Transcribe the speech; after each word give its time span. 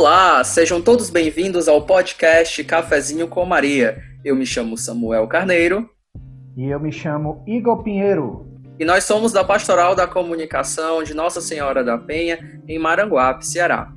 Olá, 0.00 0.42
sejam 0.42 0.80
todos 0.80 1.10
bem-vindos 1.10 1.68
ao 1.68 1.84
podcast 1.84 2.64
Cafezinho 2.64 3.28
com 3.28 3.44
Maria. 3.44 4.02
Eu 4.24 4.34
me 4.34 4.46
chamo 4.46 4.78
Samuel 4.78 5.28
Carneiro. 5.28 5.90
E 6.56 6.64
eu 6.64 6.80
me 6.80 6.90
chamo 6.90 7.44
Igor 7.46 7.82
Pinheiro. 7.82 8.48
E 8.78 8.84
nós 8.86 9.04
somos 9.04 9.30
da 9.30 9.44
Pastoral 9.44 9.94
da 9.94 10.06
Comunicação 10.06 11.02
de 11.02 11.12
Nossa 11.12 11.42
Senhora 11.42 11.84
da 11.84 11.98
Penha, 11.98 12.62
em 12.66 12.78
Maranguape, 12.78 13.46
Ceará. 13.46 13.92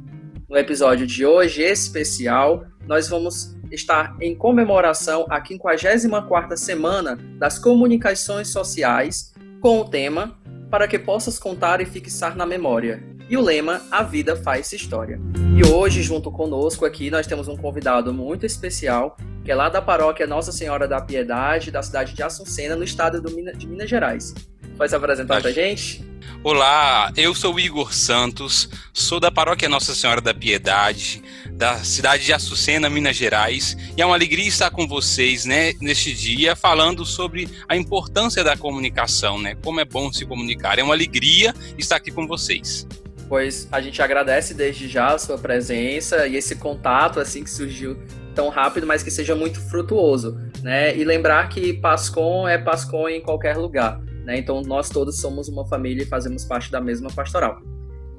No 0.50 0.58
episódio 0.58 1.08
de 1.08 1.26
hoje 1.26 1.64
especial, 1.64 2.66
nós 2.86 3.08
vamos 3.08 3.56
estar 3.72 4.14
em 4.20 4.36
comemoração 4.36 5.26
à 5.30 5.42
54ª 5.42 6.58
Semana 6.58 7.18
das 7.40 7.58
Comunicações 7.58 8.50
Sociais, 8.50 9.34
com 9.62 9.80
o 9.80 9.86
tema 9.90 10.38
Para 10.70 10.86
que 10.86 11.00
possas 11.00 11.40
contar 11.40 11.80
e 11.80 11.86
fixar 11.86 12.36
na 12.36 12.46
memória, 12.46 13.02
e 13.30 13.38
o 13.38 13.42
lema 13.42 13.82
A 13.92 14.04
Vida 14.04 14.36
Faz 14.36 14.72
História. 14.74 15.20
E 15.56 15.66
hoje, 15.66 16.04
junto 16.04 16.32
conosco 16.32 16.86
aqui, 16.86 17.10
nós 17.10 17.28
temos 17.28 17.48
um 17.48 17.56
convidado 17.56 18.14
muito 18.14 18.46
especial, 18.46 19.18
que 19.44 19.52
é 19.52 19.56
lá 19.56 19.70
da 19.70 19.82
paróquia 19.82 20.28
Nossa 20.28 20.52
Senhora 20.52 20.88
da 20.88 21.02
Piedade, 21.02 21.72
da 21.72 21.82
cidade 21.82 22.14
de 22.14 22.24
Assuncena, 22.24 22.76
no 22.76 22.84
estado 22.84 23.22
de 23.22 23.68
Minas 23.68 23.90
Gerais. 23.90 24.34
Pode 24.78 24.90
se 24.90 24.96
apresentar 24.96 25.40
para 25.40 25.50
a 25.50 25.54
gente? 25.54 26.04
Olá, 26.44 27.12
eu 27.16 27.34
sou 27.34 27.58
Igor 27.60 27.94
Santos, 27.94 28.68
sou 28.92 29.20
da 29.20 29.32
paróquia 29.32 29.70
Nossa 29.70 29.96
Senhora 29.96 30.20
da 30.20 30.34
Piedade, 30.34 31.24
da 31.52 31.78
cidade 31.78 32.26
de 32.26 32.34
Açucena, 32.34 32.90
Minas 32.90 33.16
Gerais, 33.16 33.78
e 33.96 34.02
é 34.02 34.06
uma 34.06 34.16
alegria 34.16 34.48
estar 34.48 34.70
com 34.70 34.88
vocês 34.88 35.46
né, 35.46 35.74
neste 35.80 36.14
dia 36.14 36.56
falando 36.56 37.06
sobre 37.06 37.48
a 37.68 37.78
importância 37.78 38.44
da 38.44 38.58
comunicação, 38.58 39.40
né? 39.40 39.56
Como 39.64 39.80
é 39.80 39.86
bom 39.86 40.12
se 40.12 40.26
comunicar. 40.26 40.80
É 40.80 40.84
uma 40.84 40.94
alegria 40.94 41.54
estar 41.78 41.98
aqui 41.98 42.12
com 42.12 42.28
vocês 42.28 42.86
pois 43.34 43.68
a 43.72 43.82
gente 43.82 44.00
agradece 44.00 44.54
desde 44.54 44.88
já 44.88 45.08
a 45.08 45.18
sua 45.18 45.40
presença 45.40 46.28
e 46.28 46.36
esse 46.36 46.56
contato 46.56 47.20
assim 47.20 47.44
que 47.44 47.50
surgiu 47.50 47.98
tão 48.36 48.50
rápido, 48.50 48.86
mas 48.86 49.02
que 49.02 49.10
seja 49.10 49.36
muito 49.36 49.60
frutuoso, 49.60 50.40
né? 50.62 50.96
E 50.96 51.04
lembrar 51.04 51.50
que 51.50 51.74
Pascom 51.74 52.48
é 52.48 52.60
Pascom 52.60 53.10
em 53.10 53.20
qualquer 53.20 53.58
lugar, 53.58 54.00
né? 54.24 54.38
Então 54.38 54.62
nós 54.62 54.88
todos 54.88 55.20
somos 55.20 55.50
uma 55.50 55.66
família 55.66 56.04
e 56.04 56.06
fazemos 56.06 56.46
parte 56.46 56.72
da 56.72 56.80
mesma 56.80 57.10
pastoral. 57.10 57.60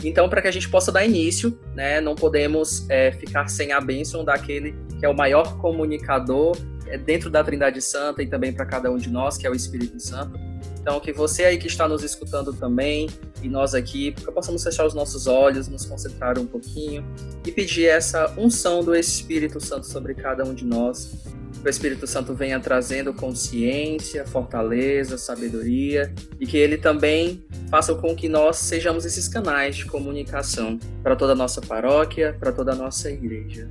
Então, 0.02 0.28
para 0.28 0.42
que 0.42 0.48
a 0.48 0.50
gente 0.50 0.68
possa 0.68 0.90
dar 0.90 1.04
início, 1.04 1.56
né, 1.76 2.00
não 2.00 2.16
podemos 2.16 2.84
é, 2.90 3.12
ficar 3.12 3.46
sem 3.46 3.70
a 3.70 3.80
bênção 3.80 4.24
daquele 4.24 4.74
que 4.98 5.06
é 5.06 5.08
o 5.08 5.14
maior 5.14 5.58
comunicador 5.58 6.56
é, 6.88 6.98
dentro 6.98 7.30
da 7.30 7.44
Trindade 7.44 7.80
Santa 7.80 8.20
e 8.20 8.26
também 8.26 8.52
para 8.52 8.66
cada 8.66 8.90
um 8.90 8.96
de 8.96 9.08
nós, 9.08 9.36
que 9.36 9.46
é 9.46 9.50
o 9.50 9.54
Espírito 9.54 10.00
Santo. 10.00 10.36
Então, 10.80 10.98
que 10.98 11.12
você 11.12 11.44
aí 11.44 11.56
que 11.56 11.68
está 11.68 11.88
nos 11.88 12.02
escutando 12.02 12.52
também, 12.52 13.08
e 13.44 13.48
nós 13.48 13.74
aqui, 13.74 14.12
que 14.12 14.24
possamos 14.32 14.64
fechar 14.64 14.86
os 14.86 14.94
nossos 14.94 15.26
olhos, 15.26 15.68
nos 15.68 15.84
concentrar 15.84 16.38
um 16.38 16.46
pouquinho 16.46 17.04
e 17.46 17.52
pedir 17.52 17.84
essa 17.84 18.32
unção 18.38 18.82
do 18.82 18.94
Espírito 18.94 19.60
Santo 19.60 19.86
sobre 19.86 20.14
cada 20.14 20.44
um 20.44 20.54
de 20.54 20.64
nós. 20.64 21.12
Que 21.60 21.68
o 21.68 21.70
Espírito 21.70 22.06
Santo 22.06 22.34
venha 22.34 22.58
trazendo 22.58 23.12
consciência, 23.12 24.26
fortaleza, 24.26 25.18
sabedoria 25.18 26.12
e 26.40 26.46
que 26.46 26.56
ele 26.56 26.78
também 26.78 27.44
faça 27.70 27.94
com 27.94 28.14
que 28.16 28.28
nós 28.28 28.56
sejamos 28.56 29.04
esses 29.04 29.28
canais 29.28 29.76
de 29.76 29.84
comunicação 29.84 30.78
para 31.02 31.14
toda 31.14 31.32
a 31.32 31.36
nossa 31.36 31.60
paróquia, 31.60 32.36
para 32.38 32.50
toda 32.50 32.72
a 32.72 32.74
nossa 32.74 33.10
igreja. 33.10 33.70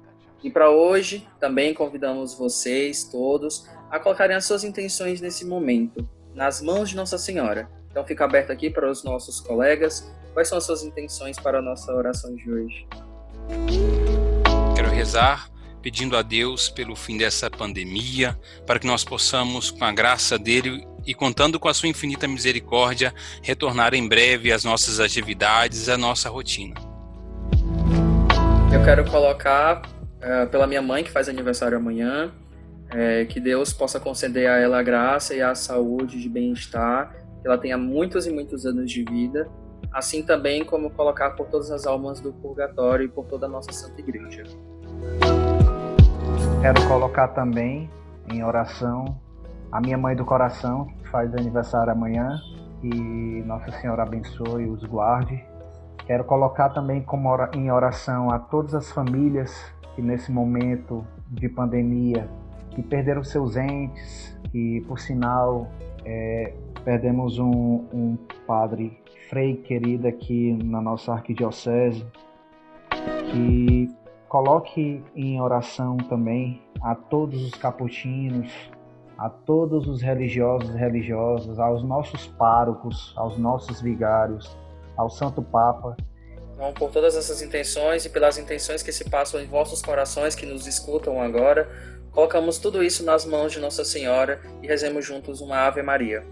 E 0.43 0.49
para 0.49 0.69
hoje, 0.69 1.27
também 1.39 1.73
convidamos 1.73 2.33
vocês 2.33 3.03
todos 3.03 3.67
a 3.89 3.99
colocarem 3.99 4.35
as 4.35 4.45
suas 4.45 4.63
intenções 4.63 5.21
nesse 5.21 5.45
momento 5.45 6.07
nas 6.33 6.61
mãos 6.61 6.89
de 6.89 6.95
Nossa 6.95 7.17
Senhora. 7.17 7.69
Então 7.89 8.05
fica 8.05 8.23
aberto 8.23 8.51
aqui 8.51 8.69
para 8.69 8.89
os 8.89 9.03
nossos 9.03 9.39
colegas. 9.39 10.09
Quais 10.33 10.47
são 10.47 10.57
as 10.57 10.65
suas 10.65 10.83
intenções 10.83 11.37
para 11.37 11.59
a 11.59 11.61
nossa 11.61 11.93
oração 11.93 12.33
de 12.35 12.49
hoje? 12.49 12.87
Quero 14.75 14.89
rezar 14.89 15.49
pedindo 15.81 16.15
a 16.15 16.21
Deus 16.21 16.69
pelo 16.69 16.95
fim 16.95 17.17
dessa 17.17 17.49
pandemia, 17.49 18.39
para 18.67 18.79
que 18.79 18.85
nós 18.85 19.03
possamos, 19.03 19.71
com 19.71 19.83
a 19.83 19.91
graça 19.91 20.37
dele 20.37 20.87
e 21.05 21.13
contando 21.13 21.59
com 21.59 21.67
a 21.67 21.73
sua 21.73 21.89
infinita 21.89 22.27
misericórdia, 22.27 23.13
retornar 23.41 23.93
em 23.95 24.07
breve 24.07 24.51
às 24.51 24.63
nossas 24.63 24.99
atividades, 24.99 25.89
à 25.89 25.97
nossa 25.97 26.29
rotina. 26.29 26.75
Eu 28.71 28.83
quero 28.85 29.03
colocar 29.09 29.81
uh, 30.21 30.47
pela 30.49 30.67
minha 30.67 30.81
mãe, 30.81 31.03
que 31.03 31.11
faz 31.11 31.27
aniversário 31.27 31.77
amanhã, 31.77 32.31
é, 32.93 33.25
que 33.25 33.39
Deus 33.39 33.71
possa 33.71 33.99
conceder 33.99 34.49
a 34.49 34.57
ela 34.57 34.79
a 34.79 34.83
graça 34.83 35.33
e 35.33 35.41
a 35.41 35.55
saúde 35.55 36.21
de 36.21 36.27
bem-estar, 36.27 37.13
que 37.41 37.47
ela 37.47 37.57
tenha 37.57 37.77
muitos 37.77 38.27
e 38.27 38.31
muitos 38.31 38.65
anos 38.65 38.91
de 38.91 39.03
vida, 39.03 39.47
assim 39.93 40.23
também 40.23 40.63
como 40.63 40.89
colocar 40.91 41.31
por 41.31 41.47
todas 41.47 41.71
as 41.71 41.85
almas 41.85 42.19
do 42.19 42.33
purgatório 42.33 43.05
e 43.05 43.07
por 43.07 43.25
toda 43.25 43.45
a 43.45 43.49
nossa 43.49 43.71
Santa 43.71 43.99
Igreja. 44.01 44.43
Quero 46.61 46.87
colocar 46.87 47.29
também 47.29 47.89
em 48.31 48.43
oração 48.43 49.19
a 49.71 49.79
minha 49.79 49.97
mãe 49.97 50.15
do 50.15 50.25
coração, 50.25 50.87
que 50.99 51.09
faz 51.09 51.33
aniversário 51.33 51.91
amanhã, 51.91 52.37
e 52.83 53.43
Nossa 53.45 53.71
Senhora 53.79 54.03
abençoe 54.03 54.63
e 54.63 54.69
os 54.69 54.83
guarde. 54.83 55.43
Quero 56.05 56.23
colocar 56.25 56.69
também 56.69 57.01
como 57.01 57.29
em 57.53 57.71
oração 57.71 58.29
a 58.31 58.39
todas 58.39 58.75
as 58.75 58.91
famílias 58.91 59.71
que 59.95 60.01
nesse 60.01 60.31
momento 60.31 61.05
de 61.29 61.49
pandemia 61.49 62.27
que 62.71 62.81
perderam 62.81 63.23
seus 63.23 63.55
entes, 63.57 64.37
que 64.51 64.81
por 64.87 64.99
sinal 64.99 65.67
é, 66.05 66.53
perdemos 66.83 67.37
um, 67.39 67.85
um 67.93 68.17
padre 68.47 69.01
Frei 69.29 69.55
querido 69.55 70.07
aqui 70.07 70.51
na 70.61 70.81
nossa 70.81 71.13
arquidiocese, 71.13 72.05
que 73.31 73.89
coloque 74.27 75.01
em 75.15 75.39
oração 75.41 75.95
também 75.95 76.61
a 76.81 76.95
todos 76.95 77.41
os 77.41 77.53
capuchinos, 77.53 78.51
a 79.17 79.29
todos 79.29 79.87
os 79.87 80.01
religiosos 80.01 80.75
e 80.75 80.77
religiosas, 80.77 81.59
aos 81.59 81.81
nossos 81.81 82.27
párocos, 82.27 83.13
aos 83.15 83.37
nossos 83.37 83.79
vigários, 83.79 84.57
ao 84.97 85.09
Santo 85.09 85.41
Papa. 85.41 85.95
Então, 86.61 86.73
por 86.73 86.91
todas 86.91 87.17
essas 87.17 87.41
intenções 87.41 88.05
e 88.05 88.09
pelas 88.09 88.37
intenções 88.37 88.83
que 88.83 88.91
se 88.91 89.09
passam 89.09 89.41
em 89.41 89.47
vossos 89.47 89.81
corações 89.81 90.35
que 90.35 90.45
nos 90.45 90.67
escutam 90.67 91.19
agora, 91.19 91.67
Colocamos 92.11 92.57
tudo 92.57 92.83
isso 92.83 93.05
nas 93.05 93.25
mãos 93.25 93.53
de 93.53 93.59
Nossa 93.59 93.85
Senhora 93.85 94.41
e 94.61 94.67
rezemos 94.67 95.05
juntos 95.05 95.39
uma 95.39 95.59
Ave 95.59 95.81
Maria. 95.81 96.25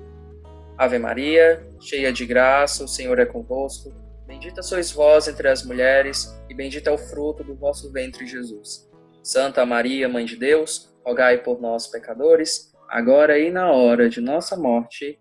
Ave 0.78 1.00
Maria, 1.00 1.66
cheia 1.80 2.12
de 2.12 2.26
graça, 2.26 2.84
o 2.84 2.88
Senhor 2.88 3.18
é 3.20 3.26
convosco. 3.26 3.94
Bendita 4.28 4.62
sois 4.62 4.92
vós 4.92 5.28
entre 5.28 5.48
as 5.48 5.64
mulheres, 5.64 6.38
e 6.50 6.54
bendito 6.54 6.88
é 6.88 6.92
o 6.92 6.98
fruto 6.98 7.44
do 7.44 7.56
vosso 7.56 7.92
ventre, 7.92 8.28
Jesus. 8.28 8.88
Santa 9.24 9.66
Maria, 9.66 10.08
Mãe 10.08 10.26
de 10.26 10.36
Deus, 10.36 10.94
rogai 11.06 11.38
por 11.40 11.60
nós, 11.60 11.88
pecadores, 11.88 12.72
agora 12.88 13.40
e 13.40 13.50
na 13.50 13.72
hora 13.72 14.10
de 14.10 14.22
nossa 14.22 14.56
morte. 14.56 15.20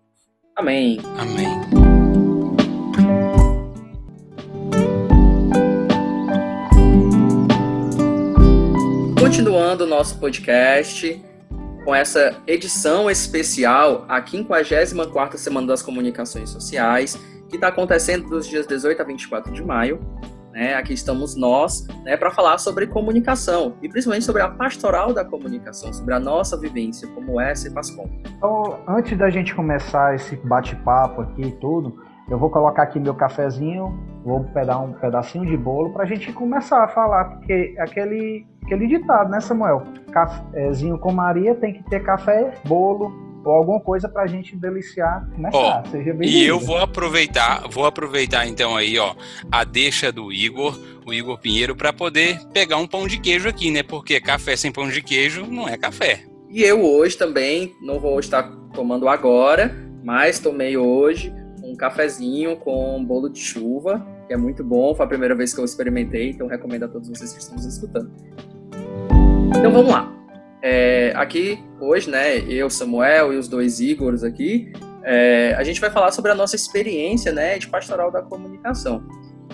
Amém. 0.55 0.99
Amém. 1.17 1.78
Continuando 9.29 9.83
o 9.83 9.87
nosso 9.87 10.19
podcast 10.19 11.23
com 11.85 11.93
essa 11.93 12.41
edição 12.47 13.11
especial, 13.11 14.03
a 14.09 14.19
54ª 14.19 15.37
Semana 15.37 15.67
das 15.67 15.83
Comunicações 15.83 16.49
Sociais, 16.49 17.15
que 17.47 17.55
está 17.55 17.67
acontecendo 17.67 18.27
dos 18.27 18.47
dias 18.47 18.65
18 18.65 18.99
a 18.99 19.05
24 19.05 19.53
de 19.53 19.63
maio. 19.63 19.99
Né? 20.51 20.73
Aqui 20.73 20.93
estamos 20.93 21.35
nós 21.35 21.85
né, 22.03 22.17
para 22.17 22.31
falar 22.31 22.57
sobre 22.57 22.87
comunicação 22.87 23.77
e 23.83 23.87
principalmente 23.87 24.25
sobre 24.25 24.41
a 24.41 24.49
pastoral 24.49 25.13
da 25.13 25.23
comunicação, 25.23 25.93
sobre 25.93 26.15
a 26.15 26.19
nossa 26.19 26.57
vivência, 26.57 27.07
como 27.09 27.39
é 27.39 27.53
ser 27.53 27.69
Pascom. 27.69 28.09
Então, 28.35 28.79
antes 28.87 29.15
da 29.15 29.29
gente 29.29 29.53
começar 29.53 30.15
esse 30.15 30.37
bate-papo 30.37 31.21
aqui 31.21 31.43
e 31.43 31.51
tudo, 31.51 32.01
eu 32.29 32.37
vou 32.37 32.49
colocar 32.49 32.83
aqui 32.83 32.99
meu 32.99 33.15
cafezinho, 33.15 33.97
vou 34.23 34.43
pegar 34.53 34.77
um 34.79 34.93
pedacinho 34.93 35.45
de 35.45 35.57
bolo 35.57 35.91
para 35.91 36.03
a 36.03 36.05
gente 36.05 36.31
começar 36.31 36.83
a 36.83 36.87
falar, 36.87 37.25
porque 37.25 37.75
aquele, 37.79 38.45
aquele 38.63 38.87
ditado, 38.87 39.31
né, 39.31 39.39
Samuel? 39.39 39.83
Cafézinho 40.11 40.97
com 40.99 41.11
Maria 41.11 41.55
tem 41.55 41.73
que 41.73 41.83
ter 41.89 42.03
café, 42.03 42.53
bolo, 42.65 43.11
ou 43.43 43.51
alguma 43.53 43.79
coisa 43.79 44.07
para 44.07 44.23
a 44.23 44.27
gente 44.27 44.55
deliciar, 44.55 45.27
começar. 45.33 45.83
Oh, 45.85 45.89
Seja 45.89 46.13
bem 46.13 46.29
E 46.29 46.45
eu 46.45 46.59
vou 46.59 46.77
aproveitar, 46.77 47.67
vou 47.69 47.85
aproveitar 47.85 48.47
então 48.47 48.75
aí, 48.75 48.99
ó, 48.99 49.15
a 49.51 49.63
deixa 49.63 50.11
do 50.11 50.31
Igor, 50.31 50.77
o 51.05 51.13
Igor 51.13 51.39
Pinheiro, 51.39 51.75
para 51.75 51.91
poder 51.91 52.39
pegar 52.53 52.77
um 52.77 52.85
pão 52.85 53.07
de 53.07 53.19
queijo 53.19 53.49
aqui, 53.49 53.71
né? 53.71 53.81
Porque 53.81 54.19
café 54.19 54.55
sem 54.55 54.71
pão 54.71 54.87
de 54.87 55.01
queijo 55.01 55.47
não 55.47 55.67
é 55.67 55.77
café. 55.77 56.25
E 56.49 56.61
eu 56.61 56.83
hoje 56.83 57.17
também, 57.17 57.73
não 57.81 57.99
vou 57.99 58.19
estar 58.19 58.43
tomando 58.73 59.07
agora, 59.07 59.75
mas 60.03 60.39
tomei 60.39 60.77
hoje 60.77 61.33
um 61.69 61.75
cafezinho 61.75 62.57
com 62.57 63.03
bolo 63.03 63.29
de 63.29 63.39
chuva, 63.39 64.05
que 64.27 64.33
é 64.33 64.37
muito 64.37 64.63
bom, 64.63 64.95
foi 64.95 65.05
a 65.05 65.09
primeira 65.09 65.35
vez 65.35 65.53
que 65.53 65.59
eu 65.59 65.65
experimentei, 65.65 66.31
então 66.31 66.47
recomendo 66.47 66.83
a 66.83 66.87
todos 66.87 67.07
vocês 67.07 67.31
que 67.31 67.39
estão 67.39 67.55
nos 67.55 67.65
escutando. 67.65 68.11
Então 69.55 69.71
vamos 69.71 69.91
lá. 69.91 70.11
É, 70.61 71.13
aqui 71.15 71.63
hoje, 71.79 72.09
né, 72.09 72.39
eu, 72.39 72.69
Samuel 72.69 73.33
e 73.33 73.37
os 73.37 73.47
dois 73.47 73.79
Igors 73.79 74.23
aqui, 74.23 74.73
é, 75.03 75.53
a 75.57 75.63
gente 75.63 75.79
vai 75.79 75.89
falar 75.89 76.11
sobre 76.11 76.31
a 76.31 76.35
nossa 76.35 76.55
experiência, 76.55 77.31
né, 77.31 77.57
de 77.57 77.67
pastoral 77.67 78.11
da 78.11 78.21
comunicação. 78.21 79.03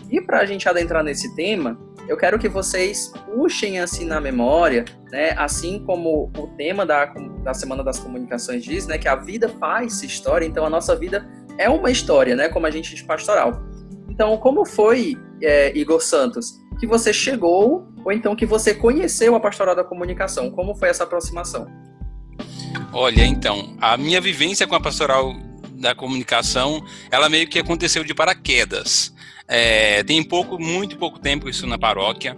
E 0.10 0.22
para 0.22 0.40
a 0.40 0.46
gente 0.46 0.68
adentrar 0.68 1.04
nesse 1.04 1.36
tema, 1.36 1.78
eu 2.08 2.18
quero 2.18 2.38
que 2.38 2.48
vocês 2.48 3.12
puxem 3.26 3.80
assim 3.80 4.06
na 4.06 4.22
memória, 4.22 4.86
né, 5.12 5.32
assim 5.38 5.80
como 5.86 6.32
o 6.38 6.48
tema 6.56 6.86
da, 6.86 7.06
da 7.44 7.54
Semana 7.54 7.84
das 7.84 8.00
Comunicações 8.00 8.64
diz, 8.64 8.88
né, 8.88 8.98
que 8.98 9.08
a 9.08 9.16
vida 9.16 9.50
faz 9.50 10.02
história, 10.04 10.46
então 10.46 10.66
a 10.66 10.70
nossa 10.70 10.96
vida 10.96 11.28
é 11.58 11.70
uma 11.70 11.92
história, 11.92 12.36
né, 12.36 12.50
como 12.50 12.66
a 12.66 12.72
gente 12.72 12.96
de 12.96 13.04
pastoral. 13.04 13.64
Então, 14.10 14.38
como 14.38 14.66
foi, 14.66 15.18
é, 15.42 15.76
Igor 15.78 16.02
Santos, 16.02 16.60
que 16.80 16.88
você 16.88 17.14
chegou, 17.14 17.88
ou 18.04 18.12
então 18.12 18.36
que 18.36 18.46
você 18.46 18.74
conheceu 18.74 19.36
a 19.36 19.40
pastoral 19.40 19.76
da 19.76 19.84
comunicação? 19.84 20.52
Como 20.52 20.76
foi 20.76 20.90
essa 20.90 21.04
aproximação? 21.04 21.68
Olha, 22.94 23.26
então, 23.26 23.76
a 23.80 23.98
minha 23.98 24.22
vivência 24.22 24.68
com 24.68 24.76
a 24.76 24.80
pastoral 24.80 25.34
da 25.72 25.96
comunicação, 25.96 26.84
ela 27.12 27.30
meio 27.30 27.48
que 27.48 27.60
aconteceu 27.60 28.04
de 28.04 28.14
paraquedas. 28.14 29.15
É, 29.48 30.04
tem 30.04 30.24
pouco, 30.24 30.60
muito 30.60 30.98
pouco 30.98 31.20
tempo 31.20 31.48
isso 31.48 31.68
na 31.68 31.78
paróquia. 31.78 32.38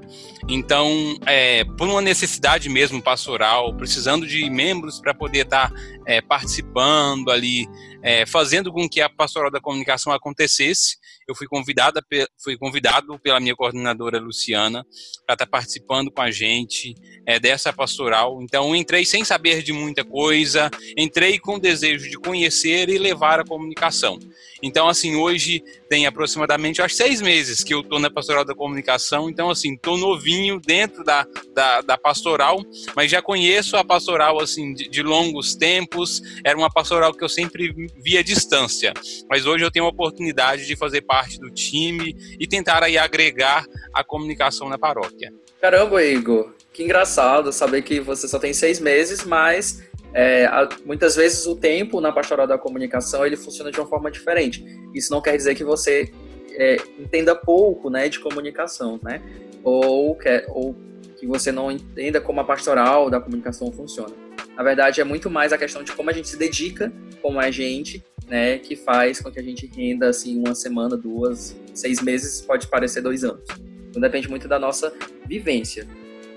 Então, 0.49 1.17
é, 1.25 1.63
por 1.63 1.87
uma 1.87 2.01
necessidade 2.01 2.69
mesmo 2.69 3.01
pastoral, 3.01 3.73
precisando 3.75 4.27
de 4.27 4.49
membros 4.49 4.99
para 4.99 5.13
poder 5.13 5.45
estar 5.45 5.69
tá, 5.69 5.75
é, 6.05 6.21
participando 6.21 7.31
ali, 7.31 7.65
é, 8.03 8.25
fazendo 8.25 8.71
com 8.71 8.89
que 8.89 8.99
a 8.99 9.09
pastoral 9.09 9.49
da 9.49 9.61
comunicação 9.61 10.11
acontecesse, 10.11 10.97
eu 11.27 11.35
fui 11.35 11.47
convidada, 11.47 12.01
fui 12.41 12.57
convidado 12.57 13.19
pela 13.19 13.39
minha 13.39 13.55
coordenadora 13.55 14.19
Luciana 14.19 14.85
para 15.25 15.33
estar 15.33 15.45
tá 15.45 15.47
participando 15.47 16.09
com 16.09 16.21
a 16.21 16.31
gente 16.31 16.95
é, 17.25 17.39
dessa 17.39 17.73
pastoral. 17.73 18.41
Então, 18.41 18.75
entrei 18.75 19.05
sem 19.05 19.25
saber 19.25 19.61
de 19.61 19.73
muita 19.73 20.05
coisa, 20.05 20.71
entrei 20.97 21.37
com 21.37 21.55
o 21.55 21.59
desejo 21.59 22.09
de 22.09 22.17
conhecer 22.17 22.89
e 22.89 22.97
levar 22.97 23.39
a 23.41 23.45
comunicação. 23.45 24.17
Então, 24.63 24.87
assim, 24.87 25.15
hoje 25.15 25.63
tem 25.89 26.05
aproximadamente, 26.05 26.81
acho, 26.81 26.95
seis 26.95 27.21
meses 27.21 27.63
que 27.63 27.73
eu 27.73 27.81
estou 27.81 27.99
na 27.99 28.09
pastoral 28.09 28.45
da 28.45 28.55
comunicação. 28.55 29.29
Então, 29.29 29.49
assim, 29.49 29.73
estou 29.73 29.97
novinho 29.97 30.59
dentro 30.59 31.03
da, 31.03 31.27
da, 31.53 31.81
da, 31.81 31.97
pastoral, 31.97 32.63
mas 32.95 33.11
já 33.11 33.21
conheço 33.21 33.75
a 33.75 33.83
pastoral, 33.83 34.41
assim, 34.41 34.73
de, 34.73 34.89
de, 34.89 35.03
longos 35.03 35.55
tempos. 35.55 36.21
Era 36.43 36.57
uma 36.57 36.71
pastoral 36.71 37.13
que 37.13 37.23
eu 37.23 37.29
sempre 37.29 37.73
via 37.97 38.23
distância. 38.23 38.93
Mas 39.29 39.45
hoje 39.45 39.63
eu 39.63 39.71
tenho 39.71 39.85
a 39.85 39.89
oportunidade 39.89 40.65
de 40.65 40.75
fazer 40.75 41.01
parte 41.01 41.16
do 41.39 41.49
time 41.51 42.15
e 42.39 42.47
tentar 42.47 42.83
aí 42.83 42.97
agregar 42.97 43.65
a 43.93 44.03
comunicação 44.03 44.69
na 44.69 44.77
paróquia. 44.77 45.33
Caramba, 45.61 46.03
Igor, 46.03 46.53
que 46.71 46.83
engraçado 46.83 47.51
saber 47.51 47.81
que 47.81 47.99
você 47.99 48.27
só 48.27 48.37
tem 48.37 48.53
seis 48.53 48.79
meses, 48.79 49.23
mas 49.23 49.83
é, 50.13 50.47
muitas 50.85 51.15
vezes 51.15 51.45
o 51.45 51.55
tempo 51.55 51.99
na 51.99 52.11
pastoral 52.11 52.47
da 52.47 52.57
comunicação 52.57 53.25
ele 53.25 53.35
funciona 53.35 53.71
de 53.71 53.79
uma 53.79 53.87
forma 53.87 54.11
diferente. 54.11 54.63
Isso 54.93 55.11
não 55.11 55.21
quer 55.21 55.35
dizer 55.35 55.55
que 55.55 55.63
você 55.63 56.11
é, 56.51 56.77
entenda 56.99 57.35
pouco, 57.35 57.89
né, 57.89 58.07
de 58.07 58.19
comunicação, 58.19 58.99
né, 59.03 59.21
ou, 59.63 60.17
ou 60.49 60.75
que 61.19 61.25
você 61.25 61.51
não 61.51 61.71
entenda 61.71 62.21
como 62.21 62.39
a 62.39 62.43
pastoral 62.43 63.09
da 63.09 63.19
comunicação 63.19 63.71
funciona. 63.71 64.13
Na 64.55 64.63
verdade, 64.63 65.01
é 65.01 65.03
muito 65.03 65.29
mais 65.29 65.51
a 65.51 65.57
questão 65.57 65.83
de 65.83 65.91
como 65.91 66.09
a 66.09 66.13
gente 66.13 66.27
se 66.27 66.37
dedica 66.37 66.91
como 67.21 67.39
a 67.39 67.51
gente, 67.51 68.03
né, 68.27 68.57
que 68.57 68.75
faz 68.75 69.21
com 69.21 69.31
que 69.31 69.39
a 69.39 69.43
gente 69.43 69.65
renda 69.65 70.09
assim 70.09 70.37
uma 70.37 70.53
semana, 70.53 70.97
duas, 70.97 71.55
seis 71.73 72.01
meses, 72.01 72.41
pode 72.41 72.67
parecer 72.67 73.01
dois 73.01 73.23
anos. 73.23 73.43
Então 73.89 74.01
depende 74.01 74.29
muito 74.29 74.47
da 74.47 74.59
nossa 74.59 74.93
vivência. 75.25 75.87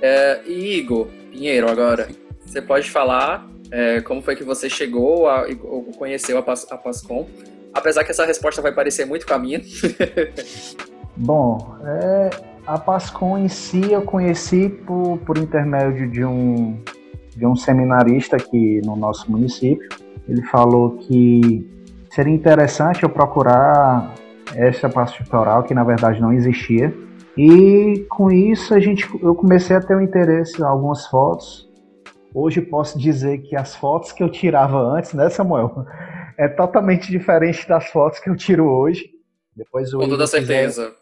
É, 0.00 0.40
e 0.46 0.78
Igor 0.78 1.08
Pinheiro, 1.30 1.68
agora, 1.68 2.08
você 2.44 2.62
pode 2.62 2.90
falar 2.90 3.48
é, 3.70 4.00
como 4.00 4.20
foi 4.20 4.34
que 4.34 4.42
você 4.42 4.68
chegou 4.68 5.28
a, 5.28 5.46
ou 5.62 5.84
conheceu 5.96 6.38
a, 6.38 6.42
Pas, 6.42 6.66
a 6.70 6.76
Pascom? 6.76 7.28
Apesar 7.72 8.02
que 8.02 8.10
essa 8.10 8.24
resposta 8.24 8.60
vai 8.60 8.72
parecer 8.72 9.04
muito 9.04 9.26
com 9.26 9.34
a 9.34 9.38
minha. 9.38 9.60
Bom, 11.16 11.76
é, 11.84 12.30
a 12.66 12.78
Pascom 12.78 13.38
em 13.38 13.48
si 13.48 13.92
eu 13.92 14.02
conheci 14.02 14.68
por, 14.68 15.18
por 15.18 15.38
intermédio 15.38 16.10
de 16.10 16.24
um, 16.24 16.80
de 17.36 17.46
um 17.46 17.54
seminarista 17.54 18.36
aqui 18.36 18.80
no 18.84 18.96
nosso 18.96 19.30
município. 19.30 19.88
Ele 20.28 20.42
falou 20.42 20.96
que 20.98 21.68
seria 22.10 22.34
interessante 22.34 23.02
eu 23.02 23.08
procurar 23.08 24.14
essa 24.54 24.88
pastoral, 24.88 25.62
que 25.62 25.74
na 25.74 25.84
verdade 25.84 26.20
não 26.20 26.32
existia. 26.32 26.92
E 27.36 28.04
com 28.10 28.30
isso 28.30 28.74
a 28.74 28.80
gente, 28.80 29.08
eu 29.22 29.34
comecei 29.34 29.76
a 29.76 29.80
ter 29.80 29.96
um 29.96 30.02
interesse 30.02 30.60
em 30.60 30.64
algumas 30.64 31.06
fotos 31.06 31.70
Hoje 32.32 32.60
posso 32.60 32.98
dizer 32.98 33.38
que 33.38 33.56
as 33.56 33.74
fotos 33.74 34.12
que 34.12 34.22
eu 34.22 34.30
tirava 34.30 34.78
antes, 34.78 35.12
né, 35.14 35.28
Samuel? 35.28 35.84
É 36.38 36.48
totalmente 36.48 37.10
diferente 37.10 37.68
das 37.68 37.88
fotos 37.88 38.20
que 38.20 38.30
eu 38.30 38.36
tiro 38.36 38.66
hoje. 38.66 39.10
Depois 39.54 39.92
o 39.92 39.98
Com 39.98 40.08
toda 40.08 40.26
certeza. 40.26 40.84
Quiser, 40.84 40.96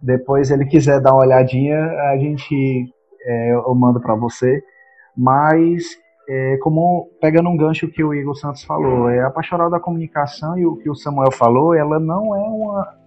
depois 0.00 0.50
ele 0.50 0.66
quiser 0.66 1.00
dar 1.00 1.12
uma 1.12 1.22
olhadinha, 1.22 1.78
a 2.12 2.18
gente 2.18 2.84
é, 3.22 3.52
eu 3.52 3.74
mando 3.74 3.98
para 3.98 4.14
você. 4.14 4.62
Mas 5.16 5.84
é, 6.28 6.58
como 6.58 7.10
pegando 7.20 7.48
um 7.48 7.56
gancho 7.56 7.88
que 7.88 8.04
o 8.04 8.12
Igor 8.12 8.34
Santos 8.34 8.62
falou, 8.62 9.08
é 9.08 9.22
a 9.22 9.30
pastoral 9.30 9.70
da 9.70 9.80
comunicação 9.80 10.58
e 10.58 10.66
o 10.66 10.76
que 10.76 10.90
o 10.90 10.94
Samuel 10.94 11.32
falou, 11.32 11.74
ela 11.74 11.98
não 11.98 12.36
é 12.36 12.40
uma 12.40 12.98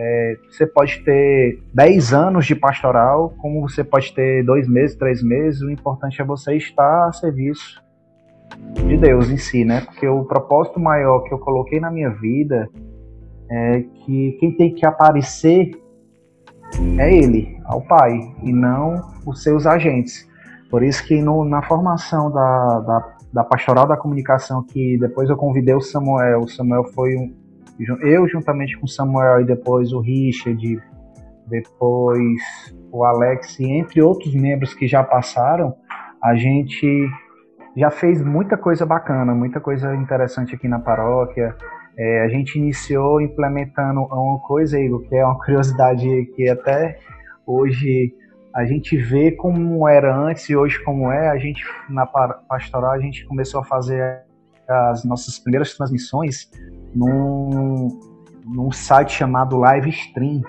é, 0.00 0.36
você 0.48 0.66
pode 0.66 1.00
ter 1.00 1.60
10 1.74 2.12
anos 2.12 2.46
de 2.46 2.54
pastoral, 2.54 3.34
como 3.38 3.60
você 3.62 3.82
pode 3.82 4.14
ter 4.14 4.44
dois 4.44 4.68
meses, 4.68 4.96
três 4.96 5.22
meses. 5.22 5.60
O 5.60 5.70
importante 5.70 6.22
é 6.22 6.24
você 6.24 6.54
estar 6.56 7.08
a 7.08 7.12
serviço 7.12 7.82
de 8.86 8.96
Deus 8.96 9.28
em 9.28 9.36
si, 9.36 9.64
né? 9.64 9.80
Porque 9.80 10.06
o 10.06 10.24
propósito 10.24 10.78
maior 10.78 11.20
que 11.20 11.34
eu 11.34 11.38
coloquei 11.38 11.80
na 11.80 11.90
minha 11.90 12.10
vida 12.10 12.68
é 13.50 13.80
que 13.80 14.36
quem 14.38 14.52
tem 14.56 14.74
que 14.74 14.86
aparecer 14.86 15.70
é 16.98 17.12
Ele, 17.12 17.58
ao 17.64 17.80
Pai, 17.80 18.20
e 18.44 18.52
não 18.52 19.00
os 19.26 19.42
seus 19.42 19.66
agentes. 19.66 20.28
Por 20.70 20.82
isso 20.82 21.04
que 21.06 21.20
no, 21.22 21.44
na 21.44 21.62
formação 21.62 22.30
da, 22.30 22.80
da, 22.80 23.16
da 23.32 23.44
pastoral 23.44 23.86
da 23.86 23.96
comunicação, 23.96 24.62
que 24.62 24.98
depois 24.98 25.30
eu 25.30 25.36
convidei 25.36 25.74
o 25.74 25.80
Samuel, 25.80 26.40
o 26.40 26.48
Samuel 26.48 26.84
foi 26.94 27.16
um, 27.16 27.34
eu 28.02 28.28
juntamente 28.28 28.76
com 28.76 28.86
o 28.86 28.88
Samuel 28.88 29.40
e 29.40 29.44
depois 29.44 29.92
o 29.92 30.00
Richard, 30.00 30.82
depois 31.46 32.40
o 32.90 33.04
Alex, 33.04 33.58
e 33.60 33.70
entre 33.70 34.02
outros 34.02 34.34
membros 34.34 34.74
que 34.74 34.86
já 34.86 35.02
passaram, 35.02 35.74
a 36.22 36.34
gente 36.34 37.08
já 37.76 37.90
fez 37.90 38.22
muita 38.22 38.56
coisa 38.56 38.84
bacana, 38.84 39.34
muita 39.34 39.60
coisa 39.60 39.94
interessante 39.94 40.54
aqui 40.54 40.66
na 40.66 40.80
paróquia. 40.80 41.54
É, 41.96 42.22
a 42.22 42.28
gente 42.28 42.58
iniciou 42.58 43.20
implementando 43.20 44.00
uma 44.00 44.40
coisa, 44.40 44.78
Igor, 44.78 45.02
que 45.08 45.14
é 45.14 45.24
uma 45.24 45.38
curiosidade 45.44 46.26
que 46.34 46.48
até 46.48 46.98
hoje 47.46 48.12
a 48.58 48.64
gente 48.64 48.96
vê 48.96 49.30
como 49.30 49.86
era 49.86 50.12
antes 50.12 50.50
e 50.50 50.56
hoje 50.56 50.82
como 50.82 51.12
é. 51.12 51.28
A 51.28 51.38
gente, 51.38 51.62
na 51.88 52.04
pastoral, 52.04 52.90
a 52.90 52.98
gente 52.98 53.24
começou 53.24 53.60
a 53.60 53.64
fazer 53.64 54.24
as 54.68 55.04
nossas 55.04 55.38
primeiras 55.38 55.76
transmissões 55.76 56.50
num, 56.92 57.88
num 58.44 58.72
site 58.72 59.12
chamado 59.12 59.56
Live 59.58 59.88
Stream. 59.90 60.42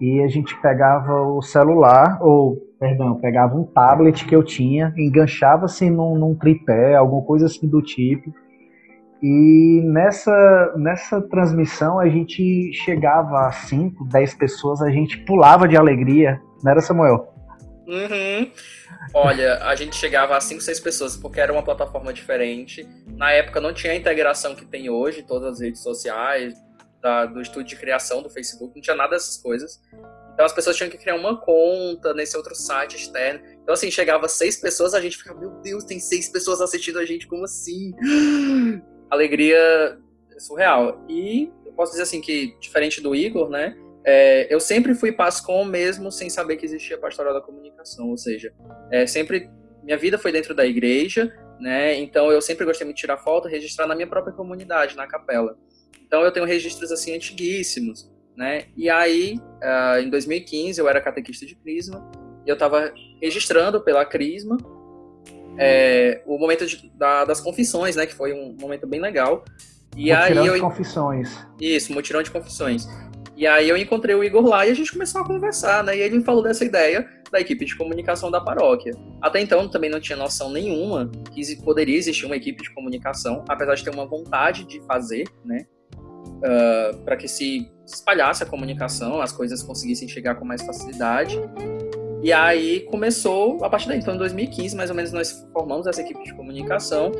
E 0.00 0.22
a 0.22 0.28
gente 0.28 0.56
pegava 0.60 1.20
o 1.20 1.42
celular, 1.42 2.22
ou, 2.22 2.58
perdão, 2.78 3.16
pegava 3.16 3.56
um 3.56 3.64
tablet 3.64 4.24
que 4.24 4.36
eu 4.36 4.44
tinha, 4.44 4.94
enganchava 4.96 5.64
assim 5.64 5.90
num, 5.90 6.16
num 6.16 6.32
tripé, 6.36 6.94
alguma 6.94 7.22
coisa 7.22 7.46
assim 7.46 7.66
do 7.66 7.82
tipo. 7.82 8.32
E 9.22 9.80
nessa, 9.84 10.74
nessa 10.76 11.20
transmissão 11.22 11.98
a 11.98 12.08
gente 12.08 12.72
chegava 12.74 13.46
a 13.46 13.52
5, 13.52 14.04
10 14.08 14.34
pessoas, 14.34 14.82
a 14.82 14.90
gente 14.90 15.18
pulava 15.24 15.66
de 15.66 15.76
alegria, 15.76 16.40
não 16.62 16.72
era, 16.72 16.80
Samuel? 16.80 17.32
Uhum. 17.86 18.50
Olha, 19.14 19.64
a 19.64 19.74
gente 19.74 19.96
chegava 19.96 20.36
a 20.36 20.40
5, 20.40 20.60
6 20.60 20.80
pessoas 20.80 21.16
porque 21.16 21.40
era 21.40 21.52
uma 21.52 21.62
plataforma 21.62 22.12
diferente. 22.12 22.86
Na 23.06 23.30
época 23.30 23.60
não 23.60 23.72
tinha 23.72 23.92
a 23.92 23.96
integração 23.96 24.54
que 24.54 24.66
tem 24.66 24.90
hoje, 24.90 25.22
todas 25.22 25.52
as 25.54 25.60
redes 25.60 25.82
sociais, 25.82 26.54
da, 27.00 27.24
do 27.24 27.40
estúdio 27.40 27.68
de 27.68 27.76
criação 27.76 28.22
do 28.22 28.28
Facebook, 28.28 28.74
não 28.74 28.82
tinha 28.82 28.96
nada 28.96 29.10
dessas 29.10 29.36
coisas. 29.38 29.80
Então 30.34 30.44
as 30.44 30.52
pessoas 30.52 30.76
tinham 30.76 30.90
que 30.90 30.98
criar 30.98 31.14
uma 31.14 31.40
conta 31.40 32.12
nesse 32.12 32.36
outro 32.36 32.54
site 32.54 32.96
externo. 32.96 33.40
Então, 33.62 33.72
assim, 33.72 33.90
chegava 33.90 34.28
seis 34.28 34.56
pessoas, 34.56 34.92
a 34.92 35.00
gente 35.00 35.16
ficava, 35.16 35.40
meu 35.40 35.50
Deus, 35.62 35.84
tem 35.84 35.98
seis 35.98 36.28
pessoas 36.28 36.60
assistindo 36.60 36.98
a 36.98 37.06
gente, 37.06 37.26
como 37.26 37.44
assim? 37.44 37.94
Alegria 39.16 39.98
surreal. 40.38 41.04
E 41.08 41.50
eu 41.64 41.72
posso 41.72 41.92
dizer 41.92 42.04
assim 42.04 42.20
que, 42.20 42.56
diferente 42.60 43.00
do 43.00 43.14
Igor, 43.14 43.48
né? 43.48 43.76
É, 44.04 44.52
eu 44.54 44.60
sempre 44.60 44.94
fui 44.94 45.10
Pascom 45.10 45.64
mesmo 45.64 46.12
sem 46.12 46.30
saber 46.30 46.56
que 46.56 46.64
existia 46.64 46.96
pastoral 46.96 47.34
da 47.34 47.40
comunicação, 47.40 48.08
ou 48.08 48.16
seja, 48.16 48.54
é, 48.92 49.04
sempre 49.04 49.50
minha 49.82 49.96
vida 49.96 50.16
foi 50.16 50.30
dentro 50.30 50.54
da 50.54 50.64
igreja, 50.64 51.32
né? 51.60 51.94
Então 51.98 52.30
eu 52.30 52.40
sempre 52.40 52.64
gostei 52.64 52.84
muito 52.84 52.96
de 52.96 53.00
tirar 53.00 53.18
foto, 53.18 53.48
registrar 53.48 53.86
na 53.86 53.94
minha 53.94 54.06
própria 54.06 54.32
comunidade, 54.32 54.96
na 54.96 55.06
capela. 55.06 55.56
Então 56.06 56.22
eu 56.22 56.30
tenho 56.30 56.46
registros 56.46 56.92
assim 56.92 57.14
antiguíssimos, 57.14 58.08
né? 58.36 58.66
E 58.76 58.88
aí, 58.88 59.40
uh, 59.62 59.98
em 60.00 60.08
2015 60.08 60.80
eu 60.80 60.88
era 60.88 61.00
catequista 61.00 61.44
de 61.44 61.56
Crisma 61.56 62.08
e 62.46 62.48
eu 62.48 62.54
estava 62.54 62.92
registrando 63.20 63.80
pela 63.80 64.04
Crisma 64.04 64.56
é, 65.58 66.22
o 66.26 66.38
momento 66.38 66.66
de, 66.66 66.90
da, 66.94 67.24
das 67.24 67.40
confissões, 67.40 67.96
né? 67.96 68.06
Que 68.06 68.14
foi 68.14 68.32
um 68.32 68.56
momento 68.60 68.86
bem 68.86 69.00
legal. 69.00 69.44
E 69.96 70.12
mutirão 70.12 70.42
aí 70.42 70.48
eu... 70.48 70.54
de 70.54 70.60
confissões. 70.60 71.46
Isso, 71.60 71.92
mutirão 71.92 72.22
de 72.22 72.30
confissões. 72.30 72.86
E 73.36 73.46
aí 73.46 73.68
eu 73.68 73.76
encontrei 73.76 74.14
o 74.14 74.24
Igor 74.24 74.46
lá 74.46 74.66
e 74.66 74.70
a 74.70 74.74
gente 74.74 74.90
começou 74.90 75.20
a 75.20 75.26
conversar, 75.26 75.84
né? 75.84 75.96
E 75.96 76.00
ele 76.00 76.16
me 76.16 76.24
falou 76.24 76.42
dessa 76.42 76.64
ideia 76.64 77.06
da 77.30 77.38
equipe 77.38 77.64
de 77.64 77.76
comunicação 77.76 78.30
da 78.30 78.40
paróquia. 78.40 78.94
Até 79.20 79.40
então 79.40 79.68
também 79.68 79.90
não 79.90 80.00
tinha 80.00 80.16
noção 80.16 80.50
nenhuma 80.50 81.10
que 81.34 81.56
poderia 81.62 81.96
existir 81.98 82.24
uma 82.24 82.36
equipe 82.36 82.62
de 82.62 82.72
comunicação, 82.72 83.44
apesar 83.46 83.74
de 83.74 83.84
ter 83.84 83.90
uma 83.90 84.06
vontade 84.06 84.64
de 84.64 84.80
fazer, 84.86 85.28
né? 85.44 85.66
Uh, 85.96 86.42
ah, 86.44 86.98
para 87.04 87.16
que 87.16 87.28
se 87.28 87.70
espalhasse 87.86 88.42
a 88.42 88.46
comunicação, 88.46 89.20
as 89.20 89.32
coisas 89.32 89.62
conseguissem 89.62 90.08
chegar 90.08 90.36
com 90.36 90.44
mais 90.44 90.62
facilidade. 90.62 91.38
E 92.22 92.32
aí 92.32 92.80
começou, 92.80 93.62
a 93.64 93.68
partir 93.68 93.88
daí, 93.88 93.98
então 93.98 94.14
em 94.14 94.18
2015, 94.18 94.76
mais 94.76 94.90
ou 94.90 94.96
menos, 94.96 95.12
nós 95.12 95.46
formamos 95.52 95.86
essa 95.86 96.00
equipe 96.00 96.22
de 96.24 96.34
comunicação. 96.34 97.12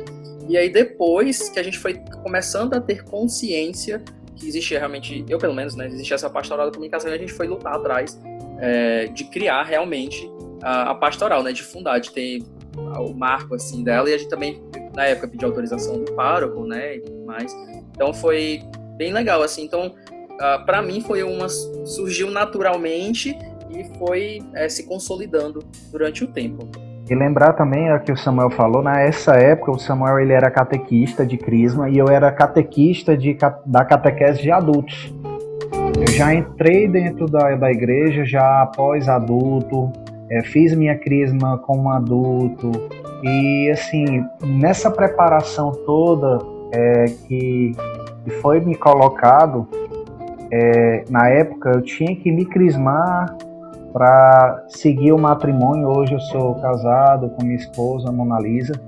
E 0.49 0.57
aí 0.57 0.69
depois 0.69 1.49
que 1.49 1.59
a 1.59 1.63
gente 1.63 1.77
foi 1.77 1.95
começando 2.23 2.73
a 2.73 2.81
ter 2.81 3.03
consciência 3.03 4.03
que 4.35 4.47
existia 4.47 4.77
realmente, 4.79 5.25
eu 5.27 5.37
pelo 5.37 5.53
menos, 5.53 5.75
né, 5.75 5.87
existia 5.87 6.15
essa 6.15 6.29
pastoral 6.29 6.67
da 6.67 6.71
comunicação 6.71 7.11
e 7.11 7.13
a 7.13 7.17
gente 7.17 7.33
foi 7.33 7.47
lutar 7.47 7.73
atrás 7.73 8.21
é, 8.59 9.07
de 9.07 9.25
criar 9.25 9.63
realmente 9.63 10.29
a, 10.61 10.91
a, 10.91 10.95
pastoral, 10.95 11.43
né, 11.43 11.51
de 11.51 11.63
fundar, 11.63 11.99
de 11.99 12.11
ter 12.11 12.43
o 12.75 13.13
marco 13.13 13.55
assim 13.55 13.83
dela 13.83 14.09
e 14.09 14.13
a 14.13 14.17
gente 14.17 14.29
também 14.29 14.61
na 14.95 15.05
época 15.05 15.27
pediu 15.27 15.47
autorização 15.47 16.03
do 16.03 16.11
pároco, 16.13 16.63
né, 16.65 16.97
e 16.97 16.99
tudo 17.01 17.25
mais. 17.25 17.51
Então 17.91 18.13
foi 18.13 18.61
bem 18.95 19.11
legal 19.11 19.41
assim. 19.41 19.63
Então, 19.63 19.87
uh, 19.87 19.93
ah, 20.39 20.59
para 20.59 20.81
mim 20.81 21.01
foi 21.01 21.23
uma 21.23 21.49
surgiu 21.49 22.29
naturalmente 22.29 23.35
e 23.69 23.83
foi 23.97 24.39
é, 24.53 24.67
se 24.69 24.85
consolidando 24.85 25.59
durante 25.91 26.23
o 26.23 26.27
tempo. 26.27 26.67
E 27.09 27.15
lembrar 27.15 27.53
também 27.53 27.91
o 27.93 27.99
que 28.01 28.11
o 28.11 28.17
Samuel 28.17 28.49
falou, 28.49 28.83
nessa 28.83 29.35
época 29.35 29.71
o 29.71 29.79
Samuel 29.79 30.19
ele 30.19 30.33
era 30.33 30.51
catequista 30.51 31.25
de 31.25 31.37
Crisma 31.37 31.89
e 31.89 31.97
eu 31.97 32.09
era 32.09 32.29
catequista 32.31 33.15
de, 33.15 33.37
da 33.65 33.85
catequese 33.85 34.41
de 34.41 34.51
adultos. 34.51 35.13
Eu 35.97 36.07
já 36.13 36.33
entrei 36.33 36.87
dentro 36.87 37.25
da, 37.25 37.55
da 37.55 37.71
igreja 37.71 38.25
já 38.25 38.61
após 38.61 39.07
adulto, 39.07 39.91
é, 40.29 40.43
fiz 40.43 40.75
minha 40.75 40.97
Crisma 40.97 41.57
como 41.59 41.89
adulto 41.89 42.71
e 43.23 43.69
assim, 43.71 44.25
nessa 44.43 44.91
preparação 44.91 45.71
toda 45.85 46.39
é, 46.73 47.05
que, 47.27 47.71
que 48.23 48.29
foi 48.41 48.59
me 48.59 48.75
colocado, 48.75 49.67
é, 50.51 51.03
na 51.09 51.29
época 51.29 51.71
eu 51.71 51.81
tinha 51.81 52.15
que 52.15 52.31
me 52.31 52.45
crismar 52.45 53.35
para 53.97 54.65
seguir 54.67 55.11
o 55.11 55.17
matrimônio. 55.17 55.87
Hoje 55.87 56.13
eu 56.13 56.19
sou 56.19 56.53
casado 56.61 57.31
com 57.31 57.43
minha 57.43 57.55
esposa, 57.55 58.11
Mona 58.11 58.39
Lisa, 58.39 58.79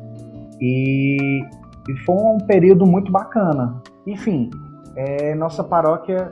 e, 0.61 1.41
e 1.89 1.97
foi 2.05 2.15
um 2.15 2.37
período 2.37 2.85
muito 2.85 3.11
bacana. 3.11 3.81
Enfim, 4.05 4.51
é, 4.95 5.33
nossa 5.33 5.63
paróquia 5.63 6.31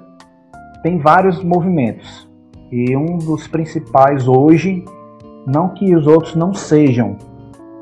tem 0.83 0.99
vários 0.99 1.43
movimentos 1.43 2.29
e 2.71 2.95
um 2.95 3.17
dos 3.17 3.47
principais 3.47 4.27
hoje, 4.27 4.85
não 5.47 5.69
que 5.69 5.95
os 5.95 6.05
outros 6.05 6.35
não 6.35 6.53
sejam, 6.53 7.17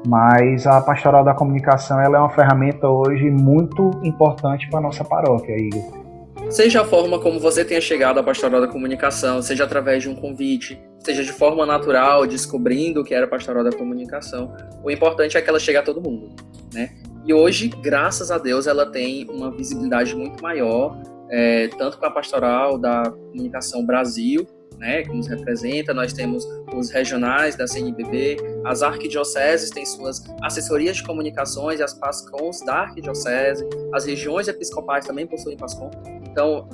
mas 0.08 0.66
a 0.66 0.80
pastoral 0.80 1.26
da 1.26 1.34
comunicação 1.34 2.00
ela 2.00 2.16
é 2.16 2.20
uma 2.22 2.30
ferramenta 2.30 2.88
hoje 2.88 3.30
muito 3.30 3.92
importante 4.02 4.70
para 4.70 4.80
nossa 4.80 5.04
paróquia, 5.04 5.58
Igor. 5.58 6.05
Seja 6.50 6.82
a 6.82 6.86
forma 6.86 7.20
como 7.20 7.40
você 7.40 7.66
tenha 7.66 7.82
chegado 7.82 8.20
à 8.20 8.24
pastoral 8.24 8.62
da 8.62 8.68
comunicação, 8.68 9.42
seja 9.42 9.64
através 9.64 10.04
de 10.04 10.10
um 10.10 10.16
convite, 10.16 10.80
seja 11.00 11.24
de 11.24 11.32
forma 11.32 11.66
natural, 11.66 12.26
descobrindo 12.26 13.02
o 13.02 13.04
que 13.04 13.14
era 13.14 13.28
pastoral 13.28 13.64
da 13.64 13.72
comunicação, 13.72 14.56
o 14.84 14.92
importante 14.92 15.38
é 15.38 15.42
que 15.42 15.50
ela 15.50 15.60
chegue 15.60 15.78
a 15.78 15.84
todo 15.84 16.02
mundo, 16.02 16.36
né? 16.74 16.92
E 17.26 17.34
hoje, 17.34 17.70
graças 17.82 18.30
a 18.30 18.38
Deus, 18.38 18.68
ela 18.68 18.86
tem 18.86 19.28
uma 19.30 19.50
visibilidade 19.50 20.16
muito 20.16 20.42
maior, 20.44 21.02
é, 21.30 21.68
tanto 21.70 21.98
com 21.98 22.06
a 22.06 22.12
pastoral 22.12 22.78
da 22.78 23.04
comunicação 23.10 23.84
Brasil, 23.84 24.48
né, 24.78 25.04
que 25.04 25.14
nos 25.14 25.28
representa, 25.28 25.94
nós 25.94 26.14
temos 26.14 26.46
os 26.74 26.90
regionais 26.90 27.56
da 27.56 27.66
CNBB, 27.66 28.38
as 28.66 28.84
arquidioceses 28.84 29.70
têm 29.70 29.86
suas 29.86 30.22
assessorias 30.42 30.98
de 30.98 31.04
comunicações 31.04 31.80
e 31.80 31.84
as 31.84 31.94
PASCONs 31.94 32.62
da 32.66 32.82
arquidiocese, 32.82 33.68
as 33.94 34.06
regiões 34.06 34.48
episcopais 34.48 35.06
também 35.06 35.26
possuem 35.26 35.58
PASCON. 35.58 35.90
Então, 36.36 36.68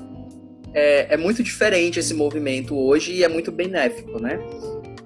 é, 0.73 1.13
é 1.13 1.17
muito 1.17 1.43
diferente 1.43 1.99
esse 1.99 2.15
movimento 2.15 2.75
hoje 2.75 3.13
e 3.13 3.23
é 3.23 3.27
muito 3.27 3.51
benéfico, 3.51 4.19
né? 4.19 4.39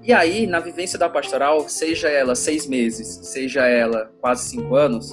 E 0.02 0.14
aí, 0.14 0.46
na 0.46 0.60
vivência 0.60 0.98
da 0.98 1.10
pastoral, 1.10 1.68
seja 1.68 2.08
ela 2.08 2.34
seis 2.34 2.66
meses, 2.66 3.06
seja 3.22 3.66
ela 3.66 4.10
quase 4.18 4.48
cinco 4.48 4.74
anos, 4.74 5.12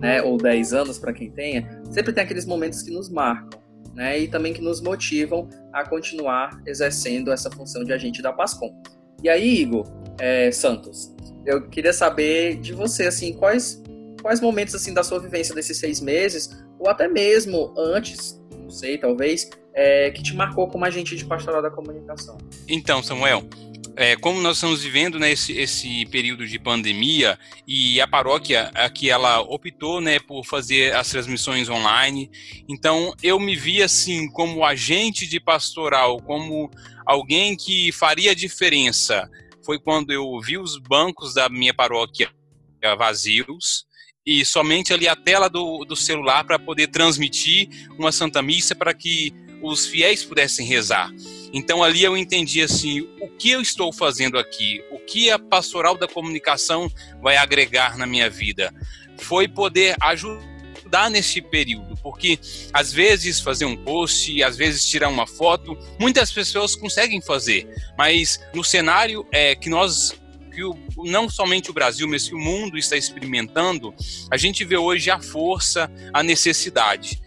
né, 0.00 0.20
ou 0.20 0.36
dez 0.36 0.72
anos 0.72 0.98
para 0.98 1.12
quem 1.12 1.30
tenha, 1.30 1.80
sempre 1.92 2.12
tem 2.12 2.24
aqueles 2.24 2.44
momentos 2.44 2.82
que 2.82 2.90
nos 2.90 3.08
marcam 3.08 3.60
né, 3.94 4.18
e 4.18 4.26
também 4.26 4.52
que 4.52 4.60
nos 4.60 4.80
motivam 4.80 5.48
a 5.72 5.88
continuar 5.88 6.60
exercendo 6.66 7.30
essa 7.30 7.48
função 7.50 7.84
de 7.84 7.92
agente 7.92 8.20
da 8.20 8.32
PASCOM. 8.32 8.82
E 9.22 9.28
aí, 9.28 9.60
Igor 9.60 9.86
é, 10.18 10.50
Santos, 10.50 11.14
eu 11.46 11.68
queria 11.68 11.92
saber 11.92 12.56
de 12.56 12.72
você, 12.72 13.06
assim, 13.06 13.32
quais, 13.32 13.80
quais 14.20 14.40
momentos 14.40 14.74
assim 14.74 14.92
da 14.92 15.04
sua 15.04 15.20
vivência 15.20 15.54
desses 15.54 15.76
seis 15.76 16.00
meses, 16.00 16.50
ou 16.80 16.88
até 16.88 17.06
mesmo 17.06 17.72
antes, 17.78 18.41
sei, 18.72 18.98
talvez, 18.98 19.50
é, 19.74 20.10
que 20.10 20.22
te 20.22 20.34
marcou 20.34 20.66
como 20.68 20.84
agente 20.84 21.14
de 21.14 21.24
pastoral 21.24 21.62
da 21.62 21.70
comunicação? 21.70 22.38
Então, 22.66 23.02
Samuel, 23.02 23.48
é, 23.94 24.16
como 24.16 24.40
nós 24.40 24.56
estamos 24.56 24.82
vivendo 24.82 25.18
né, 25.18 25.32
esse, 25.32 25.52
esse, 25.52 26.06
período 26.06 26.46
de 26.46 26.58
pandemia 26.58 27.38
e 27.66 28.00
a 28.00 28.08
paróquia 28.08 28.70
aqui 28.74 29.10
ela 29.10 29.40
optou 29.40 30.00
né, 30.00 30.18
por 30.18 30.44
fazer 30.44 30.94
as 30.94 31.10
transmissões 31.10 31.68
online, 31.68 32.30
então 32.68 33.14
eu 33.22 33.38
me 33.38 33.54
vi 33.54 33.82
assim 33.82 34.30
como 34.30 34.64
agente 34.64 35.26
de 35.26 35.38
pastoral, 35.38 36.20
como 36.22 36.70
alguém 37.04 37.56
que 37.56 37.92
faria 37.92 38.34
diferença. 38.34 39.28
Foi 39.64 39.78
quando 39.78 40.10
eu 40.10 40.40
vi 40.40 40.58
os 40.58 40.78
bancos 40.78 41.34
da 41.34 41.48
minha 41.48 41.74
paróquia 41.74 42.30
vazios 42.98 43.86
e 44.24 44.44
somente 44.44 44.92
ali 44.92 45.08
a 45.08 45.16
tela 45.16 45.48
do, 45.48 45.84
do 45.84 45.96
celular 45.96 46.44
para 46.44 46.58
poder 46.58 46.88
transmitir 46.88 47.68
uma 47.98 48.12
Santa 48.12 48.40
Missa 48.40 48.74
para 48.74 48.94
que 48.94 49.32
os 49.62 49.86
fiéis 49.86 50.24
pudessem 50.24 50.66
rezar. 50.66 51.10
Então 51.52 51.82
ali 51.82 52.02
eu 52.02 52.16
entendi 52.16 52.62
assim, 52.62 53.00
o 53.20 53.28
que 53.28 53.50
eu 53.50 53.60
estou 53.60 53.92
fazendo 53.92 54.38
aqui? 54.38 54.82
O 54.90 54.98
que 54.98 55.30
a 55.30 55.38
pastoral 55.38 55.96
da 55.96 56.08
comunicação 56.08 56.90
vai 57.20 57.36
agregar 57.36 57.96
na 57.96 58.06
minha 58.06 58.28
vida? 58.28 58.72
Foi 59.18 59.46
poder 59.46 59.94
ajudar 60.00 61.10
nesse 61.10 61.40
período, 61.40 61.96
porque 62.02 62.38
às 62.72 62.92
vezes 62.92 63.40
fazer 63.40 63.64
um 63.64 63.76
post, 63.76 64.42
às 64.42 64.56
vezes 64.56 64.84
tirar 64.84 65.08
uma 65.08 65.26
foto, 65.26 65.76
muitas 65.98 66.32
pessoas 66.32 66.74
conseguem 66.74 67.20
fazer, 67.20 67.68
mas 67.96 68.40
no 68.54 68.64
cenário 68.64 69.26
é 69.30 69.54
que 69.54 69.70
nós 69.70 70.12
que 70.52 70.62
o, 70.62 70.76
não 70.98 71.28
somente 71.28 71.70
o 71.70 71.74
Brasil, 71.74 72.06
mas 72.06 72.28
que 72.28 72.34
o 72.34 72.38
mundo 72.38 72.76
está 72.76 72.96
experimentando, 72.96 73.94
a 74.30 74.36
gente 74.36 74.64
vê 74.64 74.76
hoje 74.76 75.10
a 75.10 75.20
força, 75.20 75.90
a 76.12 76.22
necessidade. 76.22 77.20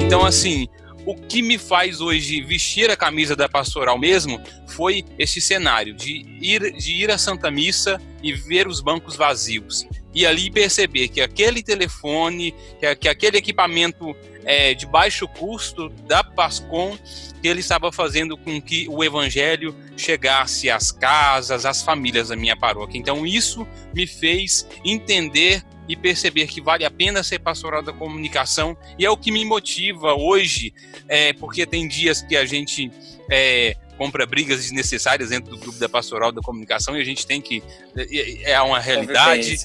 Então, 0.00 0.24
assim, 0.24 0.66
o 1.06 1.14
que 1.14 1.42
me 1.42 1.58
faz 1.58 2.00
hoje 2.00 2.42
vestir 2.42 2.90
a 2.90 2.96
camisa 2.96 3.34
da 3.34 3.48
pastoral 3.48 3.98
mesmo 3.98 4.40
foi 4.68 5.04
esse 5.18 5.40
cenário 5.40 5.94
de 5.94 6.24
ir, 6.40 6.72
de 6.72 6.94
ir 6.94 7.10
à 7.10 7.18
Santa 7.18 7.50
Missa 7.50 8.00
e 8.22 8.32
ver 8.32 8.66
os 8.66 8.80
bancos 8.80 9.16
vazios. 9.16 9.86
E 10.14 10.26
ali 10.26 10.50
perceber 10.50 11.08
que 11.08 11.20
aquele 11.20 11.62
telefone, 11.62 12.54
que, 12.78 12.94
que 12.96 13.08
aquele 13.08 13.38
equipamento 13.38 14.14
é, 14.44 14.74
de 14.74 14.86
baixo 14.86 15.28
custo 15.28 15.88
da 16.06 16.24
Pascom, 16.24 16.96
que 17.40 17.48
ele 17.48 17.60
estava 17.60 17.92
fazendo 17.92 18.36
com 18.36 18.60
que 18.60 18.86
o 18.88 19.04
evangelho 19.04 19.74
chegasse 19.96 20.70
às 20.70 20.90
casas, 20.90 21.64
às 21.64 21.82
famílias 21.82 22.28
da 22.28 22.36
minha 22.36 22.56
paróquia. 22.56 22.98
Então 22.98 23.26
isso 23.26 23.66
me 23.94 24.06
fez 24.06 24.66
entender 24.84 25.62
e 25.88 25.96
perceber 25.96 26.46
que 26.46 26.60
vale 26.60 26.84
a 26.84 26.90
pena 26.90 27.22
ser 27.22 27.40
pastoral 27.40 27.82
da 27.82 27.92
comunicação 27.92 28.76
e 28.96 29.04
é 29.04 29.10
o 29.10 29.16
que 29.16 29.32
me 29.32 29.44
motiva 29.44 30.14
hoje, 30.14 30.72
é, 31.08 31.32
porque 31.32 31.66
tem 31.66 31.88
dias 31.88 32.22
que 32.22 32.36
a 32.36 32.44
gente 32.44 32.92
é, 33.28 33.76
compra 34.00 34.24
brigas 34.24 34.62
desnecessárias 34.62 35.28
dentro 35.28 35.50
do 35.50 35.58
grupo 35.58 35.78
da 35.78 35.86
pastoral 35.86 36.32
da 36.32 36.40
comunicação 36.40 36.96
e 36.96 37.02
a 37.02 37.04
gente 37.04 37.26
tem 37.26 37.38
que 37.38 37.62
é, 37.94 38.52
é 38.52 38.62
uma 38.62 38.80
realidade. 38.80 39.58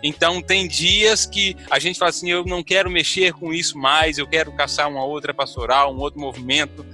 Então 0.00 0.40
tem 0.40 0.68
dias 0.68 1.26
que 1.26 1.56
a 1.68 1.80
gente 1.80 1.98
fala 1.98 2.10
assim, 2.10 2.30
eu 2.30 2.44
não 2.44 2.62
quero 2.62 2.88
mexer 2.88 3.32
com 3.32 3.52
isso 3.52 3.76
mais, 3.76 4.18
eu 4.18 4.26
quero 4.28 4.52
caçar 4.52 4.88
uma 4.88 5.04
outra 5.04 5.34
pastoral, 5.34 5.92
um 5.92 5.98
outro 5.98 6.20
movimento. 6.20 6.86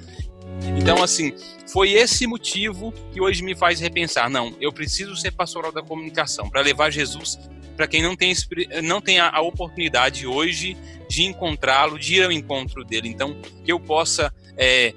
Então 0.79 1.03
assim, 1.03 1.35
foi 1.71 1.93
esse 1.93 2.27
motivo 2.27 2.91
que 3.13 3.21
hoje 3.21 3.43
me 3.43 3.55
faz 3.55 3.79
repensar, 3.81 4.31
não, 4.31 4.57
eu 4.59 4.73
preciso 4.73 5.15
ser 5.15 5.33
pastoral 5.33 5.71
da 5.71 5.83
comunicação 5.83 6.49
para 6.49 6.63
levar 6.63 6.89
Jesus 6.89 7.39
para 7.77 7.87
quem 7.87 8.03
não 8.03 8.17
tem, 8.17 8.35
não 8.83 9.01
tem 9.01 9.21
a, 9.21 9.31
a 9.31 9.41
oportunidade 9.41 10.27
hoje 10.27 10.77
de 11.09 11.23
encontrá-lo, 11.25 11.97
de 11.97 12.17
ir 12.17 12.25
ao 12.25 12.33
encontro 12.33 12.85
dele. 12.85 13.09
Então, 13.09 13.37
que 13.65 13.71
eu 13.71 13.79
possa 13.79 14.35
é, 14.57 14.93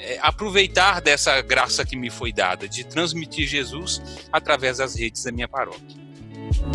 é, 0.00 0.18
aproveitar 0.20 1.00
dessa 1.00 1.40
graça 1.40 1.84
que 1.84 1.96
me 1.96 2.10
foi 2.10 2.32
dada, 2.32 2.68
de 2.68 2.84
transmitir 2.84 3.46
Jesus 3.46 4.00
através 4.32 4.78
das 4.78 4.94
redes 4.94 5.24
da 5.24 5.32
minha 5.32 5.48
paróquia. 5.48 5.96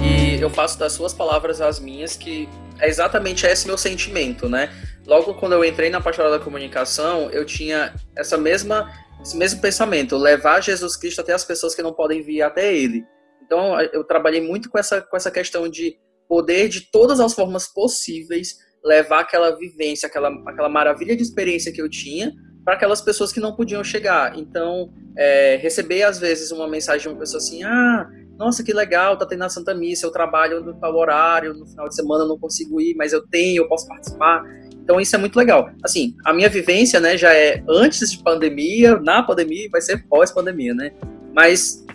E 0.02 0.42
eu 0.42 0.50
faço 0.50 0.78
das 0.78 0.94
suas 0.94 1.14
palavras 1.14 1.62
as 1.62 1.80
minhas, 1.80 2.16
que 2.18 2.50
é 2.80 2.88
exatamente 2.88 3.46
esse 3.46 3.66
meu 3.66 3.78
sentimento, 3.78 4.50
né? 4.50 4.70
Logo 5.06 5.34
quando 5.36 5.54
eu 5.54 5.64
entrei 5.64 5.90
na 5.90 6.02
pastoral 6.02 6.32
da 6.32 6.40
comunicação, 6.40 7.30
eu 7.32 7.46
tinha 7.46 7.94
essa 8.16 8.38
mesma, 8.38 8.92
esse 9.22 9.38
mesmo 9.38 9.62
pensamento, 9.62 10.18
levar 10.18 10.62
Jesus 10.62 10.96
Cristo 10.96 11.22
até 11.22 11.34
as 11.34 11.46
pessoas 11.46 11.76
que 11.76 11.82
não 11.82 11.94
podem 11.94 12.22
vir 12.22 12.42
até 12.42 12.74
Ele. 12.76 13.04
Então, 13.46 13.80
eu 13.82 14.04
trabalhei 14.04 14.42
muito 14.42 14.70
com 14.70 14.78
essa, 14.78 15.02
com 15.02 15.16
essa 15.16 15.30
questão 15.30 15.68
de 15.68 15.98
poder, 16.28 16.70
de 16.70 16.90
todas 16.92 17.20
as 17.20 17.34
formas 17.34 17.68
possíveis, 17.68 18.56
levar 18.84 19.22
aquela 19.22 19.52
vivência, 19.52 20.08
aquela, 20.08 20.30
aquela 20.48 20.70
maravilha 20.70 21.16
de 21.16 21.24
experiência 21.24 21.72
que 21.72 21.82
eu 21.82 21.90
tinha 21.90 22.32
para 22.64 22.76
aquelas 22.76 23.02
pessoas 23.02 23.32
que 23.32 23.40
não 23.40 23.54
podiam 23.54 23.84
chegar. 23.84 24.38
Então, 24.38 24.90
é, 25.18 25.58
receber 25.58 26.04
às 26.04 26.20
vezes 26.20 26.52
uma 26.52 26.68
mensagem 26.68 27.02
de 27.02 27.10
uma 27.10 27.20
pessoa 27.20 27.38
assim: 27.38 27.64
ah, 27.64 28.10
nossa, 28.38 28.64
que 28.64 28.74
legal, 28.74 29.18
tá 29.18 29.26
tendo 29.26 29.44
a 29.44 29.50
Santa 29.50 29.74
Missa, 29.74 30.06
eu 30.06 30.12
trabalho 30.12 30.62
no 30.62 30.74
tal 30.74 30.96
horário, 30.96 31.54
no 31.54 31.66
final 31.66 31.88
de 31.88 31.96
semana 31.96 32.26
não 32.26 32.38
consigo 32.38 32.82
ir, 32.82 32.96
mas 32.96 33.14
eu 33.14 33.26
tenho, 33.28 33.64
eu 33.64 33.68
posso 33.68 33.88
participar. 33.88 34.44
Então 34.84 35.00
isso 35.00 35.16
é 35.16 35.20
muito 35.20 35.38
legal. 35.38 35.70
Assim, 35.84 36.16
a 36.26 36.34
minha 36.34 36.50
vivência, 36.50 37.00
né, 37.00 37.18
já 37.18 37.34
é 37.34 37.64
antes 37.70 38.12
de 38.12 38.22
pandemia, 38.22 39.00
na 39.00 39.24
pandemia, 39.24 39.70
vai 39.72 39.82
ser 39.82 40.06
pós-pandemia, 40.08 40.74
né? 40.74 40.92
Mas 41.34 41.86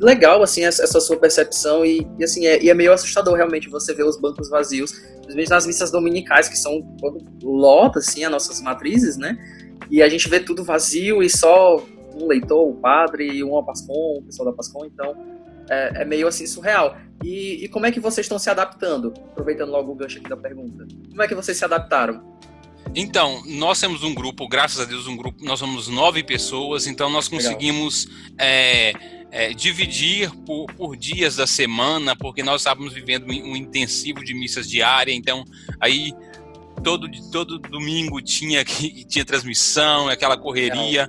legal, 0.00 0.42
assim, 0.42 0.64
essa, 0.64 1.00
sua 1.00 1.16
percepção 1.16 1.84
e, 1.84 2.06
e 2.18 2.24
assim, 2.24 2.46
é, 2.46 2.62
e 2.62 2.70
é 2.70 2.74
meio 2.74 2.92
assustador 2.92 3.34
realmente 3.34 3.68
você 3.68 3.94
ver 3.94 4.04
os 4.04 4.18
bancos 4.18 4.48
vazios, 4.48 4.92
principalmente 4.92 5.50
nas 5.50 5.66
missas 5.66 5.90
dominicais, 5.90 6.48
que 6.48 6.56
são 6.56 6.82
lota, 7.42 8.00
assim, 8.00 8.24
as 8.24 8.30
nossas 8.30 8.60
matrizes, 8.60 9.16
né? 9.16 9.36
E 9.90 10.02
a 10.02 10.08
gente 10.08 10.28
vê 10.28 10.40
tudo 10.40 10.64
vazio 10.64 11.22
e 11.22 11.28
só 11.28 11.82
um 12.14 12.26
leitor, 12.26 12.68
o 12.68 12.74
padre 12.74 13.26
e 13.30 13.42
uma 13.42 13.64
Pascom, 13.64 14.18
o 14.18 14.22
pessoal 14.22 14.50
da 14.50 14.56
Pascom, 14.56 14.84
então 14.84 15.16
é, 15.68 16.02
é, 16.02 16.04
meio 16.04 16.26
assim 16.26 16.46
surreal. 16.46 16.96
E, 17.24 17.64
e 17.64 17.68
como 17.68 17.86
é 17.86 17.92
que 17.92 18.00
vocês 18.00 18.24
estão 18.24 18.38
se 18.38 18.50
adaptando? 18.50 19.14
Aproveitando 19.30 19.70
logo 19.70 19.92
o 19.92 19.94
gancho 19.94 20.18
aqui 20.18 20.28
da 20.28 20.36
pergunta. 20.36 20.86
Como 21.08 21.22
é 21.22 21.28
que 21.28 21.34
vocês 21.34 21.56
se 21.56 21.64
adaptaram? 21.64 22.32
Então, 22.94 23.42
nós 23.46 23.80
temos 23.80 24.02
um 24.02 24.14
grupo, 24.14 24.46
graças 24.48 24.80
a 24.80 24.84
Deus, 24.84 25.06
um 25.06 25.16
grupo, 25.16 25.42
nós 25.42 25.58
somos 25.58 25.88
nove 25.88 26.22
pessoas, 26.22 26.86
então 26.86 27.08
nós 27.08 27.26
conseguimos 27.26 28.06
é, 28.36 28.92
é, 29.30 29.54
dividir 29.54 30.30
por, 30.44 30.66
por, 30.74 30.96
dias 30.96 31.36
da 31.36 31.46
semana, 31.46 32.14
porque 32.14 32.42
nós 32.42 32.60
estávamos 32.60 32.92
vivendo 32.92 33.26
um 33.30 33.56
intensivo 33.56 34.22
de 34.22 34.34
missas 34.34 34.68
diárias, 34.68 35.16
então 35.16 35.42
aí 35.80 36.12
todo, 36.82 37.08
todo 37.30 37.58
domingo 37.58 38.20
tinha, 38.20 38.64
tinha 39.08 39.24
transmissão, 39.24 40.08
aquela 40.08 40.36
correria. 40.36 41.08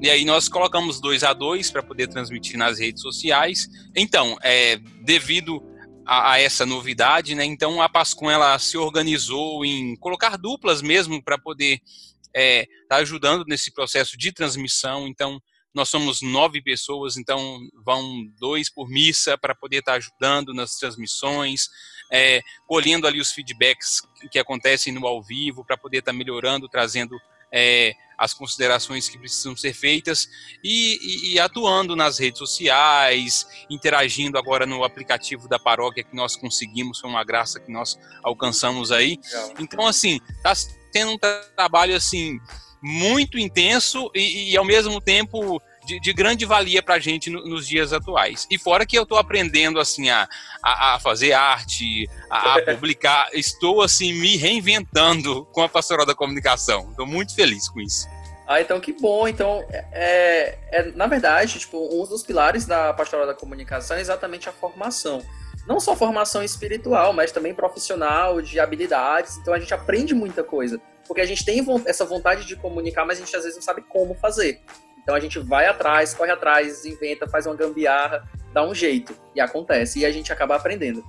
E 0.00 0.10
aí 0.10 0.24
nós 0.24 0.48
colocamos 0.48 1.00
dois 1.00 1.22
a 1.22 1.32
dois 1.32 1.70
para 1.70 1.82
poder 1.82 2.08
transmitir 2.08 2.58
nas 2.58 2.78
redes 2.78 3.02
sociais. 3.02 3.68
Então, 3.94 4.36
é, 4.42 4.76
devido 5.04 5.62
a, 6.06 6.32
a, 6.32 6.40
essa 6.40 6.66
novidade, 6.66 7.34
né? 7.34 7.44
Então 7.44 7.80
a 7.80 7.88
Pascom 7.88 8.30
ela 8.30 8.58
se 8.58 8.76
organizou 8.76 9.64
em 9.64 9.96
colocar 9.96 10.36
duplas 10.36 10.82
mesmo 10.82 11.22
para 11.22 11.38
poder 11.38 11.74
estar 11.74 12.34
é, 12.34 12.66
tá 12.88 12.96
ajudando 12.96 13.44
nesse 13.46 13.72
processo 13.72 14.16
de 14.16 14.32
transmissão. 14.32 15.06
Então 15.06 15.40
nós 15.74 15.88
somos 15.88 16.20
nove 16.20 16.60
pessoas, 16.60 17.16
então 17.16 17.58
vão 17.84 18.26
dois 18.38 18.70
por 18.70 18.88
missa 18.88 19.38
para 19.38 19.54
poder 19.54 19.78
estar 19.78 19.92
tá 19.92 19.98
ajudando 19.98 20.52
nas 20.52 20.76
transmissões, 20.76 21.68
é, 22.12 22.42
colhendo 22.66 23.06
ali 23.06 23.18
os 23.18 23.32
feedbacks 23.32 24.02
que 24.30 24.38
acontecem 24.38 24.92
no 24.92 25.06
ao 25.06 25.22
vivo 25.22 25.64
para 25.64 25.78
poder 25.78 25.98
estar 25.98 26.12
tá 26.12 26.16
melhorando, 26.18 26.68
trazendo 26.68 27.18
é, 27.50 27.94
as 28.18 28.34
considerações 28.34 29.08
que 29.08 29.18
precisam 29.18 29.56
ser 29.56 29.72
feitas 29.72 30.28
e, 30.62 30.98
e, 31.02 31.32
e, 31.34 31.40
atuando 31.40 31.96
nas 31.96 32.18
redes 32.18 32.38
sociais, 32.38 33.46
interagindo 33.68 34.38
agora 34.38 34.66
no 34.66 34.84
aplicativo 34.84 35.48
da 35.48 35.58
paróquia 35.58 36.04
que 36.04 36.14
nós 36.14 36.36
conseguimos, 36.36 37.00
foi 37.00 37.10
uma 37.10 37.24
graça 37.24 37.58
que 37.58 37.72
nós 37.72 37.98
alcançamos 38.22 38.92
aí. 38.92 39.18
Então, 39.58 39.86
assim, 39.86 40.20
está 40.36 40.52
tendo 40.92 41.12
um 41.12 41.18
trabalho 41.18 41.96
assim 41.96 42.38
muito 42.82 43.38
intenso 43.38 44.10
e, 44.14 44.52
e 44.52 44.56
ao 44.56 44.64
mesmo 44.64 45.00
tempo 45.00 45.60
de, 45.84 46.00
de 46.00 46.12
grande 46.12 46.44
valia 46.44 46.82
para 46.82 46.94
a 46.94 46.98
gente 46.98 47.30
no, 47.30 47.44
nos 47.44 47.66
dias 47.66 47.92
atuais. 47.92 48.46
E 48.50 48.58
fora 48.58 48.86
que 48.86 48.96
eu 48.96 49.02
estou 49.02 49.18
aprendendo 49.18 49.78
assim 49.78 50.10
a, 50.10 50.28
a, 50.62 50.94
a, 50.94 50.98
fazer 50.98 51.32
arte, 51.32 52.08
a, 52.30 52.58
a 52.58 52.62
publicar, 52.74 53.28
estou 53.32 53.82
assim 53.82 54.12
me 54.12 54.36
reinventando 54.36 55.44
com 55.46 55.62
a 55.62 55.68
pastoral 55.68 56.06
da 56.06 56.14
comunicação. 56.14 56.90
Estou 56.90 57.06
muito 57.06 57.34
feliz 57.34 57.68
com 57.68 57.80
isso. 57.80 58.06
Ah, 58.46 58.60
então 58.60 58.80
que 58.80 58.92
bom. 58.92 59.26
Então, 59.26 59.64
é, 59.70 60.58
é, 60.70 60.92
na 60.92 61.06
verdade, 61.06 61.58
tipo, 61.58 61.78
um 61.92 62.06
dos 62.06 62.22
pilares 62.22 62.66
da 62.66 62.92
pastoral 62.92 63.26
da 63.26 63.34
comunicação 63.34 63.96
é 63.96 64.00
exatamente 64.00 64.48
a 64.48 64.52
formação. 64.52 65.22
Não 65.66 65.78
só 65.78 65.94
formação 65.94 66.42
espiritual, 66.42 67.12
mas 67.12 67.30
também 67.30 67.54
profissional, 67.54 68.42
de 68.42 68.58
habilidades. 68.58 69.36
Então 69.38 69.54
a 69.54 69.60
gente 69.60 69.72
aprende 69.72 70.14
muita 70.14 70.42
coisa. 70.42 70.80
Porque 71.06 71.20
a 71.20 71.26
gente 71.26 71.44
tem 71.44 71.64
essa 71.86 72.04
vontade 72.04 72.46
de 72.46 72.56
comunicar, 72.56 73.04
mas 73.04 73.18
a 73.18 73.24
gente 73.24 73.34
às 73.36 73.42
vezes 73.42 73.56
não 73.56 73.62
sabe 73.62 73.82
como 73.82 74.14
fazer. 74.14 74.60
Então 75.02 75.14
a 75.14 75.20
gente 75.20 75.38
vai 75.38 75.66
atrás, 75.66 76.14
corre 76.14 76.30
atrás, 76.30 76.84
inventa, 76.84 77.28
faz 77.28 77.46
uma 77.46 77.56
gambiarra, 77.56 78.24
dá 78.52 78.64
um 78.64 78.74
jeito. 78.74 79.14
E 79.34 79.40
acontece. 79.40 80.00
E 80.00 80.06
a 80.06 80.10
gente 80.10 80.32
acaba 80.32 80.56
aprendendo. 80.56 81.02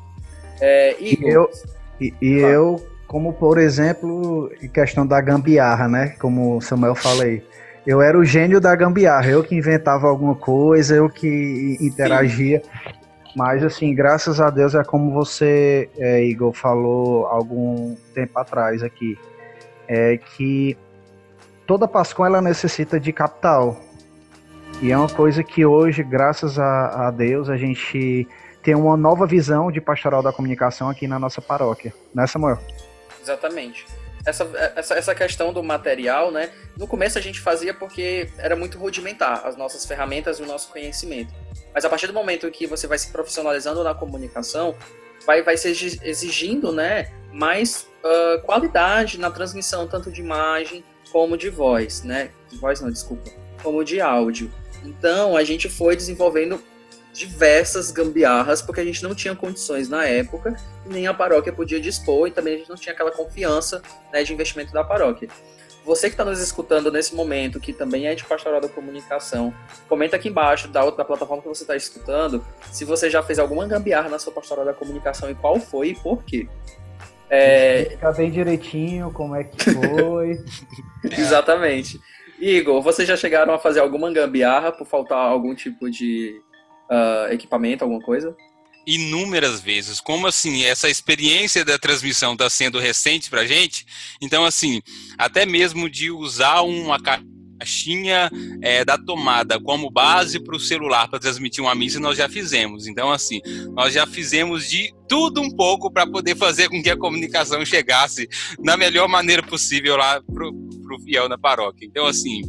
É, 0.60 0.95
Igor, 0.99 1.29
eu, 1.29 1.49
e, 1.99 2.13
e 2.21 2.34
eu, 2.39 2.86
como 3.08 3.34
por 3.34 3.58
exemplo, 3.58 4.51
em 4.62 4.67
questão 4.67 5.06
da 5.06 5.19
gambiarra, 5.21 5.88
né? 5.88 6.15
Como 6.19 6.58
o 6.58 6.62
Samuel 6.62 6.95
falei. 6.95 7.45
Eu 7.86 8.01
era 8.01 8.17
o 8.17 8.23
gênio 8.23 8.62
da 8.62 8.73
gambiarra, 8.75 9.29
eu 9.29 9.43
que 9.43 9.56
inventava 9.56 10.08
alguma 10.08 10.36
coisa, 10.36 10.95
eu 10.95 11.10
que 11.10 11.77
interagia. 11.82 12.62
Sim. 12.62 13.03
Mas, 13.36 13.63
assim, 13.63 13.93
graças 13.93 14.39
a 14.39 14.49
Deus 14.49 14.75
é 14.75 14.84
como 14.84 15.12
você, 15.12 15.89
é, 15.97 16.23
Igor, 16.23 16.53
falou 16.53 17.25
algum 17.25 17.95
tempo 18.13 18.38
atrás 18.39 18.84
aqui. 18.84 19.17
É 19.88 20.17
que 20.17 20.77
toda 21.65 21.88
Pascom 21.88 22.25
ela 22.25 22.41
necessita 22.41 22.99
de 22.99 23.12
capital. 23.12 23.77
E 24.82 24.92
é 24.92 24.98
uma 24.98 25.10
coisa 25.10 25.44
que 25.44 25.66
hoje, 25.66 26.04
graças 26.04 26.60
a, 26.60 27.08
a 27.08 27.12
Deus, 27.12 27.50
a 27.50 27.56
gente 27.56 28.28
tem 28.62 28.76
uma 28.76 28.98
nova 28.98 29.28
visão 29.28 29.72
de 29.72 29.82
pastoral 29.82 30.24
da 30.24 30.32
comunicação 30.32 30.90
aqui 30.90 31.08
na 31.08 31.20
nossa 31.20 31.42
paróquia. 31.42 31.94
Né, 32.14 32.26
Samuel? 32.26 32.58
Exatamente. 33.22 33.86
Essa, 34.26 34.50
essa, 34.76 34.96
essa 34.96 35.16
questão 35.16 35.52
do 35.52 35.62
material, 35.62 36.32
né? 36.32 36.50
No 36.78 36.88
começo 36.88 37.18
a 37.18 37.22
gente 37.22 37.42
fazia 37.42 37.74
porque 37.74 38.30
era 38.38 38.56
muito 38.56 38.78
rudimentar 38.78 39.46
as 39.46 39.58
nossas 39.58 39.86
ferramentas 39.86 40.40
e 40.40 40.44
o 40.44 40.46
nosso 40.46 40.72
conhecimento. 40.72 41.34
Mas 41.74 41.84
a 41.84 41.90
partir 41.90 42.08
do 42.08 42.14
momento 42.14 42.50
que 42.50 42.66
você 42.66 42.88
vai 42.88 42.98
se 42.98 43.12
profissionalizando 43.12 43.84
na 43.84 43.94
comunicação, 43.94 44.76
vai, 45.26 45.42
vai 45.42 45.58
se 45.58 46.00
exigindo 46.04 46.72
né, 46.72 47.12
mais 47.34 47.88
uh, 48.04 48.42
qualidade 48.44 49.20
na 49.20 49.30
transmissão, 49.30 49.88
tanto 49.88 50.10
de 50.10 50.22
imagem 50.22 50.86
como 51.12 51.38
de 51.38 51.50
voz, 51.50 52.04
né? 52.04 52.32
De 52.50 52.58
voz 52.58 52.80
não, 52.80 52.90
desculpa. 52.90 53.30
Como 53.62 53.84
de 53.84 54.00
áudio. 54.00 54.50
Então 54.84 55.36
a 55.38 55.43
gente 55.43 55.69
foi 55.69 55.96
desenvolvendo 55.96 56.62
diversas 57.13 57.91
gambiarras, 57.91 58.62
porque 58.62 58.82
a 58.82 58.84
gente 58.84 59.04
não 59.04 59.13
tinha 59.13 59.36
condições 59.36 59.88
na 59.88 60.06
época, 60.06 60.56
nem 60.86 61.06
a 61.06 61.13
paróquia 61.13 61.54
podia 61.54 61.80
dispor, 61.80 62.28
e 62.28 62.32
também 62.32 62.56
a 62.56 62.58
gente 62.58 62.69
não 62.69 62.76
tinha 62.76 62.93
aquela 62.93 63.12
confiança 63.12 63.82
né, 64.12 64.24
de 64.24 64.34
investimento 64.34 64.74
da 64.74 64.84
paróquia. 64.84 65.30
Você 65.86 66.08
que 66.08 66.13
está 66.13 66.24
nos 66.24 66.39
escutando 66.39 66.91
nesse 66.91 67.13
momento, 67.13 67.60
que 67.60 67.74
também 67.74 68.08
é 68.08 68.15
de 68.15 68.24
pastoral 68.24 68.62
da 68.62 68.69
comunicação, 68.69 69.54
comenta 69.88 70.15
aqui 70.15 70.30
embaixo 70.30 70.67
da 70.69 70.84
outra 70.84 71.04
plataforma 71.04 71.43
que 71.43 71.48
você 71.48 71.63
está 71.63 71.76
escutando, 71.76 72.43
se 72.72 72.86
você 72.86 73.10
já 73.10 73.22
fez 73.22 73.38
alguma 73.38 73.67
gambiarra 73.67 74.10
na 74.10 74.17
sua 74.17 74.32
pastoral 74.32 74.65
da 74.65 74.74
comunicação 74.74 75.30
e 75.30 75.36
qual 75.36 75.60
foi 75.60 75.89
e 75.89 75.96
por 75.96 76.24
quê. 76.24 76.48
É... 77.30 77.88
Ficar 77.91 78.13
bem 78.13 78.32
direitinho 78.32 79.12
como 79.12 79.36
é 79.36 79.43
que 79.43 79.72
foi. 79.72 80.39
Exatamente. 81.04 82.00
Igor, 82.43 82.82
vocês 82.82 83.08
já 83.08 83.15
chegaram 83.15 83.53
a 83.53 83.60
fazer 83.60 83.79
alguma 83.79 84.12
gambiarra 84.12 84.71
por 84.71 84.86
faltar 84.86 85.17
algum 85.17 85.56
tipo 85.56 85.89
de 85.89 86.41
uh, 86.91 87.32
equipamento, 87.32 87.84
alguma 87.84 88.01
coisa? 88.01 88.36
inúmeras 88.86 89.62
vezes. 89.62 89.99
Como 89.99 90.27
assim, 90.27 90.63
essa 90.63 90.89
experiência 90.89 91.63
da 91.63 91.79
transmissão 91.79 92.34
está 92.34 92.49
sendo 92.49 92.79
recente 92.79 93.29
para 93.29 93.45
gente, 93.45 93.86
então 94.21 94.45
assim, 94.45 94.82
até 95.17 95.45
mesmo 95.45 95.89
de 95.89 96.12
usar 96.12 96.62
uma 96.62 96.99
caixinha 97.58 98.30
é, 98.62 98.84
da 98.84 98.98
tomada 98.98 99.60
como 99.60 99.89
base 99.89 100.39
para 100.39 100.56
o 100.56 100.60
celular 100.60 101.08
para 101.08 101.20
transmitir 101.20 101.63
uma 101.63 101.76
missa, 101.76 102.00
nós 102.00 102.18
já 102.18 102.28
fizemos. 102.28 102.88
Então, 102.88 103.12
assim, 103.12 103.42
nós 103.74 103.94
já 103.94 104.06
fizemos 104.06 104.70
de 104.70 104.94
tudo 105.08 105.42
um 105.42 105.50
pouco 105.50 105.92
para 105.92 106.08
poder 106.08 106.36
fazer 106.36 106.70
com 106.70 106.82
que 106.82 106.89
a 106.89 106.98
comunicação 106.98 107.63
chegasse 107.66 108.28
na 108.60 108.76
melhor 108.76 109.08
maneira 109.08 109.44
possível 109.44 109.96
lá 109.96 110.22
para 110.22 110.48
o 110.48 111.00
fiel 111.04 111.30
na 111.30 111.38
paróquia. 111.38 111.86
Então, 111.86 112.06
assim, 112.06 112.42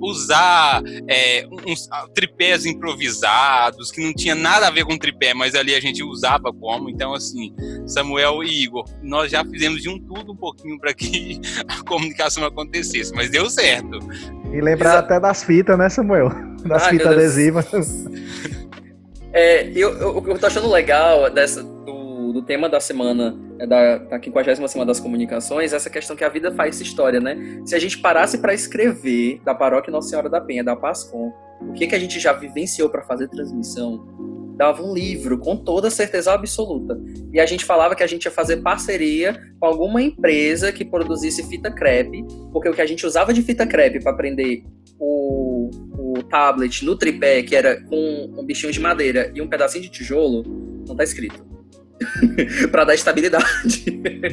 usar 0.00 0.82
é, 1.08 1.46
uns 1.66 1.88
tripés 2.14 2.66
improvisados, 2.66 3.90
que 3.90 4.04
não 4.04 4.12
tinha 4.12 4.34
nada 4.34 4.68
a 4.68 4.70
ver 4.70 4.84
com 4.84 4.96
tripé, 4.96 5.34
mas 5.34 5.54
ali 5.54 5.74
a 5.74 5.80
gente 5.80 6.02
usava 6.02 6.52
como. 6.52 6.88
Então, 6.90 7.14
assim, 7.14 7.54
Samuel 7.86 8.42
e 8.42 8.64
Igor, 8.64 8.84
nós 9.02 9.30
já 9.30 9.44
fizemos 9.44 9.82
de 9.82 9.88
um 9.88 9.98
tudo 9.98 10.32
um 10.32 10.36
pouquinho 10.36 10.78
para 10.78 10.92
que 10.94 11.40
a 11.68 11.84
comunicação 11.84 12.44
acontecesse, 12.44 13.12
mas 13.14 13.30
deu 13.30 13.48
certo. 13.50 13.98
E 14.52 14.60
lembrar 14.60 14.98
até 14.98 15.18
das 15.18 15.42
fitas, 15.42 15.78
né, 15.78 15.88
Samuel? 15.88 16.30
Das 16.64 16.86
fitas 16.86 17.08
adesivas. 17.08 17.66
É, 19.36 19.68
eu, 19.74 19.90
eu, 19.98 20.24
eu 20.28 20.38
tô 20.38 20.46
achando 20.46 20.70
legal 20.70 21.28
dessa, 21.28 21.60
do 21.60 22.03
tema 22.42 22.68
da 22.68 22.80
semana, 22.80 23.36
é 23.58 23.66
da, 23.66 23.98
da 23.98 24.22
50 24.22 24.68
Semana 24.68 24.86
das 24.86 25.00
Comunicações, 25.00 25.72
essa 25.72 25.90
questão 25.90 26.16
que 26.16 26.24
a 26.24 26.28
vida 26.28 26.52
faz 26.52 26.80
história, 26.80 27.20
né? 27.20 27.62
Se 27.64 27.74
a 27.74 27.78
gente 27.78 27.98
parasse 27.98 28.38
para 28.38 28.54
escrever 28.54 29.40
da 29.44 29.54
paróquia 29.54 29.90
Nossa 29.90 30.08
Senhora 30.08 30.28
da 30.28 30.40
Penha, 30.40 30.64
da 30.64 30.74
Pascom, 30.74 31.32
o 31.60 31.72
que, 31.72 31.86
que 31.86 31.94
a 31.94 31.98
gente 31.98 32.18
já 32.18 32.32
vivenciou 32.32 32.88
para 32.88 33.02
fazer 33.02 33.28
transmissão, 33.28 34.04
dava 34.56 34.82
um 34.82 34.94
livro 34.94 35.38
com 35.38 35.56
toda 35.56 35.90
certeza 35.90 36.32
absoluta. 36.32 37.00
E 37.32 37.40
a 37.40 37.46
gente 37.46 37.64
falava 37.64 37.94
que 37.94 38.02
a 38.02 38.06
gente 38.06 38.24
ia 38.24 38.30
fazer 38.30 38.58
parceria 38.58 39.40
com 39.58 39.66
alguma 39.66 40.00
empresa 40.00 40.72
que 40.72 40.84
produzisse 40.84 41.42
fita 41.48 41.70
crepe, 41.70 42.24
porque 42.52 42.68
o 42.68 42.72
que 42.72 42.82
a 42.82 42.86
gente 42.86 43.06
usava 43.06 43.32
de 43.32 43.42
fita 43.42 43.66
crepe 43.66 44.02
para 44.02 44.12
prender 44.14 44.64
o, 44.98 45.70
o 45.98 46.22
tablet 46.24 46.84
no 46.84 46.96
tripé, 46.96 47.42
que 47.42 47.56
era 47.56 47.80
com 47.82 48.30
um 48.36 48.44
bichinho 48.44 48.72
de 48.72 48.80
madeira 48.80 49.30
e 49.34 49.42
um 49.42 49.48
pedacinho 49.48 49.82
de 49.82 49.90
tijolo, 49.90 50.44
não 50.86 50.94
tá 50.94 51.02
escrito. 51.02 51.44
para 52.70 52.84
dar 52.84 52.94
estabilidade. 52.94 53.84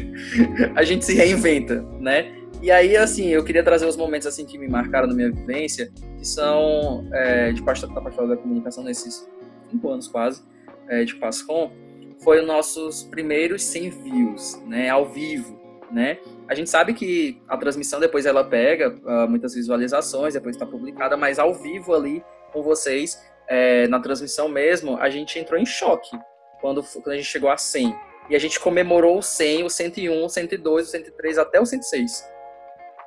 a 0.75 0.83
gente 0.83 1.05
se 1.05 1.13
reinventa, 1.13 1.81
né? 1.99 2.33
E 2.61 2.69
aí, 2.69 2.95
assim, 2.95 3.29
eu 3.29 3.43
queria 3.43 3.63
trazer 3.63 3.87
os 3.87 3.97
momentos 3.97 4.27
assim 4.27 4.45
que 4.45 4.57
me 4.57 4.67
marcaram 4.67 5.07
na 5.07 5.15
minha 5.15 5.31
vivência, 5.31 5.91
que 6.17 6.27
são 6.27 7.07
é, 7.11 7.51
de 7.51 7.63
pastor, 7.63 7.91
da 7.91 8.01
pastoral 8.01 8.29
da 8.29 8.37
comunicação 8.37 8.83
nesses 8.83 9.27
cinco 9.69 9.89
anos 9.89 10.07
quase, 10.07 10.43
é, 10.87 11.03
de 11.03 11.15
Pascom, 11.15 11.71
foi 12.23 12.39
os 12.39 12.45
nossos 12.45 13.03
primeiros 13.03 13.63
100 13.63 13.89
views, 13.89 14.61
né, 14.67 14.89
ao 14.89 15.07
vivo, 15.09 15.59
né? 15.91 16.19
A 16.47 16.53
gente 16.53 16.69
sabe 16.69 16.93
que 16.93 17.41
a 17.47 17.57
transmissão 17.57 17.99
depois 17.99 18.25
ela 18.25 18.43
pega 18.43 18.89
uh, 18.89 19.27
muitas 19.27 19.55
visualizações, 19.55 20.33
depois 20.33 20.55
está 20.55 20.65
publicada, 20.65 21.17
mas 21.17 21.39
ao 21.39 21.53
vivo 21.55 21.93
ali 21.93 22.23
com 22.53 22.61
vocês, 22.61 23.19
é, 23.47 23.87
na 23.87 23.99
transmissão 23.99 24.47
mesmo, 24.47 24.97
a 24.97 25.09
gente 25.09 25.39
entrou 25.39 25.59
em 25.59 25.65
choque, 25.65 26.15
quando, 26.61 26.83
quando 26.83 27.09
a 27.09 27.17
gente 27.17 27.25
chegou 27.25 27.49
a 27.49 27.57
100. 27.57 27.93
E 28.29 28.35
a 28.35 28.39
gente 28.39 28.59
comemorou 28.59 29.17
o 29.17 29.21
100, 29.21 29.63
o 29.63 29.69
101, 29.69 30.23
o 30.23 30.29
102, 30.29 30.87
o 30.87 30.91
103 30.91 31.37
até 31.37 31.59
o 31.59 31.65
106. 31.65 32.23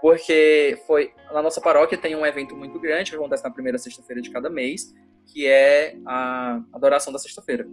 Porque 0.01 0.79
foi 0.87 1.13
na 1.33 1.41
nossa 1.41 1.61
paróquia 1.61 1.97
tem 1.97 2.15
um 2.15 2.27
evento 2.27 2.55
muito 2.55 2.79
grande 2.79 3.11
que 3.11 3.17
acontece 3.17 3.43
na 3.43 3.51
primeira 3.51 3.79
sexta-feira 3.79 4.21
de 4.21 4.31
cada 4.31 4.51
mês, 4.51 4.93
que 5.33 5.47
é 5.47 5.97
a 6.05 6.61
adoração 6.75 7.13
da 7.13 7.19
sexta-feira. 7.19 7.67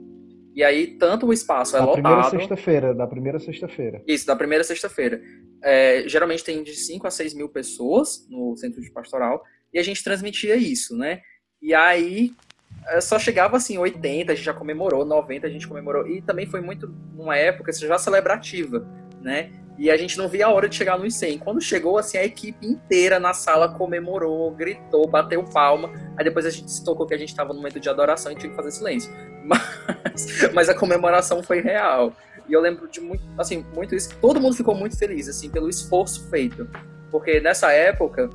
E 0.53 0.63
aí, 0.63 0.97
tanto 0.97 1.27
o 1.27 1.33
espaço 1.33 1.75
é 1.75 1.79
da 1.79 1.85
lotado. 1.85 2.03
Da 2.03 2.09
primeira 2.09 2.29
sexta-feira, 2.29 2.93
da 2.93 3.07
primeira 3.07 3.39
sexta-feira. 3.39 4.03
Isso, 4.05 4.25
da 4.25 4.35
primeira 4.35 4.63
sexta-feira. 4.63 5.21
É, 5.63 6.03
geralmente 6.07 6.43
tem 6.43 6.61
de 6.63 6.73
5 6.73 7.07
a 7.07 7.11
6 7.11 7.33
mil 7.33 7.49
pessoas 7.49 8.27
no 8.29 8.55
centro 8.57 8.81
de 8.81 8.91
pastoral, 8.91 9.41
e 9.73 9.79
a 9.79 9.83
gente 9.83 10.03
transmitia 10.03 10.55
isso, 10.55 10.97
né? 10.97 11.21
E 11.61 11.73
aí, 11.73 12.31
é, 12.31 12.50
só 12.99 13.19
chegava 13.19 13.57
assim, 13.57 13.77
80, 13.77 14.31
a 14.31 14.35
gente 14.35 14.45
já 14.45 14.53
comemorou, 14.53 15.05
90 15.05 15.47
a 15.47 15.49
gente 15.49 15.67
comemorou. 15.67 16.07
E 16.07 16.21
também 16.21 16.45
foi 16.45 16.61
muito 16.61 16.93
numa 17.13 17.37
época 17.37 17.71
já 17.73 17.97
celebrativa, 17.97 18.85
né? 19.21 19.51
E 19.77 19.89
a 19.89 19.97
gente 19.97 20.17
não 20.17 20.27
via 20.27 20.45
a 20.45 20.49
hora 20.51 20.69
de 20.69 20.75
chegar 20.75 20.99
nos 20.99 21.15
100. 21.15 21.39
Quando 21.39 21.61
chegou, 21.61 21.97
assim, 21.97 22.17
a 22.17 22.23
equipe 22.23 22.65
inteira 22.65 23.19
na 23.19 23.33
sala 23.33 23.69
comemorou, 23.69 24.51
gritou, 24.51 25.07
bateu 25.07 25.43
palma. 25.43 25.89
Aí 26.17 26.23
depois 26.23 26.45
a 26.45 26.49
gente 26.49 26.69
se 26.71 26.83
tocou 26.83 27.07
que 27.07 27.13
a 27.13 27.17
gente 27.17 27.29
estava 27.29 27.53
no 27.53 27.55
momento 27.55 27.79
de 27.79 27.89
adoração 27.89 28.31
e 28.31 28.35
tinha 28.35 28.49
que 28.49 28.55
fazer 28.55 28.71
silêncio. 28.71 29.11
Mas, 29.43 30.53
mas 30.53 30.69
a 30.69 30.75
comemoração 30.75 31.41
foi 31.41 31.61
real. 31.61 32.13
E 32.47 32.53
eu 32.53 32.61
lembro 32.61 32.87
de 32.87 32.99
muito, 32.99 33.23
assim, 33.39 33.65
muito 33.73 33.95
isso. 33.95 34.15
Todo 34.19 34.39
mundo 34.39 34.55
ficou 34.55 34.75
muito 34.75 34.95
feliz, 34.97 35.27
assim, 35.27 35.49
pelo 35.49 35.67
esforço 35.67 36.29
feito. 36.29 36.69
Porque 37.09 37.39
nessa 37.39 37.71
época, 37.71 38.29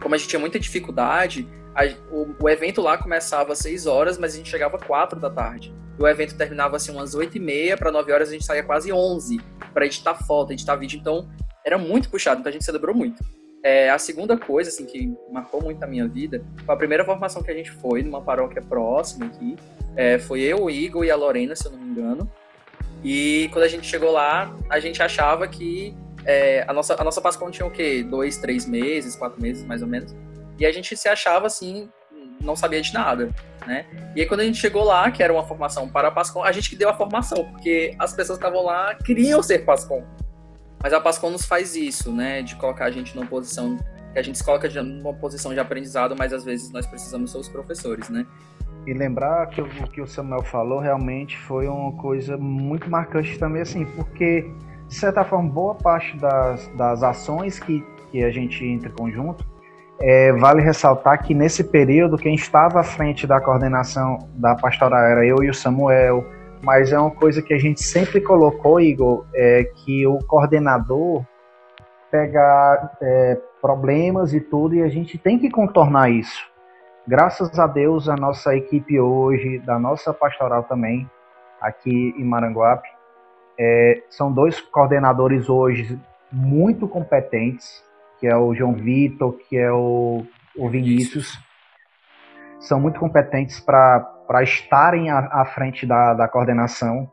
como 0.00 0.14
a 0.14 0.18
gente 0.18 0.28
tinha 0.28 0.40
muita 0.40 0.58
dificuldade, 0.58 1.48
a, 1.74 1.84
o, 2.10 2.34
o, 2.40 2.48
evento 2.48 2.80
lá 2.80 2.98
começava 2.98 3.52
às 3.52 3.58
6 3.58 3.86
horas, 3.86 4.18
mas 4.18 4.34
a 4.34 4.36
gente 4.36 4.50
chegava 4.50 4.76
às 4.76 4.82
4 4.82 5.18
da 5.20 5.30
tarde. 5.30 5.72
E 5.98 6.02
o 6.02 6.06
evento 6.06 6.36
terminava 6.36 6.76
assim 6.76 6.92
umas 6.92 7.14
8 7.14 7.36
e 7.36 7.40
meia, 7.40 7.76
para 7.76 7.90
9 7.90 8.12
horas 8.12 8.28
a 8.28 8.32
gente 8.32 8.44
saía 8.44 8.62
quase 8.62 8.92
11 8.92 9.40
para 9.72 9.86
editar 9.86 10.14
foto, 10.14 10.52
editar 10.52 10.76
vídeo. 10.76 10.98
Então 10.98 11.28
era 11.64 11.78
muito 11.78 12.08
puxado, 12.08 12.40
então 12.40 12.50
a 12.50 12.52
gente 12.52 12.64
celebrou 12.64 12.94
muito. 12.94 13.22
É, 13.62 13.90
a 13.90 13.98
segunda 13.98 14.36
coisa 14.36 14.70
assim 14.70 14.86
que 14.86 15.12
marcou 15.32 15.60
muito 15.60 15.82
a 15.82 15.86
minha 15.86 16.06
vida 16.06 16.44
foi 16.64 16.74
a 16.74 16.78
primeira 16.78 17.04
formação 17.04 17.42
que 17.42 17.50
a 17.50 17.54
gente 17.54 17.70
foi 17.72 18.02
numa 18.02 18.22
paróquia 18.22 18.62
próxima 18.62 19.26
aqui. 19.26 19.56
É, 19.96 20.18
foi 20.18 20.40
eu, 20.40 20.64
o 20.64 20.70
Igor 20.70 21.04
e 21.04 21.10
a 21.10 21.16
Lorena, 21.16 21.56
se 21.56 21.66
eu 21.66 21.72
não 21.72 21.78
me 21.78 21.90
engano. 21.90 22.30
E 23.02 23.48
quando 23.52 23.64
a 23.64 23.68
gente 23.68 23.86
chegou 23.86 24.12
lá, 24.12 24.54
a 24.68 24.80
gente 24.80 25.02
achava 25.02 25.46
que 25.46 25.94
é, 26.28 26.62
a 26.68 26.72
nossa, 26.74 26.94
a 27.00 27.02
nossa 27.02 27.22
Pascom 27.22 27.50
tinha 27.50 27.64
o 27.64 27.70
quê? 27.70 28.02
Dois, 28.02 28.36
três 28.36 28.66
meses, 28.66 29.16
quatro 29.16 29.40
meses, 29.40 29.64
mais 29.64 29.80
ou 29.80 29.88
menos. 29.88 30.14
E 30.58 30.66
a 30.66 30.70
gente 30.70 30.94
se 30.94 31.08
achava 31.08 31.46
assim, 31.46 31.88
não 32.38 32.54
sabia 32.54 32.82
de 32.82 32.92
nada, 32.92 33.34
né? 33.66 33.86
E 34.14 34.20
aí 34.20 34.26
quando 34.26 34.40
a 34.40 34.44
gente 34.44 34.58
chegou 34.58 34.84
lá, 34.84 35.10
que 35.10 35.22
era 35.22 35.32
uma 35.32 35.42
formação 35.42 35.88
para 35.88 36.08
a 36.08 36.10
Pascom, 36.10 36.44
a 36.44 36.52
gente 36.52 36.68
que 36.68 36.76
deu 36.76 36.90
a 36.90 36.94
formação, 36.94 37.46
porque 37.50 37.94
as 37.98 38.12
pessoas 38.12 38.38
que 38.38 38.44
estavam 38.44 38.66
lá 38.66 38.94
queriam 38.94 39.42
ser 39.42 39.64
Pascom. 39.64 40.04
Mas 40.82 40.92
a 40.92 41.00
Pascom 41.00 41.30
nos 41.30 41.46
faz 41.46 41.74
isso, 41.74 42.12
né? 42.12 42.42
De 42.42 42.56
colocar 42.56 42.84
a 42.84 42.90
gente 42.90 43.16
numa 43.16 43.26
posição 43.26 43.78
que 44.12 44.18
a 44.18 44.22
gente 44.22 44.36
se 44.36 44.44
coloca 44.44 44.68
numa 44.82 45.14
posição 45.14 45.54
de 45.54 45.60
aprendizado, 45.60 46.14
mas 46.14 46.34
às 46.34 46.44
vezes 46.44 46.70
nós 46.70 46.86
precisamos 46.86 47.32
ser 47.32 47.38
os 47.38 47.48
professores, 47.48 48.10
né? 48.10 48.26
E 48.86 48.92
lembrar 48.92 49.46
que 49.48 49.60
o 49.60 49.68
que 49.88 50.00
o 50.00 50.06
Samuel 50.06 50.42
falou 50.42 50.78
realmente 50.78 51.38
foi 51.38 51.66
uma 51.66 51.92
coisa 51.92 52.36
muito 52.36 52.88
marcante 52.90 53.38
também, 53.38 53.62
assim, 53.62 53.84
porque, 53.84 54.50
de 54.88 54.94
certa 54.94 55.24
forma, 55.24 55.48
boa 55.48 55.74
parte 55.74 56.16
das, 56.16 56.66
das 56.68 57.02
ações 57.02 57.60
que, 57.60 57.84
que 58.10 58.24
a 58.24 58.30
gente 58.30 58.64
entra 58.64 58.88
em 58.88 58.92
conjunto 58.92 59.44
é, 60.00 60.32
vale 60.32 60.62
ressaltar 60.62 61.22
que 61.22 61.34
nesse 61.34 61.64
período 61.64 62.16
quem 62.16 62.34
estava 62.34 62.80
à 62.80 62.84
frente 62.84 63.26
da 63.26 63.40
coordenação 63.40 64.28
da 64.34 64.54
pastoral 64.54 65.00
era 65.00 65.26
eu 65.26 65.42
e 65.42 65.50
o 65.50 65.54
Samuel, 65.54 66.24
mas 66.62 66.92
é 66.92 66.98
uma 66.98 67.10
coisa 67.10 67.42
que 67.42 67.52
a 67.52 67.58
gente 67.58 67.82
sempre 67.82 68.20
colocou, 68.20 68.80
Igor, 68.80 69.24
é 69.34 69.64
que 69.64 70.06
o 70.06 70.18
coordenador 70.18 71.24
pega 72.10 72.90
é, 73.00 73.38
problemas 73.60 74.32
e 74.32 74.40
tudo 74.40 74.74
e 74.74 74.82
a 74.82 74.88
gente 74.88 75.18
tem 75.18 75.38
que 75.38 75.50
contornar 75.50 76.10
isso. 76.10 76.46
Graças 77.06 77.58
a 77.58 77.66
Deus, 77.66 78.08
a 78.08 78.16
nossa 78.16 78.54
equipe 78.54 79.00
hoje, 79.00 79.58
da 79.60 79.78
nossa 79.78 80.12
pastoral 80.12 80.62
também, 80.62 81.10
aqui 81.60 82.14
em 82.16 82.24
Maranguape, 82.24 82.88
é, 83.58 84.02
são 84.08 84.32
dois 84.32 84.60
coordenadores 84.60 85.48
hoje 85.48 85.98
muito 86.30 86.86
competentes, 86.86 87.82
que 88.20 88.26
é 88.26 88.36
o 88.36 88.54
João 88.54 88.74
Vitor, 88.74 89.32
que 89.32 89.56
é 89.56 89.72
o, 89.72 90.24
o 90.56 90.68
Vinícius, 90.68 91.38
são 92.60 92.80
muito 92.80 92.98
competentes 93.00 93.60
para 93.60 94.42
estarem 94.42 95.10
à, 95.10 95.18
à 95.18 95.44
frente 95.44 95.86
da, 95.86 96.14
da 96.14 96.28
coordenação. 96.28 97.10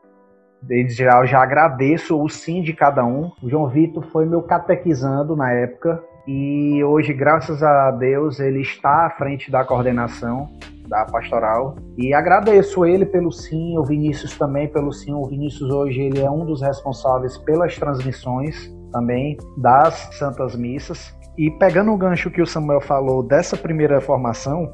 Desde 0.60 1.04
já, 1.04 1.18
eu 1.18 1.26
já 1.26 1.42
agradeço 1.42 2.20
o 2.20 2.28
sim 2.28 2.62
de 2.62 2.72
cada 2.72 3.04
um. 3.04 3.30
O 3.42 3.48
João 3.48 3.68
Vitor 3.68 4.04
foi 4.10 4.26
meu 4.26 4.42
catequizando 4.42 5.36
na 5.36 5.52
época 5.52 6.02
e 6.26 6.82
hoje, 6.82 7.12
graças 7.12 7.62
a 7.62 7.90
Deus, 7.92 8.40
ele 8.40 8.60
está 8.60 9.06
à 9.06 9.10
frente 9.10 9.50
da 9.50 9.64
coordenação 9.64 10.50
da 10.88 11.04
pastoral 11.04 11.76
e 11.96 12.14
agradeço 12.14 12.84
ele 12.84 13.04
pelo 13.06 13.32
sim, 13.32 13.76
o 13.78 13.84
Vinícius 13.84 14.36
também 14.36 14.68
pelo 14.68 14.92
sim. 14.92 15.12
O 15.12 15.26
Vinícius 15.26 15.70
hoje 15.70 16.00
ele 16.00 16.20
é 16.20 16.30
um 16.30 16.44
dos 16.44 16.62
responsáveis 16.62 17.36
pelas 17.38 17.76
transmissões 17.76 18.72
também 18.92 19.36
das 19.58 19.94
Santas 20.12 20.54
Missas. 20.56 21.14
E 21.36 21.50
pegando 21.50 21.92
o 21.92 21.96
gancho 21.96 22.30
que 22.30 22.40
o 22.40 22.46
Samuel 22.46 22.80
falou 22.80 23.22
dessa 23.22 23.56
primeira 23.56 24.00
formação, 24.00 24.72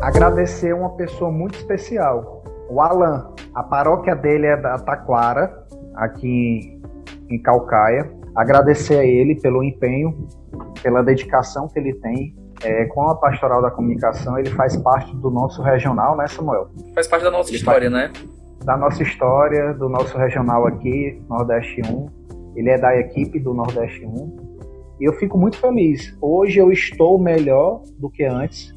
agradecer 0.00 0.72
uma 0.72 0.90
pessoa 0.90 1.30
muito 1.30 1.56
especial, 1.56 2.44
o 2.68 2.80
Alan. 2.80 3.34
A 3.54 3.62
paróquia 3.62 4.14
dele 4.14 4.46
é 4.46 4.56
da 4.56 4.78
Taquara, 4.78 5.64
aqui 5.94 6.80
em 7.30 7.40
Calcaia. 7.42 8.10
Agradecer 8.34 8.98
a 8.98 9.04
ele 9.04 9.40
pelo 9.40 9.64
empenho, 9.64 10.28
pela 10.82 11.02
dedicação 11.02 11.68
que 11.68 11.78
ele 11.78 11.94
tem 11.94 12.36
é, 12.62 12.84
com 12.86 13.02
a 13.02 13.14
Pastoral 13.14 13.62
da 13.62 13.70
Comunicação. 13.70 14.38
Ele 14.38 14.50
faz 14.50 14.76
parte 14.76 15.14
do 15.16 15.30
nosso 15.30 15.62
regional, 15.62 16.16
né, 16.16 16.26
Samuel? 16.26 16.68
Faz 16.94 17.06
parte 17.06 17.22
da 17.22 17.30
nossa 17.30 17.50
ele 17.50 17.58
história, 17.58 17.90
né? 17.90 18.12
Da 18.64 18.76
nossa 18.76 19.02
história, 19.02 19.72
do 19.74 19.88
nosso 19.88 20.16
regional 20.16 20.66
aqui, 20.66 21.22
Nordeste 21.28 21.82
1. 21.82 22.54
Ele 22.56 22.70
é 22.70 22.78
da 22.78 22.96
equipe 22.98 23.38
do 23.38 23.52
Nordeste 23.52 24.04
1 24.04 24.96
E 25.00 25.04
eu 25.04 25.12
fico 25.14 25.36
muito 25.38 25.58
feliz. 25.58 26.16
Hoje 26.20 26.58
eu 26.58 26.72
estou 26.72 27.18
melhor 27.18 27.82
do 27.98 28.08
que 28.08 28.24
antes. 28.24 28.74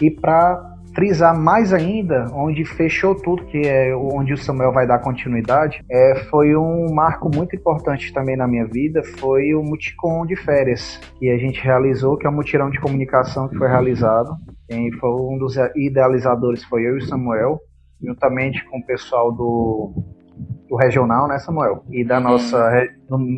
E 0.00 0.10
para 0.10 0.77
frisar 0.98 1.38
mais 1.38 1.72
ainda, 1.72 2.26
onde 2.32 2.64
fechou 2.64 3.14
tudo, 3.14 3.44
que 3.44 3.58
é 3.58 3.94
onde 3.94 4.32
o 4.32 4.36
Samuel 4.36 4.72
vai 4.72 4.84
dar 4.84 4.98
continuidade, 4.98 5.80
é, 5.88 6.24
foi 6.28 6.56
um 6.56 6.92
marco 6.92 7.30
muito 7.32 7.54
importante 7.54 8.12
também 8.12 8.36
na 8.36 8.48
minha 8.48 8.66
vida, 8.66 9.00
foi 9.20 9.54
o 9.54 9.62
Muticom 9.62 10.26
de 10.26 10.34
férias, 10.34 11.00
que 11.16 11.30
a 11.30 11.38
gente 11.38 11.62
realizou, 11.62 12.16
que 12.16 12.26
é 12.26 12.30
um 12.30 12.32
mutirão 12.32 12.68
de 12.68 12.80
comunicação 12.80 13.48
que 13.48 13.56
foi 13.56 13.68
realizado. 13.68 14.36
E 14.68 14.92
foi 14.96 15.10
um 15.10 15.38
dos 15.38 15.54
idealizadores 15.76 16.64
foi 16.64 16.82
eu 16.84 16.96
e 16.96 16.98
o 16.98 17.06
Samuel, 17.06 17.60
juntamente 18.02 18.64
com 18.68 18.78
o 18.78 18.84
pessoal 18.84 19.30
do, 19.30 19.92
do 20.68 20.74
regional, 20.74 21.28
né, 21.28 21.38
Samuel? 21.38 21.84
E 21.90 22.04
da, 22.04 22.16
uhum. 22.16 22.24
nossa, 22.24 22.88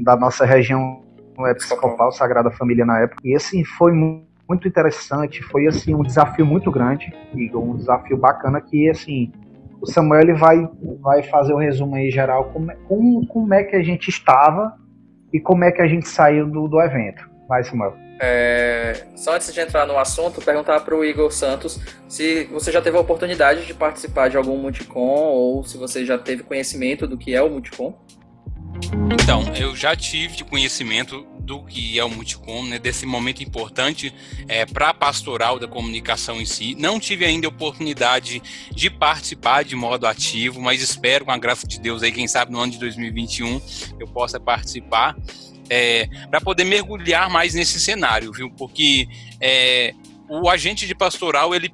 da 0.03 0.17
nossa 0.17 0.47
região 0.47 1.03
episcopal, 1.51 2.11
Sagrada 2.11 2.51
Família 2.51 2.87
na 2.87 3.01
época. 3.01 3.21
E 3.23 3.37
assim, 3.37 3.63
foi 3.65 3.93
muito 3.93 4.30
interessante, 4.67 5.43
foi 5.43 5.67
assim 5.67 5.95
um 5.95 6.03
desafio 6.03 6.47
muito 6.47 6.71
grande, 6.71 7.13
Igor, 7.35 7.63
um 7.63 7.77
desafio 7.77 8.17
bacana 8.17 8.61
que 8.61 8.89
assim, 8.89 9.33
o 9.81 9.87
Samuel 9.87 10.23
ele 10.23 10.35
vai, 10.35 10.69
vai 11.01 11.23
fazer 11.23 11.53
o 11.53 11.57
um 11.57 11.61
resumo 11.61 11.97
aí 11.97 12.11
geral 12.11 12.45
como, 12.53 12.73
como, 12.87 13.27
como 13.27 13.55
é 13.55 13.65
que 13.65 13.77
a 13.77 13.83
gente 13.83 14.09
estava 14.09 14.75
e 15.33 15.41
como 15.41 15.65
é 15.65 15.71
que 15.71 15.81
a 15.81 15.87
gente 15.87 16.09
saiu 16.09 16.47
do, 16.47 16.69
do 16.69 16.81
evento. 16.81 17.29
Vai, 17.49 17.65
Samuel. 17.65 17.97
É, 18.23 19.07
só 19.17 19.35
antes 19.35 19.53
de 19.53 19.61
entrar 19.61 19.87
no 19.87 19.99
assunto, 19.99 20.43
perguntar 20.43 20.81
para 20.81 20.95
o 20.95 21.03
Igor 21.03 21.33
Santos 21.33 21.81
se 22.07 22.45
você 22.45 22.71
já 22.71 22.83
teve 22.83 22.99
a 22.99 23.01
oportunidade 23.01 23.65
de 23.65 23.73
participar 23.73 24.29
de 24.29 24.37
algum 24.37 24.59
Multicom 24.59 25.01
ou 25.01 25.65
se 25.65 25.79
você 25.79 26.05
já 26.05 26.19
teve 26.19 26.43
conhecimento 26.43 27.07
do 27.07 27.17
que 27.17 27.35
é 27.35 27.43
o 27.43 27.49
Multicom. 27.49 27.99
Então, 29.11 29.43
eu 29.55 29.75
já 29.75 29.97
tive 29.97 30.45
conhecimento 30.45 31.27
do 31.51 31.65
que 31.65 31.99
é 31.99 32.05
o 32.05 32.09
Multicom, 32.09 32.63
né, 32.63 32.79
desse 32.79 33.05
momento 33.05 33.43
importante 33.43 34.15
é, 34.47 34.65
para 34.65 34.91
a 34.91 34.95
pastoral 34.95 35.59
da 35.59 35.67
comunicação 35.67 36.41
em 36.41 36.47
si. 36.47 36.77
Não 36.79 37.01
tive 37.01 37.25
ainda 37.25 37.49
oportunidade 37.49 38.41
de 38.71 38.89
participar 38.89 39.65
de 39.65 39.75
modo 39.75 40.07
ativo, 40.07 40.61
mas 40.61 40.81
espero, 40.81 41.25
com 41.25 41.33
a 41.33 41.37
graça 41.37 41.67
de 41.67 41.81
Deus, 41.81 42.05
aí, 42.05 42.13
quem 42.13 42.29
sabe 42.29 42.53
no 42.53 42.61
ano 42.61 42.71
de 42.71 42.79
2021 42.79 43.61
eu 43.99 44.07
possa 44.07 44.39
participar 44.39 45.17
é, 45.69 46.07
para 46.31 46.41
poder 46.41 46.63
mergulhar 46.63 47.29
mais 47.29 47.53
nesse 47.53 47.81
cenário, 47.81 48.31
viu? 48.33 48.49
Porque 48.53 49.09
é, 49.41 49.93
o 50.29 50.49
agente 50.49 50.87
de 50.87 50.95
pastoral 50.95 51.53
ele 51.53 51.69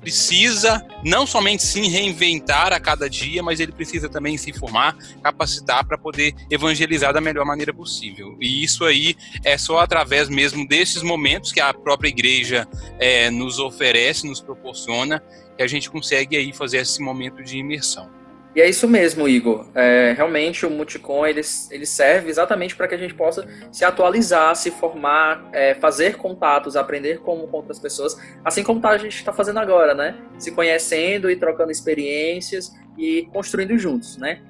precisa 0.00 0.84
não 1.04 1.26
somente 1.26 1.62
se 1.62 1.80
reinventar 1.88 2.72
a 2.72 2.80
cada 2.80 3.08
dia, 3.08 3.42
mas 3.42 3.60
ele 3.60 3.72
precisa 3.72 4.08
também 4.08 4.36
se 4.36 4.52
formar, 4.52 4.96
capacitar 5.22 5.84
para 5.86 5.98
poder 5.98 6.34
evangelizar 6.50 7.12
da 7.12 7.20
melhor 7.20 7.44
maneira 7.44 7.72
possível. 7.72 8.36
E 8.40 8.62
isso 8.62 8.84
aí 8.84 9.16
é 9.44 9.56
só 9.58 9.80
através 9.80 10.28
mesmo 10.28 10.66
desses 10.66 11.02
momentos 11.02 11.52
que 11.52 11.60
a 11.60 11.72
própria 11.74 12.08
igreja 12.08 12.66
é, 12.98 13.30
nos 13.30 13.58
oferece, 13.58 14.26
nos 14.26 14.40
proporciona, 14.40 15.22
que 15.56 15.62
a 15.62 15.66
gente 15.66 15.90
consegue 15.90 16.36
aí 16.36 16.52
fazer 16.52 16.78
esse 16.78 17.02
momento 17.02 17.42
de 17.42 17.58
imersão. 17.58 18.17
E 18.54 18.60
é 18.60 18.68
isso 18.68 18.88
mesmo, 18.88 19.28
Igor. 19.28 19.66
É, 19.74 20.14
realmente 20.16 20.64
o 20.64 20.70
Multicom 20.70 21.26
ele, 21.26 21.42
ele 21.70 21.86
serve 21.86 22.30
exatamente 22.30 22.74
para 22.74 22.88
que 22.88 22.94
a 22.94 22.98
gente 22.98 23.14
possa 23.14 23.46
se 23.70 23.84
atualizar, 23.84 24.56
se 24.56 24.70
formar, 24.70 25.48
é, 25.52 25.74
fazer 25.74 26.16
contatos, 26.16 26.74
aprender 26.74 27.20
como 27.20 27.46
com 27.46 27.58
outras 27.58 27.78
pessoas, 27.78 28.16
assim 28.44 28.62
como 28.62 28.80
tá, 28.80 28.90
a 28.90 28.98
gente 28.98 29.16
está 29.16 29.32
fazendo 29.32 29.58
agora, 29.58 29.94
né? 29.94 30.16
Se 30.38 30.50
conhecendo 30.50 31.30
e 31.30 31.36
trocando 31.36 31.70
experiências 31.70 32.72
e 32.96 33.28
construindo 33.32 33.78
juntos, 33.78 34.16
né? 34.16 34.40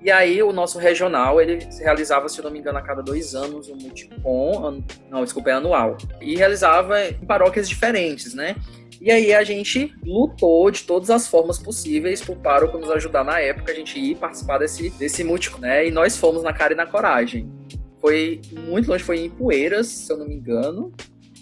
E 0.00 0.12
aí 0.12 0.40
o 0.42 0.52
nosso 0.52 0.78
regional, 0.78 1.40
ele 1.40 1.58
realizava, 1.80 2.28
se 2.28 2.40
não 2.40 2.52
me 2.52 2.60
engano, 2.60 2.78
a 2.78 2.82
cada 2.82 3.02
dois 3.02 3.34
anos 3.34 3.68
um 3.68 3.74
Multicom, 3.76 4.82
não, 5.10 5.24
desculpa, 5.24 5.50
é 5.50 5.54
anual. 5.54 5.98
E 6.20 6.36
realizava 6.36 7.04
em 7.08 7.26
paróquias 7.26 7.68
diferentes, 7.68 8.32
né? 8.32 8.54
E 9.00 9.10
aí 9.10 9.32
a 9.32 9.44
gente 9.44 9.92
lutou 10.04 10.70
de 10.70 10.82
todas 10.82 11.10
as 11.10 11.28
formas 11.28 11.58
possíveis 11.58 12.20
pro 12.20 12.34
pároco 12.36 12.78
nos 12.78 12.90
ajudar 12.90 13.24
na 13.24 13.38
época, 13.38 13.70
a 13.70 13.74
gente 13.74 13.98
ir 13.98 14.16
participar 14.16 14.58
desse, 14.58 14.90
desse 14.90 15.22
múltiplo, 15.22 15.60
né? 15.60 15.86
E 15.86 15.90
nós 15.90 16.16
fomos 16.16 16.42
na 16.42 16.52
cara 16.52 16.72
e 16.72 16.76
na 16.76 16.86
coragem. 16.86 17.48
Foi 18.00 18.40
muito 18.52 18.88
longe, 18.88 19.04
foi 19.04 19.20
em 19.20 19.30
Poeiras, 19.30 19.86
se 19.86 20.12
eu 20.12 20.16
não 20.16 20.26
me 20.26 20.34
engano, 20.34 20.92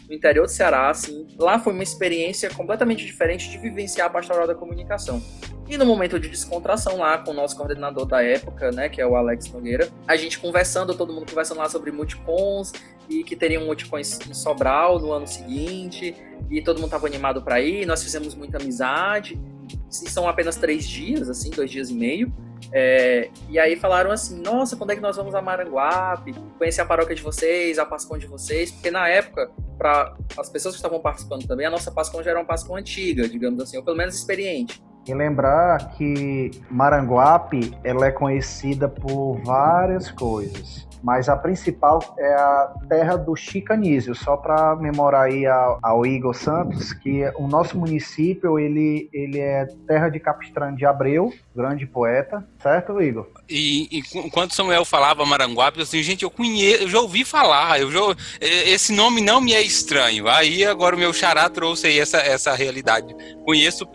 no 0.08 0.14
interior 0.14 0.46
do 0.46 0.50
Ceará, 0.50 0.90
assim. 0.90 1.26
Lá 1.38 1.58
foi 1.58 1.72
uma 1.72 1.82
experiência 1.82 2.48
completamente 2.50 3.04
diferente 3.04 3.50
de 3.50 3.58
vivenciar 3.58 4.06
a 4.06 4.10
pastoral 4.10 4.46
da 4.46 4.54
comunicação. 4.54 5.22
E 5.68 5.76
no 5.76 5.84
momento 5.84 6.18
de 6.20 6.28
descontração 6.28 6.98
lá 6.98 7.18
com 7.18 7.32
o 7.32 7.34
nosso 7.34 7.56
coordenador 7.56 8.06
da 8.06 8.22
época, 8.22 8.70
né, 8.70 8.88
que 8.88 9.00
é 9.00 9.06
o 9.06 9.16
Alex 9.16 9.50
Nogueira, 9.50 9.88
a 10.06 10.16
gente 10.16 10.38
conversando, 10.38 10.94
todo 10.94 11.12
mundo 11.12 11.26
conversando 11.28 11.58
lá 11.58 11.68
sobre 11.68 11.90
multicons 11.90 12.72
e 13.08 13.24
que 13.24 13.34
teria 13.34 13.60
um 13.60 13.66
multicon 13.66 13.98
em 13.98 14.04
Sobral 14.04 15.00
no 15.00 15.12
ano 15.12 15.26
seguinte, 15.26 16.14
e 16.48 16.62
todo 16.62 16.80
mundo 16.80 16.90
tava 16.90 17.06
animado 17.06 17.42
para 17.42 17.60
ir, 17.60 17.84
nós 17.84 18.02
fizemos 18.02 18.34
muita 18.34 18.58
amizade. 18.58 19.40
São 19.88 20.28
apenas 20.28 20.56
três 20.56 20.86
dias, 20.86 21.28
assim, 21.30 21.50
dois 21.50 21.70
dias 21.70 21.90
e 21.90 21.94
meio. 21.94 22.32
É, 22.72 23.30
e 23.48 23.58
aí 23.58 23.76
falaram 23.76 24.10
assim: 24.10 24.40
nossa, 24.40 24.76
quando 24.76 24.90
é 24.90 24.96
que 24.96 25.00
nós 25.00 25.16
vamos 25.16 25.34
a 25.34 25.42
Maranguape? 25.42 26.34
Conhecer 26.58 26.80
a 26.80 26.86
paróquia 26.86 27.14
de 27.14 27.22
vocês, 27.22 27.78
a 27.78 27.86
Pascom 27.86 28.18
de 28.18 28.26
vocês? 28.26 28.70
Porque 28.70 28.90
na 28.90 29.08
época, 29.08 29.50
para 29.78 30.16
as 30.36 30.48
pessoas 30.48 30.74
que 30.74 30.78
estavam 30.78 31.00
participando 31.00 31.46
também, 31.46 31.66
a 31.66 31.70
nossa 31.70 31.90
Pascom 31.90 32.22
já 32.22 32.30
era 32.30 32.40
uma 32.40 32.46
Pascom 32.46 32.76
antiga, 32.76 33.28
digamos 33.28 33.62
assim, 33.62 33.76
ou 33.76 33.82
pelo 33.82 33.96
menos 33.96 34.16
experiente. 34.16 34.82
E 35.06 35.14
lembrar 35.14 35.90
que 35.90 36.50
Maranguape 36.70 37.76
ela 37.84 38.06
é 38.06 38.10
conhecida 38.10 38.88
por 38.88 39.40
várias 39.44 40.10
coisas 40.10 40.86
mas 41.06 41.28
a 41.28 41.36
principal 41.36 42.00
é 42.18 42.34
a 42.34 42.74
terra 42.88 43.16
do 43.16 43.36
Chicanísio. 43.36 44.12
Só 44.12 44.36
para 44.36 44.74
memorar 44.74 45.26
aí 45.26 45.46
ao, 45.46 45.78
ao, 45.80 46.04
Igor 46.04 46.34
Santos, 46.34 46.92
que 46.92 47.22
o 47.36 47.46
nosso 47.46 47.78
município 47.78 48.58
ele, 48.58 49.08
ele 49.12 49.38
é 49.38 49.66
terra 49.86 50.08
de 50.08 50.18
Capistrano 50.18 50.76
de 50.76 50.84
Abreu, 50.84 51.32
grande 51.54 51.86
poeta, 51.86 52.44
certo, 52.60 53.00
Igor? 53.00 53.28
E, 53.48 54.00
enquanto 54.16 54.52
Samuel 54.52 54.84
falava 54.84 55.24
Maranguape, 55.24 55.80
assim, 55.80 56.02
gente, 56.02 56.24
eu 56.24 56.30
conheço, 56.30 56.82
eu 56.82 56.88
já 56.88 57.00
ouvi 57.00 57.24
falar, 57.24 57.80
eu 57.80 57.88
já, 57.90 58.00
esse 58.40 58.92
nome 58.92 59.20
não 59.20 59.40
me 59.40 59.54
é 59.54 59.62
estranho. 59.62 60.26
Aí 60.26 60.64
agora 60.64 60.96
o 60.96 60.98
meu 60.98 61.12
xará 61.12 61.48
trouxe 61.48 61.86
aí 61.86 62.00
essa, 62.00 62.18
essa 62.18 62.52
realidade. 62.52 63.14
Conheço 63.44 63.88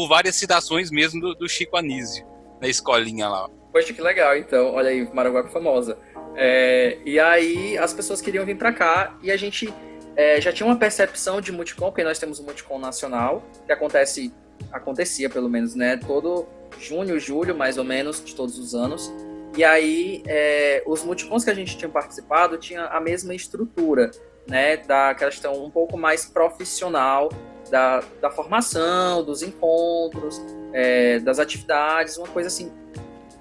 por 0.00 0.08
várias 0.08 0.36
citações 0.36 0.90
mesmo 0.90 1.20
do, 1.20 1.34
do 1.34 1.46
Chico 1.46 1.76
Anísio, 1.76 2.26
na 2.58 2.68
escolinha 2.68 3.28
lá. 3.28 3.50
Poxa, 3.70 3.92
que 3.92 4.00
legal, 4.00 4.34
então. 4.34 4.72
Olha 4.72 4.88
aí, 4.88 5.06
Maranguape 5.12 5.52
famosa. 5.52 5.98
É, 6.34 6.96
e 7.04 7.20
aí 7.20 7.76
as 7.76 7.92
pessoas 7.92 8.22
queriam 8.22 8.46
vir 8.46 8.56
para 8.56 8.72
cá 8.72 9.14
e 9.22 9.30
a 9.30 9.36
gente 9.36 9.70
é, 10.16 10.40
já 10.40 10.50
tinha 10.54 10.66
uma 10.66 10.76
percepção 10.76 11.38
de 11.38 11.52
multicom, 11.52 11.90
porque 11.90 12.02
nós 12.02 12.18
temos 12.18 12.38
o 12.38 12.44
multicom 12.44 12.78
nacional, 12.78 13.44
que 13.66 13.72
acontece, 13.72 14.32
acontecia 14.72 15.28
pelo 15.28 15.50
menos, 15.50 15.74
né, 15.74 15.98
todo 15.98 16.48
junho, 16.78 17.20
julho, 17.20 17.54
mais 17.54 17.76
ou 17.76 17.84
menos, 17.84 18.24
de 18.24 18.34
todos 18.34 18.58
os 18.58 18.74
anos. 18.74 19.12
E 19.54 19.62
aí 19.62 20.22
é, 20.26 20.82
os 20.86 21.04
multicons 21.04 21.44
que 21.44 21.50
a 21.50 21.54
gente 21.54 21.76
tinha 21.76 21.90
participado 21.90 22.56
tinha 22.56 22.86
a 22.86 23.00
mesma 23.00 23.34
estrutura, 23.34 24.10
né, 24.48 24.78
da 24.78 25.14
questão 25.14 25.62
um 25.62 25.70
pouco 25.70 25.98
mais 25.98 26.24
profissional 26.24 27.28
da, 27.70 28.02
da 28.20 28.30
formação, 28.30 29.24
dos 29.24 29.42
encontros, 29.42 30.40
é, 30.72 31.18
das 31.20 31.38
atividades, 31.38 32.16
uma 32.16 32.28
coisa 32.28 32.48
assim 32.48 32.70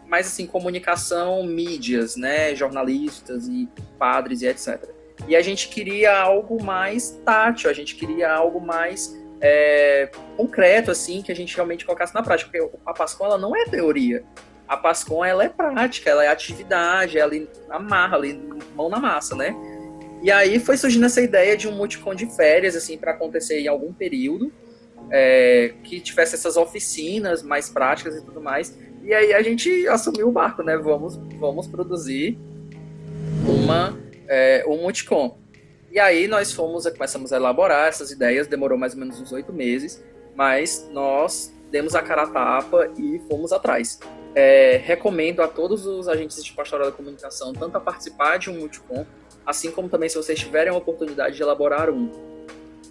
mais 0.10 0.26
assim, 0.26 0.48
comunicação, 0.48 1.44
mídias, 1.44 2.16
né, 2.16 2.56
jornalistas 2.56 3.48
e 3.48 3.70
padres 4.00 4.42
e 4.42 4.48
etc. 4.48 4.90
E 5.28 5.36
a 5.36 5.42
gente 5.42 5.70
queria 5.70 6.18
algo 6.20 6.62
mais 6.64 7.12
tátil, 7.24 7.70
a 7.70 7.74
gente 7.74 7.96
queria 7.96 8.32
algo 8.32 8.60
mais 8.60 9.16
é, 9.40 10.10
concreto, 10.36 10.90
assim, 10.90 11.22
que 11.22 11.32
a 11.32 11.36
gente 11.36 11.56
realmente 11.56 11.86
colocasse 11.86 12.14
na 12.14 12.24
prática, 12.24 12.50
porque 12.52 12.78
a 12.86 12.94
Pascom, 12.94 13.26
ela 13.26 13.38
não 13.38 13.56
é 13.56 13.66
teoria. 13.66 14.24
A 14.68 14.76
Pascom, 14.78 15.24
ela 15.24 15.44
é 15.44 15.50
prática, 15.50 16.10
ela 16.10 16.24
é 16.24 16.28
atividade, 16.28 17.18
ela 17.18 17.34
amarra 17.70 18.18
ali, 18.18 18.34
mão 18.76 18.90
na 18.90 19.00
massa, 19.00 19.36
né? 19.36 19.56
E 20.22 20.32
aí 20.32 20.60
foi 20.60 20.76
surgindo 20.76 21.06
essa 21.06 21.22
ideia 21.22 21.56
de 21.56 21.68
um 21.68 21.72
multicom 21.72 22.14
de 22.14 22.26
férias, 22.36 22.76
assim, 22.76 22.98
para 22.98 23.12
acontecer 23.12 23.60
em 23.60 23.68
algum 23.68 23.94
período, 23.94 24.52
é, 25.10 25.74
que 25.84 26.00
tivesse 26.02 26.36
essas 26.36 26.58
oficinas 26.58 27.42
mais 27.42 27.70
práticas 27.70 28.16
e 28.16 28.22
tudo 28.24 28.42
mais. 28.42 28.78
E 29.04 29.14
aí 29.14 29.34
a 29.34 29.42
gente 29.42 29.88
assumiu 29.88 30.28
o 30.28 30.32
barco, 30.32 30.62
né? 30.62 30.78
Vamos, 30.78 31.16
vamos 31.40 31.68
produzir 31.68 32.38
uma, 33.48 33.98
é, 34.28 34.64
um 34.68 34.82
multicom. 34.82 35.38
E 35.92 36.00
aí 36.00 36.28
nós 36.28 36.52
fomos, 36.52 36.86
começamos 36.88 37.34
a 37.34 37.38
elaborar 37.38 37.88
essas 37.88 38.12
ideias, 38.12 38.46
demorou 38.46 38.78
mais 38.78 38.94
ou 38.94 39.00
menos 39.00 39.20
uns 39.20 39.32
oito 39.32 39.52
meses, 39.52 40.04
mas 40.36 40.88
nós 40.92 41.52
demos 41.72 41.96
a 41.96 42.02
cara 42.02 42.24
a 42.24 42.28
tapa 42.28 42.92
e 42.98 43.20
fomos 43.28 43.52
atrás. 43.52 44.00
É, 44.36 44.80
recomendo 44.84 45.42
a 45.42 45.48
todos 45.48 45.88
os 45.88 46.08
agentes 46.08 46.44
de 46.44 46.54
pastoral 46.54 46.92
da 46.92 46.96
comunicação 46.96 47.52
tanto 47.52 47.76
a 47.78 47.80
participar 47.80 48.38
de 48.38 48.50
um 48.50 48.60
multicom, 48.60 49.06
assim 49.50 49.72
como 49.72 49.90
também 49.90 50.08
se 50.08 50.16
vocês 50.16 50.38
tiverem 50.38 50.72
a 50.72 50.78
oportunidade 50.78 51.36
de 51.36 51.42
elaborar 51.42 51.90
um. 51.90 52.12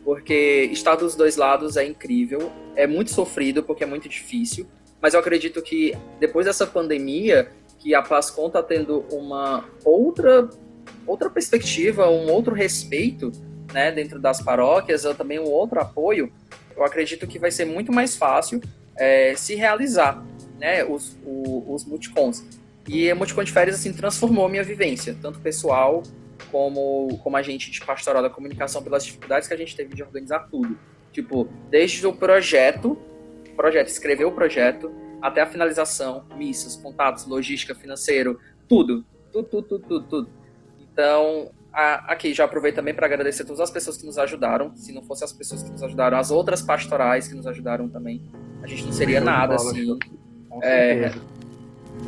Porque 0.04 0.68
estar 0.72 0.96
dos 0.96 1.14
dois 1.14 1.36
lados 1.36 1.76
é 1.76 1.86
incrível, 1.86 2.50
é 2.74 2.84
muito 2.84 3.12
sofrido 3.12 3.62
porque 3.62 3.84
é 3.84 3.86
muito 3.86 4.08
difícil, 4.08 4.66
mas 5.00 5.14
eu 5.14 5.20
acredito 5.20 5.62
que 5.62 5.96
depois 6.18 6.46
dessa 6.46 6.66
pandemia, 6.66 7.48
que 7.78 7.94
a 7.94 8.02
Pascom 8.02 8.48
está 8.48 8.60
tendo 8.60 9.04
uma 9.12 9.64
outra 9.84 10.50
outra 11.06 11.30
perspectiva, 11.30 12.10
um 12.10 12.30
outro 12.30 12.54
respeito 12.54 13.30
né, 13.72 13.92
dentro 13.92 14.18
das 14.18 14.42
paróquias, 14.42 15.04
também 15.16 15.38
um 15.38 15.48
outro 15.48 15.80
apoio, 15.80 16.32
eu 16.76 16.84
acredito 16.84 17.26
que 17.26 17.38
vai 17.38 17.50
ser 17.50 17.66
muito 17.66 17.92
mais 17.92 18.16
fácil 18.16 18.60
é, 18.96 19.34
se 19.36 19.54
realizar 19.54 20.24
né, 20.58 20.84
os, 20.84 21.16
os 21.24 21.84
multicons. 21.84 22.44
E 22.86 23.10
a 23.10 23.14
Multicon 23.14 23.44
de 23.44 23.52
Férias 23.52 23.76
assim, 23.76 23.92
transformou 23.92 24.46
a 24.46 24.48
minha 24.48 24.64
vivência, 24.64 25.16
tanto 25.20 25.38
pessoal 25.40 26.02
como, 26.50 27.18
como 27.22 27.36
agente 27.36 27.70
de 27.70 27.80
pastoral 27.84 28.22
da 28.22 28.30
comunicação, 28.30 28.82
pelas 28.82 29.04
dificuldades 29.04 29.48
que 29.48 29.54
a 29.54 29.56
gente 29.56 29.76
teve 29.76 29.94
de 29.94 30.02
organizar 30.02 30.48
tudo. 30.50 30.78
Tipo, 31.12 31.48
desde 31.70 32.06
o 32.06 32.12
projeto, 32.12 32.98
projeto, 33.56 33.88
escrever 33.88 34.24
o 34.24 34.32
projeto, 34.32 34.92
até 35.20 35.40
a 35.40 35.46
finalização, 35.46 36.24
missas, 36.36 36.76
contatos, 36.76 37.26
logística, 37.26 37.74
financeiro, 37.74 38.38
tudo. 38.68 39.04
Tudo, 39.32 39.48
tudo, 39.48 39.62
tudo, 39.68 39.86
tudo, 39.86 40.06
tudo. 40.06 40.30
Então, 40.80 41.50
a, 41.72 42.12
aqui 42.12 42.32
já 42.32 42.44
aproveito 42.44 42.76
também 42.76 42.94
para 42.94 43.06
agradecer 43.06 43.42
a 43.42 43.46
todas 43.46 43.60
as 43.60 43.70
pessoas 43.70 43.96
que 43.96 44.06
nos 44.06 44.18
ajudaram. 44.18 44.74
Se 44.76 44.92
não 44.92 45.02
fossem 45.02 45.24
as 45.24 45.32
pessoas 45.32 45.62
que 45.62 45.70
nos 45.70 45.82
ajudaram, 45.82 46.18
as 46.18 46.30
outras 46.30 46.62
pastorais 46.62 47.28
que 47.28 47.34
nos 47.34 47.46
ajudaram 47.46 47.88
também, 47.88 48.22
a 48.62 48.66
gente 48.66 48.84
não 48.84 48.92
seria 48.92 49.20
nada 49.20 49.54
assim. 49.54 49.98
É, 50.62 51.12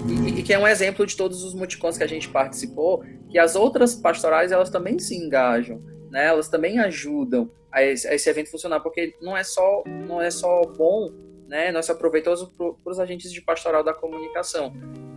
e, 0.09 0.41
e, 0.41 0.43
que 0.43 0.53
é 0.53 0.59
um 0.59 0.67
exemplo 0.67 1.07
de 1.07 1.17
todos 1.17 1.45
os 1.45 1.55
multicons 1.55 1.97
que 1.99 2.05
a 2.05 2.07
gente 2.07 2.29
participou, 2.29 3.05
que 3.31 3.39
as 3.39 3.55
outras 3.55 3.95
pastorais 3.95 4.53
elas 4.53 4.71
também 4.71 4.99
se 4.99 5.17
engajam, 5.17 5.81
né? 6.11 6.27
Elas 6.27 6.49
também 6.49 6.79
ajudam 6.81 7.51
a 7.73 7.83
esse, 7.83 8.07
a 8.09 8.15
esse 8.15 8.29
evento 8.29 8.51
funcionar, 8.51 8.81
porque 8.81 9.15
não 9.23 9.37
é 9.37 9.45
só 9.45 9.85
não 9.87 10.21
é 10.21 10.31
só 10.31 10.63
bom, 10.63 11.11
né? 11.47 11.71
Não 11.71 11.79
é 11.79 11.83
só 11.83 11.95
proveitoso 11.95 12.53
para 12.57 12.91
os 12.91 12.99
agentes 12.99 13.33
de 13.33 13.41
pastoral 13.41 13.85
da 13.85 13.95
comunicação. 13.95 14.73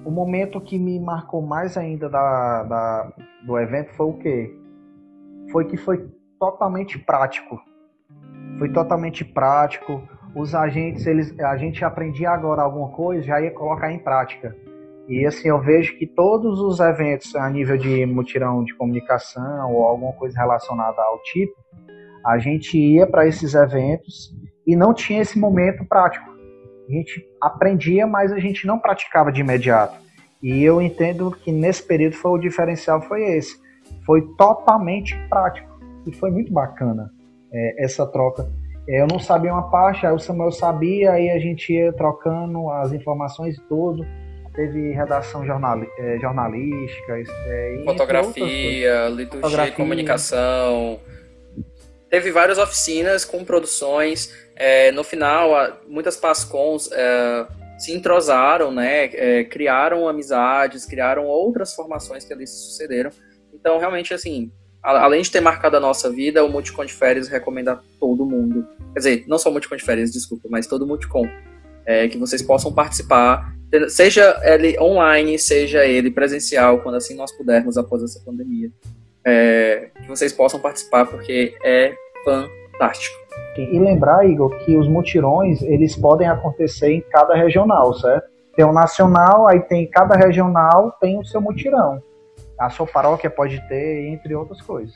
O 0.06 0.12
momento 0.12 0.62
que 0.62 0.78
me 0.78 1.00
marcou 1.00 1.42
mais 1.42 1.78
ainda 1.78 2.10
da, 2.10 2.64
da, 2.64 3.14
do 3.46 3.58
evento 3.58 3.94
foi 3.94 4.06
o 4.06 4.14
quê? 4.14 4.56
Foi 5.52 5.66
que 5.66 5.78
foi 5.78 6.10
totalmente 6.40 7.00
prático. 7.00 7.60
Foi 8.60 8.72
totalmente 8.72 9.24
prático. 9.24 10.08
Os 10.36 10.54
agentes, 10.54 11.06
eles, 11.06 11.38
a 11.40 11.56
gente 11.58 11.86
aprendia 11.86 12.32
agora 12.32 12.62
alguma 12.62 12.90
coisa, 12.90 13.24
já 13.24 13.40
ia 13.40 13.52
colocar 13.52 13.92
em 13.92 14.00
prática. 14.00 14.56
E 15.08 15.26
assim, 15.26 15.50
eu 15.50 15.60
vejo 15.60 15.98
que 15.98 16.08
todos 16.08 16.60
os 16.60 16.80
eventos 16.80 17.36
a 17.36 17.50
nível 17.50 17.78
de 17.78 18.06
mutirão 18.06 18.64
de 18.64 18.74
comunicação 18.76 19.74
ou 19.74 19.84
alguma 19.84 20.14
coisa 20.14 20.40
relacionada 20.40 21.02
ao 21.02 21.22
tipo, 21.24 21.54
a 22.26 22.38
gente 22.38 22.78
ia 22.78 23.06
para 23.06 23.28
esses 23.28 23.54
eventos 23.54 24.34
e 24.66 24.76
não 24.76 24.94
tinha 24.94 25.22
esse 25.22 25.38
momento 25.38 25.86
prático. 25.86 26.32
A 26.88 26.92
gente 26.92 27.26
aprendia, 27.42 28.08
mas 28.08 28.32
a 28.32 28.40
gente 28.40 28.66
não 28.66 28.80
praticava 28.80 29.32
de 29.32 29.42
imediato. 29.42 29.98
E 30.42 30.64
eu 30.64 30.82
entendo 30.82 31.32
que 31.32 31.52
nesse 31.52 31.84
período 31.84 32.16
foi 32.16 32.32
o 32.32 32.38
diferencial 32.38 33.02
foi 33.02 33.24
esse. 33.24 33.58
Foi 34.06 34.22
totalmente 34.38 35.18
prático 35.28 35.70
e 36.06 36.14
foi 36.14 36.32
muito 36.32 36.52
bacana 36.52 37.12
é, 37.52 37.84
essa 37.84 38.06
troca. 38.08 38.50
É, 38.88 39.02
eu 39.02 39.08
não 39.08 39.20
sabia 39.20 39.52
uma 39.52 39.70
parte, 39.70 40.06
aí 40.06 40.14
o 40.14 40.20
Samuel 40.20 40.52
sabia, 40.52 41.12
aí 41.12 41.30
a 41.30 41.40
gente 41.40 41.74
ia 41.74 41.92
trocando 41.92 42.70
as 42.70 42.94
informações 42.94 43.58
e 43.58 43.62
tudo 43.68 44.06
teve 44.54 44.92
redação 44.92 45.46
jornal, 45.46 45.82
é, 45.98 46.20
jornalística, 46.20 47.24
é, 47.48 47.82
fotografia, 47.84 49.10
liturgia 49.10 49.42
fotografia. 49.42 49.74
e 49.74 49.76
comunicação. 49.76 51.00
Teve 52.10 52.32
várias 52.32 52.58
oficinas 52.58 53.26
com 53.26 53.44
produções. 53.44 54.32
É, 54.56 54.92
no 54.92 55.04
final, 55.04 55.82
muitas 55.88 56.16
PASCONs 56.16 56.90
é, 56.92 57.48
se 57.80 57.92
entrosaram, 57.92 58.72
né, 58.72 59.06
é, 59.06 59.44
criaram 59.44 60.08
amizades, 60.08 60.86
criaram 60.86 61.26
outras 61.26 61.74
formações 61.74 62.24
que 62.24 62.32
ali 62.32 62.46
se 62.46 62.68
sucederam. 62.68 63.12
Então, 63.52 63.80
realmente, 63.80 64.14
assim, 64.14 64.52
além 64.84 65.24
de 65.24 65.32
ter 65.32 65.42
marcado 65.42 65.78
a 65.78 65.80
nossa 65.80 66.12
vida, 66.12 66.44
o 66.44 66.50
Multicon 66.50 66.86
de 66.86 66.94
Férias 66.94 67.28
recomenda 67.28 67.74
a 67.74 67.80
todo 68.00 68.26
mundo. 68.26 68.68
Quer 68.94 69.00
dizer, 69.00 69.24
não 69.28 69.40
só 69.40 69.50
o 69.50 69.52
Multicon 69.52 69.76
de 69.76 69.84
Férias, 69.84 70.12
desculpa, 70.12 70.48
mas 70.52 70.68
todo 70.68 70.84
o 70.84 70.88
Multicon. 70.88 71.28
É, 71.86 72.08
que 72.08 72.18
vocês 72.18 72.42
possam 72.42 72.72
participar 72.72 73.54
seja 73.90 74.40
ele 74.44 74.80
online, 74.80 75.38
seja 75.40 75.86
ele 75.86 76.12
presencial, 76.12 76.80
quando 76.80 76.96
assim 76.96 77.16
nós 77.16 77.32
pudermos 77.32 77.78
após 77.78 78.04
essa 78.04 78.20
pandemia, 78.24 78.72
é, 79.26 79.90
que 80.02 80.08
vocês 80.08 80.34
possam 80.34 80.60
participar, 80.60 81.06
porque 81.06 81.56
é 81.64 81.94
fantástico. 82.24 83.24
E 83.58 83.80
lembrar, 83.80 84.26
Igor, 84.28 84.50
que 84.66 84.76
os 84.76 84.88
mutirões, 84.88 85.62
eles 85.62 85.96
podem 85.96 86.28
acontecer 86.28 86.92
em 86.92 87.02
cada 87.02 87.36
regional, 87.36 87.94
certo? 87.94 88.28
Tem 88.56 88.66
o 88.66 88.74
nacional, 88.74 89.48
aí 89.48 89.60
tem 89.62 89.88
cada 89.88 90.16
regional 90.16 90.96
tem 91.00 91.20
o 91.20 91.26
seu 91.26 91.42
mutirão. 91.42 92.02
A 92.60 92.70
sua 92.70 92.86
paróquia 92.86 93.30
pode 93.30 93.60
ter, 93.68 94.08
entre 94.08 94.36
outras 94.36 94.62
coisas. 94.62 94.96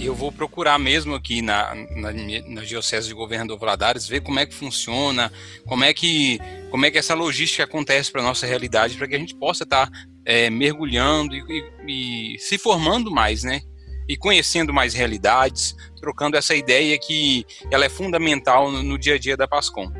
Eu 0.00 0.14
vou 0.14 0.30
procurar 0.30 0.78
mesmo 0.78 1.14
aqui 1.14 1.40
na, 1.40 1.74
na, 1.74 2.12
na 2.12 2.62
Diocese 2.62 3.08
de 3.08 3.14
Governador 3.14 3.58
Valadares, 3.58 4.06
ver 4.06 4.20
como 4.20 4.38
é 4.38 4.44
que 4.44 4.54
funciona, 4.54 5.32
como 5.66 5.84
é 5.84 5.94
que, 5.94 6.38
como 6.70 6.84
é 6.84 6.90
que 6.90 6.98
essa 6.98 7.14
logística 7.14 7.64
acontece 7.64 8.10
para 8.10 8.20
a 8.20 8.24
nossa 8.24 8.46
realidade, 8.46 8.96
para 8.96 9.06
que 9.06 9.14
a 9.14 9.18
gente 9.18 9.34
possa 9.34 9.64
estar 9.64 9.86
tá, 9.86 9.92
é, 10.26 10.50
mergulhando 10.50 11.34
e, 11.34 11.40
e, 11.86 12.34
e, 12.34 12.38
se 12.38 12.58
formando 12.58 13.10
mais, 13.10 13.44
né? 13.44 13.62
E 14.06 14.16
conhecendo 14.16 14.74
mais 14.74 14.92
realidades, 14.92 15.74
trocando 15.98 16.36
essa 16.36 16.54
ideia 16.54 16.98
que 16.98 17.46
ela 17.70 17.84
é 17.84 17.88
fundamental 17.88 18.70
no, 18.70 18.82
no 18.82 18.98
dia 18.98 19.14
a 19.14 19.18
dia 19.18 19.36
da 19.36 19.48
Pascom. 19.48 19.90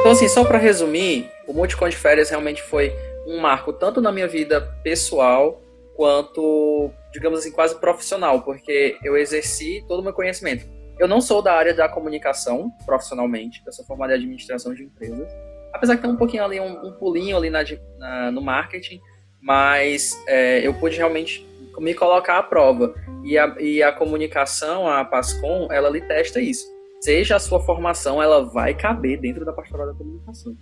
Então, 0.00 0.12
assim, 0.12 0.28
só 0.28 0.44
para 0.44 0.58
resumir, 0.58 1.30
o 1.46 1.52
Multicon 1.52 1.88
de 1.88 1.96
Férias 1.96 2.30
realmente 2.30 2.60
foi 2.62 2.92
um 3.26 3.40
marco 3.40 3.72
tanto 3.72 4.00
na 4.00 4.10
minha 4.10 4.28
vida 4.28 4.60
pessoal 4.82 5.63
quanto, 5.94 6.90
digamos 7.12 7.40
assim, 7.40 7.52
quase 7.52 7.78
profissional, 7.78 8.42
porque 8.42 8.98
eu 9.02 9.16
exerci 9.16 9.84
todo 9.88 10.00
o 10.00 10.02
meu 10.02 10.12
conhecimento. 10.12 10.66
Eu 10.98 11.08
não 11.08 11.20
sou 11.20 11.42
da 11.42 11.52
área 11.52 11.74
da 11.74 11.88
comunicação 11.88 12.70
profissionalmente, 12.84 13.62
eu 13.66 13.72
sou 13.72 13.84
formado 13.84 14.10
em 14.10 14.14
administração 14.14 14.74
de 14.74 14.84
empresas, 14.84 15.28
apesar 15.72 15.96
que 15.96 16.02
tem 16.02 16.10
um 16.10 16.16
pouquinho 16.16 16.44
ali, 16.44 16.60
um, 16.60 16.86
um 16.86 16.92
pulinho 16.92 17.36
ali 17.36 17.50
na, 17.50 17.64
na, 17.98 18.30
no 18.30 18.40
marketing, 18.40 19.00
mas 19.40 20.16
é, 20.26 20.66
eu 20.66 20.74
pude 20.74 20.96
realmente 20.96 21.46
me 21.78 21.94
colocar 21.94 22.38
à 22.38 22.42
prova. 22.42 22.94
E 23.24 23.38
a, 23.38 23.56
e 23.58 23.82
a 23.82 23.90
comunicação, 23.90 24.86
a 24.86 25.04
PASCOM, 25.04 25.68
ela 25.72 25.88
lhe 25.88 26.00
testa 26.02 26.40
isso 26.40 26.73
seja 27.04 27.36
a 27.36 27.38
sua 27.38 27.60
formação, 27.60 28.22
ela 28.22 28.42
vai 28.42 28.72
caber 28.72 29.20
dentro 29.20 29.44
da 29.44 29.52
pastoral 29.52 29.86
da 29.86 29.92
comunicação. 29.92 30.56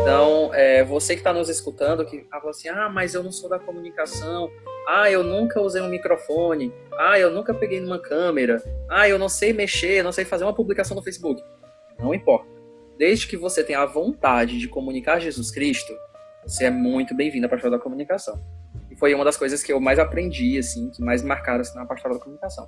Então, 0.00 0.50
é, 0.54 0.82
você 0.82 1.12
que 1.12 1.20
está 1.20 1.30
nos 1.30 1.50
escutando, 1.50 2.06
que 2.06 2.24
fala 2.30 2.48
assim, 2.48 2.70
ah, 2.70 2.88
mas 2.88 3.12
eu 3.12 3.22
não 3.22 3.30
sou 3.30 3.50
da 3.50 3.58
comunicação, 3.58 4.50
ah, 4.88 5.10
eu 5.10 5.22
nunca 5.22 5.60
usei 5.60 5.82
um 5.82 5.90
microfone, 5.90 6.72
ah, 6.98 7.18
eu 7.18 7.30
nunca 7.30 7.52
peguei 7.52 7.80
numa 7.80 7.98
câmera, 7.98 8.62
ah, 8.88 9.06
eu 9.06 9.18
não 9.18 9.28
sei 9.28 9.52
mexer, 9.52 10.02
não 10.02 10.10
sei 10.10 10.24
fazer 10.24 10.44
uma 10.44 10.54
publicação 10.54 10.96
no 10.96 11.02
Facebook. 11.02 11.42
Não 11.98 12.14
importa. 12.14 12.48
Desde 12.96 13.26
que 13.26 13.36
você 13.36 13.62
tenha 13.62 13.80
a 13.80 13.86
vontade 13.86 14.58
de 14.58 14.68
comunicar 14.68 15.20
Jesus 15.20 15.50
Cristo, 15.50 15.92
você 16.46 16.64
é 16.64 16.70
muito 16.70 17.14
bem-vindo 17.14 17.44
à 17.44 17.48
pastoral 17.48 17.76
da 17.76 17.82
comunicação. 17.82 18.42
Foi 19.04 19.12
uma 19.12 19.22
das 19.22 19.36
coisas 19.36 19.62
que 19.62 19.70
eu 19.70 19.78
mais 19.78 19.98
aprendi, 19.98 20.56
assim, 20.56 20.88
que 20.88 21.02
mais 21.02 21.22
marcaram 21.22 21.60
assim, 21.60 21.78
na 21.78 21.84
pastoral 21.84 22.16
da 22.16 22.24
comunicação. 22.24 22.66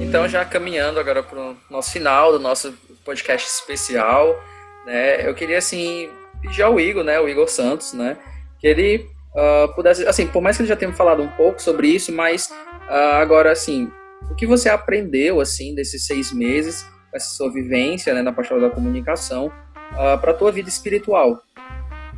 Então, 0.00 0.26
já 0.26 0.42
caminhando 0.42 0.98
agora 0.98 1.22
para 1.22 1.38
o 1.38 1.56
nosso 1.68 1.90
final 1.90 2.32
do 2.32 2.38
nosso 2.38 2.72
podcast 3.04 3.46
especial, 3.46 4.42
né, 4.86 5.28
eu 5.28 5.34
queria, 5.34 5.58
assim, 5.58 6.08
pedir 6.40 6.62
ao 6.62 6.80
Igor, 6.80 7.04
né, 7.04 7.20
o 7.20 7.28
Igor 7.28 7.46
Santos, 7.46 7.92
né, 7.92 8.16
que 8.58 8.66
ele 8.66 9.06
uh, 9.34 9.70
pudesse, 9.74 10.06
assim, 10.06 10.26
por 10.26 10.40
mais 10.40 10.56
que 10.56 10.62
ele 10.62 10.68
já 10.70 10.76
tenha 10.76 10.90
falado 10.94 11.22
um 11.22 11.28
pouco 11.32 11.60
sobre 11.60 11.88
isso, 11.88 12.10
mas 12.10 12.48
uh, 12.88 13.16
agora, 13.20 13.52
assim, 13.52 13.92
o 14.30 14.34
que 14.34 14.46
você 14.46 14.70
aprendeu, 14.70 15.42
assim, 15.42 15.74
desses 15.74 16.06
seis 16.06 16.32
meses, 16.32 16.86
essa 17.12 17.28
sua 17.36 17.52
vivência, 17.52 18.14
né, 18.14 18.22
na 18.22 18.32
pastoral 18.32 18.62
da 18.66 18.74
comunicação, 18.74 19.48
uh, 19.92 20.18
para 20.18 20.30
a 20.30 20.34
tua 20.34 20.50
vida 20.50 20.70
espiritual? 20.70 21.38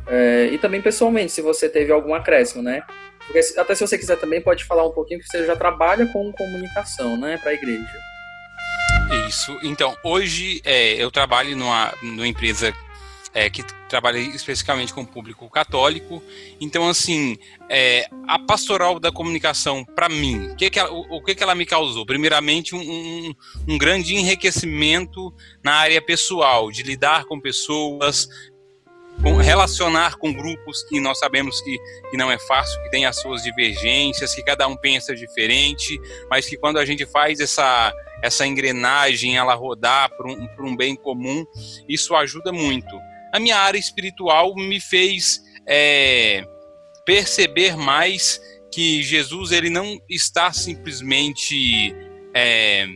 É, 0.09 0.45
e 0.53 0.57
também 0.57 0.81
pessoalmente, 0.81 1.33
se 1.33 1.41
você 1.41 1.67
teve 1.67 1.91
algum 1.91 2.13
acréscimo, 2.13 2.63
né? 2.63 2.81
Porque 3.27 3.39
até 3.57 3.75
se 3.75 3.85
você 3.85 3.97
quiser 3.97 4.17
também 4.17 4.41
pode 4.41 4.63
falar 4.63 4.87
um 4.87 4.91
pouquinho 4.91 5.19
que 5.19 5.27
você 5.27 5.45
já 5.45 5.55
trabalha 5.55 6.07
com 6.07 6.31
comunicação, 6.31 7.17
né, 7.17 7.37
para 7.37 7.51
a 7.51 7.53
igreja. 7.53 7.99
Isso. 9.27 9.57
Então, 9.61 9.95
hoje 10.03 10.61
é, 10.63 10.93
eu 10.93 11.11
trabalho 11.11 11.55
numa, 11.55 11.93
numa 12.01 12.27
empresa 12.27 12.73
é, 13.33 13.49
que 13.49 13.63
trabalha 13.87 14.17
especificamente 14.17 14.93
com 14.93 15.01
o 15.01 15.05
público 15.05 15.49
católico. 15.49 16.23
Então, 16.59 16.89
assim, 16.89 17.37
é, 17.69 18.07
a 18.27 18.39
pastoral 18.39 18.99
da 18.99 19.11
comunicação, 19.11 19.85
para 19.85 20.09
mim, 20.09 20.55
que, 20.55 20.69
que, 20.69 20.79
ela, 20.79 20.91
o, 20.91 21.17
o 21.17 21.23
que, 21.23 21.35
que 21.35 21.43
ela 21.43 21.53
me 21.53 21.65
causou? 21.65 22.05
Primeiramente, 22.05 22.73
um, 22.73 22.79
um, 22.79 23.35
um 23.67 23.77
grande 23.77 24.15
enriquecimento 24.15 25.33
na 25.63 25.73
área 25.73 26.01
pessoal, 26.01 26.71
de 26.71 26.81
lidar 26.81 27.25
com 27.25 27.39
pessoas, 27.39 28.27
relacionar 29.43 30.17
com 30.17 30.31
grupos 30.31 30.83
que 30.83 30.99
nós 30.99 31.19
sabemos 31.19 31.59
que, 31.61 31.77
que 32.09 32.17
não 32.17 32.31
é 32.31 32.37
fácil, 32.39 32.81
que 32.83 32.89
tem 32.89 33.05
as 33.05 33.19
suas 33.19 33.43
divergências, 33.43 34.33
que 34.33 34.43
cada 34.43 34.67
um 34.67 34.77
pensa 34.77 35.15
diferente, 35.15 35.99
mas 36.29 36.47
que 36.47 36.57
quando 36.57 36.77
a 36.77 36.85
gente 36.85 37.05
faz 37.05 37.39
essa, 37.39 37.93
essa 38.21 38.45
engrenagem, 38.45 39.37
ela 39.37 39.55
rodar 39.55 40.09
para 40.15 40.27
um, 40.27 40.47
um 40.59 40.75
bem 40.75 40.95
comum, 40.95 41.45
isso 41.89 42.15
ajuda 42.15 42.51
muito. 42.51 42.95
A 43.33 43.39
minha 43.39 43.57
área 43.57 43.77
espiritual 43.77 44.55
me 44.55 44.79
fez 44.79 45.41
é, 45.67 46.45
perceber 47.05 47.75
mais 47.75 48.39
que 48.71 49.01
Jesus 49.01 49.51
ele 49.51 49.69
não 49.69 49.99
está 50.09 50.53
simplesmente 50.53 51.95
é, 52.33 52.87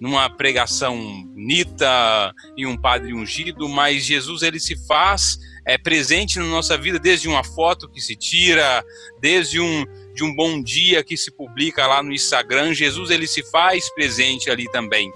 numa 0.00 0.28
pregação 0.28 1.24
bonita 1.26 2.32
e 2.56 2.66
um 2.66 2.76
padre 2.76 3.14
ungido, 3.14 3.68
mas 3.68 4.04
Jesus 4.04 4.42
ele 4.42 4.60
se 4.60 4.76
faz 4.86 5.38
é, 5.68 5.76
presente 5.76 6.38
na 6.38 6.46
nossa 6.46 6.78
vida 6.78 6.98
desde 6.98 7.28
uma 7.28 7.44
foto 7.44 7.86
que 7.86 8.00
se 8.00 8.16
tira, 8.16 8.82
desde 9.20 9.60
um 9.60 9.84
de 10.14 10.24
um 10.24 10.34
bom 10.34 10.60
dia 10.60 11.04
que 11.04 11.16
se 11.16 11.30
publica 11.30 11.86
lá 11.86 12.02
no 12.02 12.10
Instagram, 12.10 12.74
Jesus 12.74 13.10
ele 13.10 13.28
se 13.28 13.40
faz 13.50 13.88
presente 13.94 14.50
ali 14.50 14.68
também. 14.72 15.12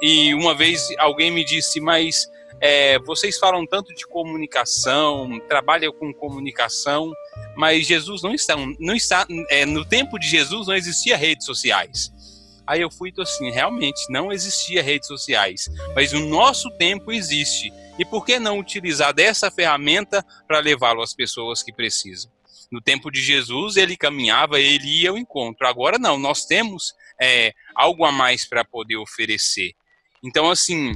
E 0.00 0.32
uma 0.32 0.54
vez 0.54 0.88
alguém 0.98 1.30
me 1.30 1.44
disse, 1.44 1.78
mas 1.78 2.26
é, 2.58 2.98
vocês 3.00 3.36
falam 3.36 3.66
tanto 3.66 3.94
de 3.94 4.06
comunicação, 4.06 5.28
trabalham 5.46 5.92
com 5.92 6.14
comunicação, 6.14 7.12
mas 7.54 7.86
Jesus 7.86 8.22
não 8.22 8.32
está, 8.32 8.56
não 8.78 8.94
está 8.94 9.26
é, 9.50 9.66
no 9.66 9.84
tempo 9.84 10.18
de 10.18 10.26
Jesus 10.26 10.68
não 10.68 10.74
existia 10.74 11.18
redes 11.18 11.44
sociais. 11.44 12.10
Aí 12.66 12.80
eu 12.80 12.90
fui 12.90 13.12
assim, 13.18 13.50
realmente 13.50 14.00
não 14.08 14.32
existia 14.32 14.82
redes 14.82 15.08
sociais, 15.08 15.68
mas 15.94 16.12
o 16.12 16.20
nosso 16.20 16.70
tempo 16.78 17.12
existe. 17.12 17.72
E 17.98 18.04
por 18.04 18.24
que 18.24 18.38
não 18.38 18.58
utilizar 18.58 19.12
dessa 19.14 19.50
ferramenta 19.50 20.24
para 20.46 20.60
levá-lo 20.60 21.02
às 21.02 21.14
pessoas 21.14 21.62
que 21.62 21.72
precisam? 21.72 22.30
No 22.70 22.80
tempo 22.80 23.10
de 23.10 23.22
Jesus, 23.22 23.76
ele 23.76 23.96
caminhava, 23.96 24.60
ele 24.60 25.02
ia 25.02 25.10
ao 25.10 25.18
encontro. 25.18 25.66
Agora 25.66 25.98
não, 25.98 26.18
nós 26.18 26.44
temos 26.44 26.92
é, 27.20 27.52
algo 27.74 28.04
a 28.04 28.12
mais 28.12 28.46
para 28.46 28.64
poder 28.64 28.96
oferecer. 28.96 29.72
Então, 30.22 30.50
assim, 30.50 30.92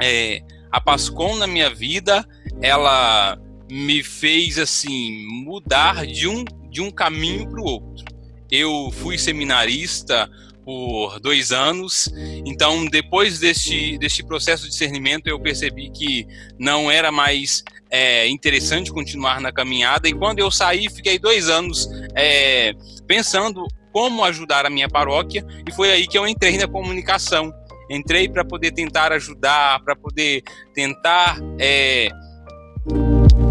é, 0.00 0.40
a 0.70 0.80
Pascom 0.80 1.36
na 1.36 1.46
minha 1.46 1.68
vida, 1.68 2.26
ela 2.60 3.36
me 3.70 4.02
fez 4.02 4.58
assim 4.58 5.26
mudar 5.44 6.06
de 6.06 6.28
um, 6.28 6.44
de 6.70 6.80
um 6.80 6.90
caminho 6.90 7.50
para 7.50 7.60
o 7.60 7.64
outro. 7.64 8.04
Eu 8.50 8.90
fui 8.92 9.18
seminarista 9.18 10.30
por 10.64 11.18
dois 11.20 11.52
anos. 11.52 12.08
Então, 12.44 12.86
depois 12.86 13.38
deste, 13.38 13.98
deste 13.98 14.22
processo 14.22 14.64
de 14.64 14.70
discernimento, 14.70 15.26
eu 15.26 15.38
percebi 15.40 15.90
que 15.90 16.26
não 16.58 16.90
era 16.90 17.10
mais 17.10 17.62
é, 17.90 18.26
interessante 18.28 18.92
continuar 18.92 19.40
na 19.40 19.52
caminhada. 19.52 20.08
E 20.08 20.14
quando 20.14 20.38
eu 20.38 20.50
saí, 20.50 20.88
fiquei 20.88 21.18
dois 21.18 21.48
anos 21.48 21.88
é, 22.14 22.72
pensando 23.06 23.66
como 23.92 24.24
ajudar 24.24 24.64
a 24.64 24.70
minha 24.70 24.88
paróquia, 24.88 25.44
e 25.68 25.72
foi 25.72 25.92
aí 25.92 26.06
que 26.06 26.16
eu 26.16 26.26
entrei 26.26 26.56
na 26.56 26.66
comunicação. 26.66 27.52
Entrei 27.90 28.26
para 28.26 28.42
poder 28.42 28.72
tentar 28.72 29.12
ajudar, 29.12 29.80
para 29.84 29.94
poder 29.94 30.42
tentar. 30.72 31.38
É, 31.58 32.08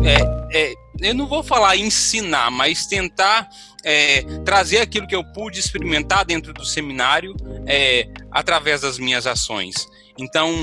é, 0.03 0.49
é, 0.51 0.73
eu 1.01 1.13
não 1.13 1.27
vou 1.27 1.43
falar 1.43 1.77
ensinar, 1.77 2.49
mas 2.49 2.87
tentar 2.87 3.47
é, 3.83 4.23
trazer 4.45 4.79
aquilo 4.79 5.07
que 5.07 5.15
eu 5.15 5.23
pude 5.23 5.59
experimentar 5.59 6.25
dentro 6.25 6.53
do 6.53 6.65
seminário 6.65 7.35
é, 7.67 8.07
através 8.31 8.81
das 8.81 8.97
minhas 8.97 9.25
ações. 9.25 9.87
Então, 10.17 10.53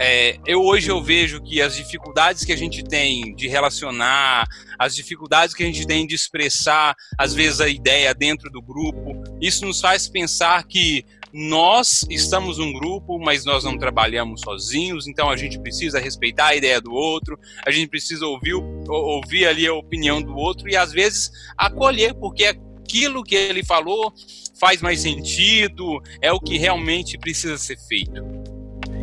é, 0.00 0.38
eu 0.46 0.62
hoje 0.62 0.90
eu 0.90 1.02
vejo 1.02 1.42
que 1.42 1.60
as 1.60 1.74
dificuldades 1.74 2.44
que 2.44 2.52
a 2.52 2.56
gente 2.56 2.84
tem 2.84 3.34
de 3.34 3.48
relacionar, 3.48 4.46
as 4.78 4.94
dificuldades 4.94 5.54
que 5.54 5.64
a 5.64 5.66
gente 5.66 5.84
tem 5.86 6.06
de 6.06 6.14
expressar, 6.14 6.94
às 7.18 7.34
vezes 7.34 7.60
a 7.60 7.68
ideia 7.68 8.14
dentro 8.14 8.48
do 8.48 8.62
grupo, 8.62 9.20
isso 9.40 9.66
nos 9.66 9.80
faz 9.80 10.08
pensar 10.08 10.62
que 10.64 11.04
nós 11.32 12.04
estamos 12.10 12.58
num 12.58 12.72
grupo, 12.72 13.18
mas 13.18 13.44
nós 13.44 13.64
não 13.64 13.78
trabalhamos 13.78 14.40
sozinhos, 14.40 15.06
então 15.06 15.30
a 15.30 15.36
gente 15.36 15.58
precisa 15.58 15.98
respeitar 15.98 16.48
a 16.48 16.56
ideia 16.56 16.80
do 16.80 16.92
outro, 16.92 17.38
a 17.66 17.70
gente 17.70 17.88
precisa 17.88 18.26
ouvir, 18.26 18.54
ouvir 18.54 19.46
ali 19.46 19.66
a 19.66 19.74
opinião 19.74 20.22
do 20.22 20.34
outro 20.34 20.68
e 20.68 20.76
às 20.76 20.92
vezes 20.92 21.30
acolher, 21.56 22.14
porque 22.14 22.44
aquilo 22.44 23.22
que 23.22 23.34
ele 23.34 23.64
falou 23.64 24.12
faz 24.58 24.82
mais 24.82 25.00
sentido, 25.00 26.00
é 26.20 26.32
o 26.32 26.40
que 26.40 26.58
realmente 26.58 27.16
precisa 27.16 27.56
ser 27.56 27.78
feito. 27.86 28.22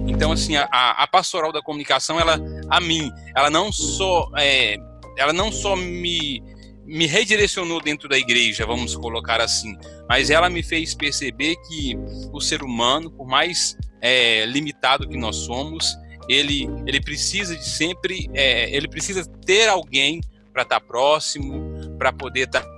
Então, 0.08 0.32
assim, 0.32 0.56
a, 0.56 0.66
a 0.70 1.08
pastoral 1.08 1.52
da 1.52 1.62
comunicação, 1.62 2.20
ela, 2.20 2.40
a 2.70 2.80
mim, 2.80 3.12
ela 3.36 3.50
não 3.50 3.72
só, 3.72 4.30
é, 4.38 4.78
ela 5.18 5.34
não 5.34 5.52
só 5.52 5.76
me, 5.76 6.44
me 6.86 7.08
redirecionou 7.08 7.82
dentro 7.82 8.08
da 8.08 8.18
igreja, 8.18 8.66
vamos 8.66 8.96
colocar 8.96 9.42
assim, 9.42 9.76
mas 10.08 10.30
ela 10.30 10.50
me 10.50 10.62
fez 10.62 10.94
perceber 10.94 11.56
que 11.68 11.98
o 12.32 12.40
ser 12.40 12.62
humano, 12.62 13.12
por 13.12 13.28
mais 13.28 13.76
é, 14.02 14.46
limitado 14.46 15.08
que 15.08 15.18
nós 15.18 15.36
somos, 15.38 15.98
ele, 16.30 16.68
ele 16.86 17.02
precisa 17.02 17.56
de 17.56 17.68
sempre, 17.68 18.30
é, 18.34 18.76
ele 18.76 18.88
precisa 18.88 19.26
ter 19.46 19.68
alguém 19.68 20.22
para 20.54 20.64
estar 20.64 20.80
tá 20.80 20.86
próximo, 20.86 21.98
para 21.98 22.14
poder 22.14 22.48
estar 22.48 22.62
tá, 22.62 22.70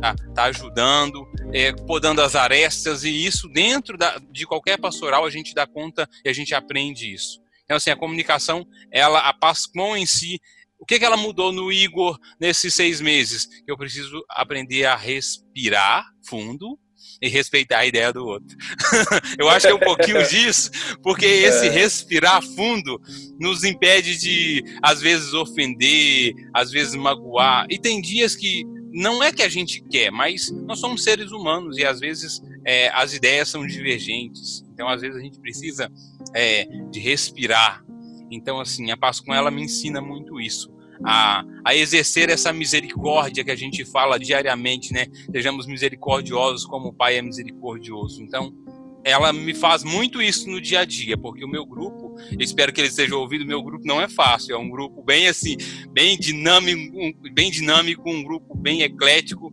tá, 0.00 0.16
tá 0.34 0.44
ajudando, 0.44 1.26
é, 1.52 1.72
podando 1.72 2.22
as 2.22 2.34
arestas, 2.34 3.04
e 3.04 3.24
isso 3.24 3.48
dentro 3.48 3.96
da, 3.96 4.18
de 4.30 4.46
qualquer 4.46 4.78
pastoral 4.78 5.24
a 5.24 5.30
gente 5.30 5.54
dá 5.54 5.66
conta 5.66 6.08
e 6.24 6.28
a 6.28 6.32
gente 6.32 6.54
aprende 6.54 7.12
isso. 7.12 7.40
Então, 7.64 7.76
assim, 7.76 7.90
a 7.90 7.96
comunicação, 7.96 8.66
ela, 8.90 9.20
a 9.20 9.32
Pascom 9.32 9.96
em 9.96 10.04
si, 10.04 10.40
o 10.80 10.86
que, 10.86 10.98
que 10.98 11.04
ela 11.04 11.16
mudou 11.16 11.52
no 11.52 11.70
Igor 11.70 12.18
nesses 12.40 12.72
seis 12.72 13.00
meses? 13.00 13.44
Que 13.44 13.70
eu 13.70 13.76
preciso 13.76 14.24
aprender 14.30 14.86
a 14.86 14.96
respirar 14.96 16.06
fundo 16.26 16.78
e 17.20 17.28
respeitar 17.28 17.80
a 17.80 17.86
ideia 17.86 18.12
do 18.12 18.24
outro. 18.24 18.56
eu 19.38 19.48
acho 19.50 19.66
que 19.66 19.72
é 19.72 19.74
um 19.74 19.78
pouquinho 19.78 20.22
disso, 20.26 20.70
porque 21.02 21.26
esse 21.26 21.66
é. 21.66 21.70
respirar 21.70 22.42
fundo 22.42 23.00
nos 23.38 23.62
impede 23.62 24.16
de, 24.16 24.64
às 24.82 25.02
vezes, 25.02 25.34
ofender, 25.34 26.32
às 26.54 26.70
vezes 26.70 26.94
magoar. 26.94 27.66
E 27.68 27.78
tem 27.78 28.00
dias 28.00 28.34
que 28.34 28.64
não 28.92 29.22
é 29.22 29.32
que 29.32 29.42
a 29.42 29.48
gente 29.48 29.82
quer, 29.82 30.10
mas 30.10 30.50
nós 30.66 30.80
somos 30.80 31.04
seres 31.04 31.30
humanos 31.30 31.76
e 31.76 31.84
às 31.84 32.00
vezes 32.00 32.40
é, 32.64 32.88
as 32.94 33.12
ideias 33.12 33.48
são 33.48 33.66
divergentes. 33.66 34.64
Então, 34.72 34.88
às 34.88 35.02
vezes, 35.02 35.16
a 35.16 35.20
gente 35.20 35.38
precisa 35.38 35.92
é, 36.34 36.64
de 36.90 37.00
respirar 37.00 37.84
então, 38.30 38.60
assim, 38.60 38.90
a 38.90 38.96
paz 38.96 39.20
com 39.20 39.34
ela 39.34 39.50
me 39.50 39.62
ensina 39.62 40.00
muito 40.00 40.40
isso. 40.40 40.70
A, 41.04 41.44
a 41.64 41.74
exercer 41.74 42.28
essa 42.28 42.52
misericórdia 42.52 43.42
que 43.42 43.50
a 43.50 43.56
gente 43.56 43.84
fala 43.86 44.18
diariamente, 44.18 44.92
né? 44.92 45.06
Sejamos 45.32 45.66
misericordiosos 45.66 46.66
como 46.66 46.88
o 46.88 46.92
Pai 46.92 47.16
é 47.16 47.22
misericordioso. 47.22 48.22
Então, 48.22 48.54
ela 49.02 49.32
me 49.32 49.54
faz 49.54 49.82
muito 49.82 50.20
isso 50.20 50.48
no 50.48 50.60
dia 50.60 50.80
a 50.80 50.84
dia, 50.84 51.16
porque 51.16 51.44
o 51.44 51.48
meu 51.48 51.64
grupo, 51.64 52.14
espero 52.38 52.72
que 52.72 52.80
ele 52.80 52.90
seja 52.90 53.16
ouvido, 53.16 53.46
meu 53.46 53.62
grupo 53.62 53.86
não 53.86 54.00
é 54.00 54.08
fácil, 54.08 54.54
é 54.54 54.58
um 54.58 54.68
grupo 54.68 55.02
bem 55.02 55.26
assim, 55.26 55.56
bem 55.90 56.18
dinâmico, 56.18 56.92
bem 57.32 57.50
dinâmico, 57.50 58.10
um 58.10 58.22
grupo 58.22 58.54
bem 58.54 58.82
eclético, 58.82 59.52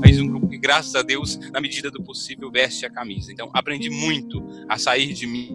mas 0.00 0.18
um 0.18 0.26
grupo 0.26 0.48
que, 0.48 0.58
graças 0.58 0.94
a 0.94 1.02
Deus, 1.02 1.38
na 1.52 1.60
medida 1.60 1.90
do 1.90 2.02
possível, 2.02 2.50
veste 2.50 2.86
a 2.86 2.90
camisa. 2.90 3.32
Então, 3.32 3.50
aprendi 3.52 3.90
muito 3.90 4.42
a 4.68 4.78
sair 4.78 5.12
de 5.12 5.26
mim 5.26 5.54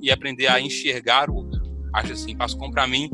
e 0.00 0.10
aprender 0.10 0.48
a 0.48 0.60
enxergar 0.60 1.30
o 1.30 1.47
acho 1.92 2.12
assim, 2.12 2.36
Pascom 2.36 2.70
para 2.70 2.86
mim, 2.86 3.10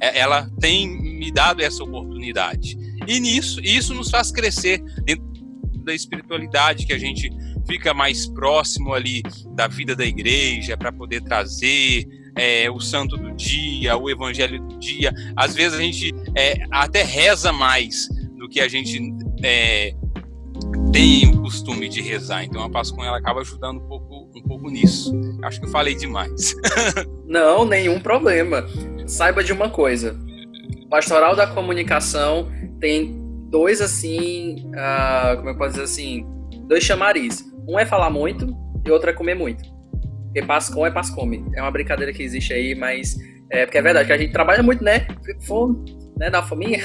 é, 0.00 0.18
ela 0.18 0.50
tem 0.60 0.88
me 0.88 1.30
dado 1.32 1.62
essa 1.62 1.82
oportunidade. 1.82 2.76
E 3.06 3.20
nisso, 3.20 3.60
isso 3.62 3.94
nos 3.94 4.10
faz 4.10 4.30
crescer 4.30 4.82
dentro 5.04 5.26
da 5.84 5.94
espiritualidade 5.94 6.86
que 6.86 6.92
a 6.92 6.98
gente 6.98 7.30
fica 7.66 7.92
mais 7.92 8.26
próximo 8.26 8.94
ali 8.94 9.22
da 9.54 9.66
vida 9.66 9.94
da 9.94 10.04
igreja 10.04 10.76
para 10.76 10.92
poder 10.92 11.22
trazer 11.22 12.06
é, 12.36 12.70
o 12.70 12.80
santo 12.80 13.16
do 13.16 13.34
dia, 13.34 13.96
o 13.96 14.08
evangelho 14.08 14.60
do 14.62 14.78
dia. 14.78 15.12
Às 15.36 15.54
vezes 15.54 15.78
a 15.78 15.82
gente 15.82 16.14
é, 16.36 16.64
até 16.70 17.02
reza 17.02 17.52
mais 17.52 18.08
do 18.38 18.48
que 18.48 18.60
a 18.60 18.68
gente 18.68 18.98
é, 19.42 19.94
tem 20.92 21.30
o 21.30 21.42
costume 21.42 21.88
de 21.88 22.00
rezar. 22.00 22.44
Então 22.44 22.62
a 22.62 22.70
Pascom 22.70 23.04
ela 23.04 23.18
acaba 23.18 23.40
ajudando 23.40 23.78
um 23.78 23.88
pouco 23.88 24.30
um 24.34 24.42
pouco 24.42 24.70
nisso. 24.70 25.12
Acho 25.42 25.60
que 25.60 25.66
eu 25.66 25.70
falei 25.70 25.94
demais. 25.94 26.54
Não, 27.26 27.64
nenhum 27.64 28.00
problema. 28.00 28.66
Saiba 29.06 29.42
de 29.42 29.52
uma 29.52 29.70
coisa: 29.70 30.16
Pastoral 30.90 31.34
da 31.34 31.46
Comunicação 31.46 32.50
tem 32.80 33.18
dois 33.50 33.80
assim, 33.80 34.66
uh, 34.68 35.36
como 35.36 35.50
eu 35.50 35.56
posso 35.56 35.70
dizer 35.70 35.84
assim, 35.84 36.26
dois 36.66 36.84
chamariz. 36.84 37.44
Um 37.66 37.78
é 37.78 37.84
falar 37.84 38.10
muito 38.10 38.56
e 38.86 38.90
outro 38.90 39.10
é 39.10 39.12
comer 39.12 39.34
muito. 39.34 39.62
Porque 40.24 40.42
Pascom 40.42 40.86
é 40.86 40.90
Pascome. 40.90 41.44
É 41.54 41.62
uma 41.62 41.70
brincadeira 41.70 42.12
que 42.12 42.22
existe 42.22 42.52
aí, 42.52 42.74
mas 42.74 43.16
é 43.50 43.64
porque 43.64 43.78
é 43.78 43.82
verdade 43.82 44.06
que 44.06 44.12
a 44.12 44.18
gente 44.18 44.32
trabalha 44.32 44.62
muito, 44.62 44.84
né? 44.84 45.06
Fica 45.24 45.40
fome, 45.42 45.96
né? 46.18 46.30
Dá 46.30 46.42
fominha. 46.42 46.80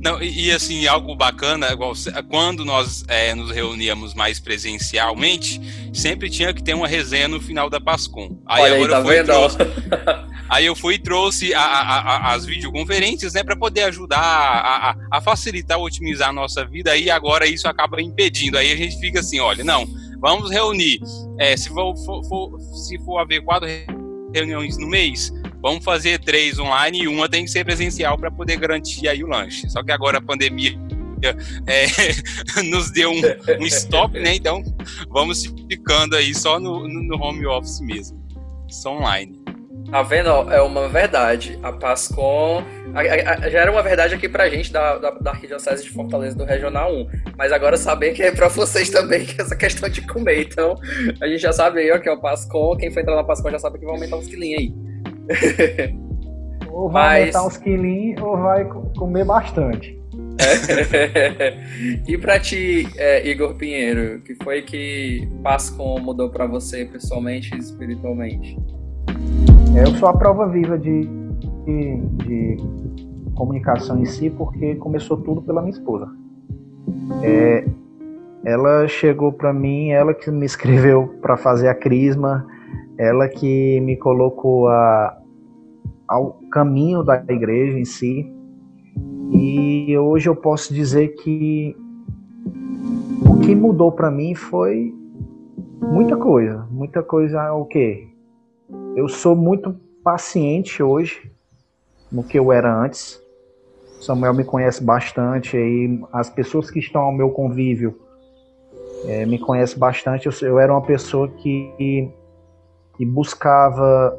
Não, 0.00 0.22
e, 0.22 0.46
e, 0.46 0.52
assim, 0.52 0.86
algo 0.86 1.14
bacana, 1.14 1.72
igual, 1.72 1.92
quando 2.28 2.64
nós 2.64 3.04
é, 3.08 3.34
nos 3.34 3.50
reuníamos 3.50 4.14
mais 4.14 4.38
presencialmente, 4.38 5.60
sempre 5.92 6.30
tinha 6.30 6.52
que 6.54 6.62
ter 6.62 6.74
uma 6.74 6.86
resenha 6.86 7.28
no 7.28 7.40
final 7.40 7.68
da 7.68 7.80
Pascom. 7.80 8.40
Aí 8.46 8.62
Olha 8.62 8.96
agora 8.96 9.20
aí, 9.20 9.26
tá 9.26 9.32
eu 9.34 9.50
fui 9.50 9.58
trouxe, 9.58 9.58
Aí 10.48 10.64
eu 10.64 10.74
fui 10.74 10.94
e 10.94 10.98
trouxe 10.98 11.52
a, 11.52 11.60
a, 11.60 11.98
a, 11.98 12.34
as 12.34 12.46
videoconferências, 12.46 13.34
né, 13.34 13.44
para 13.44 13.54
poder 13.54 13.82
ajudar 13.82 14.18
a, 14.18 14.96
a, 15.12 15.20
facilitar, 15.20 15.78
otimizar 15.78 16.30
a 16.30 16.32
nossa 16.32 16.64
vida. 16.64 16.92
Aí 16.92 17.10
agora 17.10 17.46
isso 17.46 17.68
acaba 17.68 18.00
impedindo. 18.00 18.56
Aí 18.56 18.72
a 18.72 18.76
gente 18.76 18.98
fica 18.98 19.20
assim, 19.20 19.38
olha, 19.40 19.62
não, 19.62 19.86
vamos 20.18 20.50
reunir. 20.50 21.00
É, 21.38 21.54
se 21.54 21.68
for, 21.68 21.94
for, 21.98 22.24
for, 22.24 22.58
se 22.86 22.98
for 23.04 23.18
haver 23.18 23.42
quatro 23.42 23.68
reuniões 24.34 24.78
no 24.78 24.88
mês, 24.88 25.30
vamos 25.60 25.84
fazer 25.84 26.18
três 26.18 26.58
online 26.58 27.02
e 27.02 27.08
uma 27.08 27.28
tem 27.28 27.44
que 27.44 27.50
ser 27.50 27.64
presencial 27.64 28.16
para 28.16 28.30
poder 28.30 28.56
garantir 28.56 29.08
aí 29.08 29.22
o 29.22 29.26
lanche. 29.26 29.68
Só 29.70 29.82
que 29.82 29.92
agora 29.92 30.18
a 30.18 30.22
pandemia 30.22 30.78
é, 31.66 31.86
nos 32.62 32.90
deu 32.90 33.10
um, 33.10 33.20
um, 33.60 33.66
stop, 33.66 34.18
né? 34.18 34.34
Então 34.34 34.62
vamos 35.08 35.46
ficando 35.68 36.16
aí 36.16 36.34
só 36.34 36.58
no, 36.60 36.86
no 36.88 37.16
home 37.22 37.46
office 37.46 37.80
mesmo, 37.80 38.18
só 38.68 38.96
online. 38.96 39.38
Tá 39.90 40.02
vendo? 40.02 40.28
É 40.52 40.60
uma 40.60 40.86
verdade. 40.88 41.58
A 41.62 41.72
Pascom. 41.72 42.62
A, 42.94 43.00
a, 43.00 43.48
já 43.48 43.60
era 43.60 43.72
uma 43.72 43.82
verdade 43.82 44.14
aqui 44.14 44.28
pra 44.28 44.48
gente 44.48 44.70
da, 44.70 44.98
da, 44.98 45.10
da 45.12 45.30
Arquidiocese 45.30 45.82
de 45.82 45.90
Fortaleza 45.90 46.36
do 46.36 46.44
Regional 46.44 46.94
1. 46.94 47.08
Mas 47.38 47.52
agora 47.52 47.76
saber 47.76 48.12
que 48.12 48.22
é 48.22 48.30
pra 48.30 48.48
vocês 48.48 48.90
também, 48.90 49.24
que 49.24 49.40
é 49.40 49.44
essa 49.44 49.56
questão 49.56 49.88
de 49.88 50.02
comer. 50.02 50.42
Então, 50.42 50.78
a 51.20 51.26
gente 51.26 51.40
já 51.40 51.52
sabe 51.54 51.80
aí, 51.80 51.90
ó, 51.90 51.98
que 51.98 52.08
é 52.08 52.12
o 52.12 52.20
Pascom. 52.20 52.76
Quem 52.76 52.90
for 52.90 53.00
entrar 53.00 53.16
na 53.16 53.24
Pascom 53.24 53.50
já 53.50 53.58
sabe 53.58 53.78
que 53.78 53.86
vai 53.86 53.94
aumentar 53.94 54.16
uns 54.16 54.26
quilinhos 54.26 54.60
aí. 54.60 54.87
Ou 56.70 56.88
vai 56.88 57.24
Mas... 57.24 57.34
aumentar 57.34 57.46
uns 57.46 57.56
quilinhos 57.56 58.22
ou 58.22 58.36
vai 58.36 58.64
comer 58.96 59.24
bastante. 59.24 59.98
e 62.06 62.16
para 62.16 62.38
ti, 62.38 62.86
é, 62.96 63.28
Igor 63.28 63.54
Pinheiro, 63.54 64.20
que 64.20 64.36
foi 64.36 64.62
que 64.62 65.28
Pascom 65.42 65.98
mudou 65.98 66.30
para 66.30 66.46
você 66.46 66.84
pessoalmente 66.84 67.52
e 67.54 67.58
espiritualmente? 67.58 68.56
Eu 69.76 69.88
sou 69.96 70.08
a 70.08 70.16
prova 70.16 70.48
viva 70.48 70.78
de, 70.78 71.08
de, 71.64 71.96
de, 72.24 72.56
comunicação 73.34 74.00
em 74.00 74.04
si, 74.04 74.30
porque 74.30 74.76
começou 74.76 75.16
tudo 75.16 75.42
pela 75.42 75.60
minha 75.60 75.72
esposa. 75.72 76.08
É, 77.22 77.64
ela 78.44 78.86
chegou 78.86 79.32
para 79.32 79.52
mim, 79.52 79.90
ela 79.90 80.14
que 80.14 80.30
me 80.30 80.46
escreveu 80.46 81.08
para 81.20 81.36
fazer 81.36 81.68
a 81.68 81.74
crisma, 81.74 82.46
ela 82.98 83.28
que 83.28 83.80
me 83.80 83.96
colocou 83.96 84.68
a, 84.68 85.16
ao 86.08 86.40
caminho 86.50 87.04
da 87.04 87.22
igreja 87.28 87.78
em 87.78 87.84
si. 87.84 88.30
E 89.30 89.96
hoje 89.96 90.28
eu 90.28 90.34
posso 90.34 90.74
dizer 90.74 91.14
que 91.14 91.76
o 93.24 93.38
que 93.40 93.54
mudou 93.54 93.92
para 93.92 94.10
mim 94.10 94.34
foi 94.34 94.92
muita 95.80 96.16
coisa. 96.16 96.66
Muita 96.70 97.02
coisa 97.02 97.52
o 97.52 97.64
quê? 97.66 98.08
Eu 98.96 99.08
sou 99.08 99.36
muito 99.36 99.76
paciente 100.02 100.82
hoje 100.82 101.30
no 102.10 102.24
que 102.24 102.38
eu 102.38 102.52
era 102.52 102.74
antes. 102.74 103.22
Samuel 104.00 104.34
me 104.34 104.44
conhece 104.44 104.82
bastante 104.82 105.56
aí 105.56 106.00
as 106.12 106.30
pessoas 106.30 106.70
que 106.70 106.78
estão 106.78 107.02
ao 107.02 107.12
meu 107.12 107.30
convívio 107.30 107.98
é, 109.06 109.26
me 109.26 109.38
conhecem 109.38 109.78
bastante. 109.78 110.26
Eu, 110.26 110.32
eu, 110.48 110.58
era 110.58 110.72
uma 110.72 110.82
pessoa 110.82 111.28
que, 111.28 112.10
que 112.98 113.06
buscava 113.06 114.18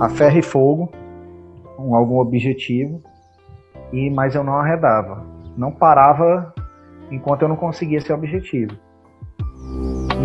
a 0.00 0.08
ferro 0.08 0.38
e 0.38 0.42
fogo 0.42 0.90
com 1.76 1.94
algum 1.94 2.18
objetivo 2.18 3.00
e 3.92 4.10
mas 4.10 4.34
eu 4.34 4.42
não 4.42 4.54
arredava, 4.54 5.22
não 5.56 5.70
parava 5.70 6.52
enquanto 7.10 7.42
eu 7.42 7.48
não 7.48 7.56
conseguia 7.56 7.98
esse 7.98 8.12
objetivo. 8.12 8.76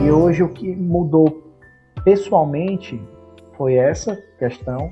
E 0.04 0.10
hoje 0.10 0.42
o 0.42 0.50
que 0.50 0.76
mudou 0.76 1.54
pessoalmente 2.04 3.00
foi 3.58 3.76
essa 3.76 4.16
questão 4.40 4.92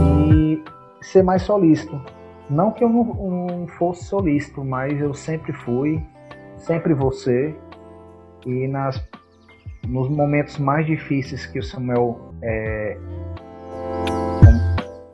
e 0.00 0.62
ser 1.02 1.22
mais 1.22 1.42
solícito. 1.42 2.00
Não 2.48 2.70
que 2.70 2.84
eu 2.84 2.88
não, 2.88 3.04
não 3.04 3.66
fosse 3.66 4.04
solícito, 4.04 4.64
mas 4.64 5.00
eu 5.00 5.12
sempre 5.12 5.52
fui, 5.52 6.00
sempre 6.56 6.94
você. 6.94 7.54
E 8.46 8.68
nas, 8.68 9.02
nos 9.86 10.08
momentos 10.08 10.58
mais 10.58 10.86
difíceis 10.86 11.46
que 11.46 11.58
o 11.58 11.62
Samuel 11.62 12.32
é, 12.42 12.96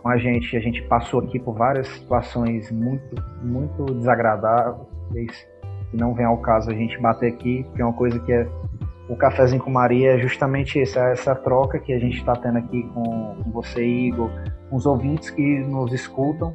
com 0.03 0.09
a 0.09 0.17
gente, 0.17 0.57
a 0.57 0.61
gente 0.61 0.83
passou 0.83 1.21
aqui 1.21 1.39
por 1.39 1.55
várias 1.55 1.87
situações 1.89 2.71
muito, 2.71 3.23
muito 3.43 3.85
desagradáveis. 3.95 5.47
Não 5.93 6.15
vem 6.15 6.25
ao 6.25 6.39
caso 6.39 6.71
a 6.71 6.75
gente 6.75 6.99
bater 6.99 7.33
aqui, 7.33 7.65
porque 7.65 7.83
é 7.83 7.85
uma 7.85 7.95
coisa 7.95 8.19
que 8.21 8.33
é 8.33 8.49
o 9.09 9.17
Cafézinho 9.17 9.61
com 9.61 9.71
Maria 9.71 10.13
é 10.13 10.19
justamente 10.19 10.81
isso, 10.81 10.97
é 10.97 11.13
essa 11.13 11.35
troca 11.35 11.81
que 11.81 11.93
a 11.93 11.99
gente 11.99 12.19
está 12.19 12.37
tendo 12.37 12.59
aqui 12.59 12.85
com, 12.95 13.37
com 13.43 13.51
você, 13.51 13.85
Igor, 13.85 14.31
com 14.71 14.77
os 14.77 14.87
ouvintes 14.87 15.31
que 15.31 15.59
nos 15.59 15.93
escutam. 15.93 16.55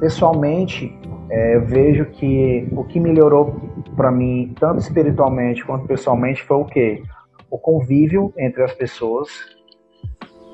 Pessoalmente, 0.00 0.98
é, 1.28 1.58
vejo 1.58 2.06
que 2.06 2.66
o 2.72 2.82
que 2.84 2.98
melhorou 2.98 3.60
para 3.96 4.10
mim, 4.10 4.54
tanto 4.58 4.80
espiritualmente 4.80 5.64
quanto 5.64 5.86
pessoalmente, 5.86 6.42
foi 6.42 6.56
o 6.56 6.64
quê? 6.64 7.02
O 7.50 7.58
convívio 7.58 8.32
entre 8.36 8.62
as 8.62 8.72
pessoas. 8.72 9.28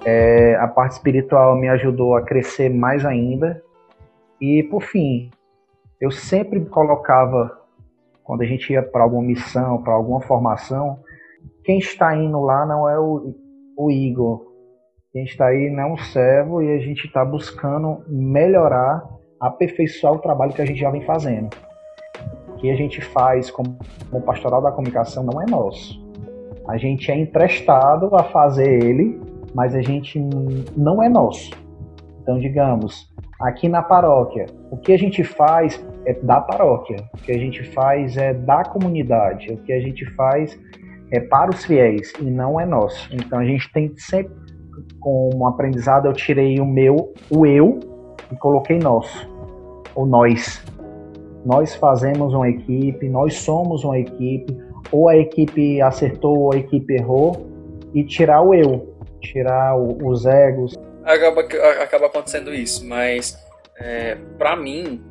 É, 0.05 0.57
a 0.57 0.67
parte 0.67 0.93
espiritual 0.93 1.57
me 1.57 1.69
ajudou 1.69 2.17
a 2.17 2.23
crescer 2.23 2.69
mais 2.69 3.05
ainda. 3.05 3.63
E, 4.41 4.63
por 4.65 4.83
fim, 4.83 5.31
eu 6.01 6.11
sempre 6.11 6.65
colocava 6.67 7.61
quando 8.31 8.43
a 8.43 8.47
gente 8.47 8.73
ia 8.73 8.81
para 8.81 9.03
alguma 9.03 9.25
missão, 9.25 9.83
para 9.83 9.93
alguma 9.93 10.21
formação, 10.21 11.01
quem 11.65 11.79
está 11.79 12.17
indo 12.17 12.41
lá 12.41 12.65
não 12.65 12.89
é 12.89 12.99
o, 12.99 13.35
o 13.77 13.91
Igor. 13.91 14.47
Quem 15.13 15.25
está 15.25 15.47
aí 15.47 15.69
não 15.69 15.83
é 15.83 15.87
um 15.87 15.97
servo 15.97 16.63
e 16.63 16.73
a 16.73 16.79
gente 16.79 17.07
está 17.07 17.25
buscando 17.25 18.05
melhorar, 18.09 19.03
aperfeiçoar 19.41 20.13
o 20.13 20.21
trabalho 20.21 20.53
que 20.53 20.63
a 20.63 20.65
gente 20.65 20.79
já 20.79 20.91
vem 20.91 21.05
fazendo. 21.05 21.51
Que 22.61 22.71
a 22.71 22.77
gente 22.77 23.01
faz 23.01 23.51
como, 23.51 23.79
como 24.11 24.23
pastoral 24.23 24.61
da 24.61 24.71
comunicação 24.71 25.25
não 25.25 25.41
é 25.41 25.47
nosso. 25.47 25.99
A 26.69 26.77
gente 26.77 27.11
é 27.11 27.19
emprestado 27.19 28.15
a 28.15 28.23
fazer 28.25 28.85
ele, 28.85 29.21
mas 29.55 29.75
a 29.75 29.83
gente 29.83 30.21
não 30.77 31.03
é 31.03 31.09
nosso. 31.09 31.51
Então, 32.23 32.39
digamos, 32.39 33.11
aqui 33.41 33.69
na 33.69 33.83
paróquia, 33.83 34.47
o 34.71 34.77
que 34.77 34.93
a 34.93 34.99
gente 34.99 35.25
faz 35.25 35.85
é 36.05 36.15
da 36.15 36.41
paróquia, 36.41 36.97
o 37.15 37.17
que 37.19 37.33
a 37.33 37.39
gente 37.39 37.65
faz 37.73 38.17
é 38.17 38.35
da 38.35 38.63
comunidade, 38.63 39.53
o 39.53 39.57
que 39.59 39.73
a 39.73 39.81
gente 39.81 40.05
faz 40.15 40.59
é 41.11 41.21
para 41.21 41.51
os 41.51 41.65
fiéis 41.65 42.13
e 42.21 42.25
não 42.25 42.61
é 42.61 42.67
nosso. 42.67 43.09
Então 43.13 43.39
a 43.39 43.45
gente 43.45 43.71
tem 43.73 43.93
sempre, 43.97 44.33
como 45.01 45.47
aprendizado, 45.47 46.07
eu 46.07 46.13
tirei 46.13 46.61
o 46.61 46.67
meu, 46.67 47.13
o 47.31 47.47
eu 47.47 47.81
e 48.31 48.37
coloquei 48.37 48.79
nosso, 48.79 49.29
o 49.95 50.07
nós. 50.07 50.65
Nós 51.45 51.75
fazemos 51.75 52.35
uma 52.35 52.49
equipe, 52.49 53.09
nós 53.09 53.35
somos 53.35 53.85
uma 53.85 53.99
equipe, 53.99 54.57
ou 54.93 55.09
a 55.09 55.17
equipe 55.17 55.81
acertou 55.81 56.39
ou 56.39 56.55
a 56.55 56.57
equipe 56.57 56.95
errou, 56.95 57.49
e 57.95 58.05
tirar 58.05 58.43
o 58.43 58.55
eu, 58.55 58.95
tirar 59.21 59.77
o, 59.77 60.07
os 60.09 60.27
egos. 60.27 60.75
Acaba, 61.05 61.41
acaba 61.83 62.07
acontecendo 62.07 62.53
isso, 62.55 62.87
mas 62.87 63.37
é, 63.79 64.17
para 64.37 64.55
mim 64.55 65.03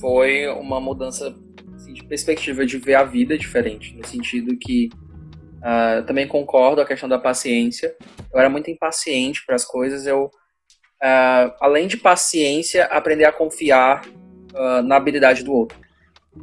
foi 0.00 0.46
uma 0.48 0.80
mudança 0.80 1.34
assim, 1.74 1.92
de 1.92 2.04
perspectiva 2.04 2.64
de 2.64 2.78
ver 2.78 2.94
a 2.94 3.04
vida 3.04 3.36
diferente, 3.36 3.94
no 3.96 4.06
sentido 4.06 4.56
que 4.56 4.88
uh, 5.58 6.04
também 6.06 6.26
concordo 6.26 6.80
a 6.80 6.86
questão 6.86 7.08
da 7.08 7.18
paciência. 7.18 7.94
Eu 8.32 8.38
era 8.38 8.48
muito 8.48 8.70
impaciente 8.70 9.44
para 9.44 9.56
as 9.56 9.64
coisas. 9.64 10.06
Eu, 10.06 10.24
uh, 10.24 11.52
além 11.60 11.86
de 11.86 11.96
paciência, 11.96 12.84
aprender 12.86 13.24
a 13.24 13.32
confiar 13.32 14.02
na 14.84 14.96
habilidade 14.96 15.42
do 15.42 15.52
outro, 15.52 15.78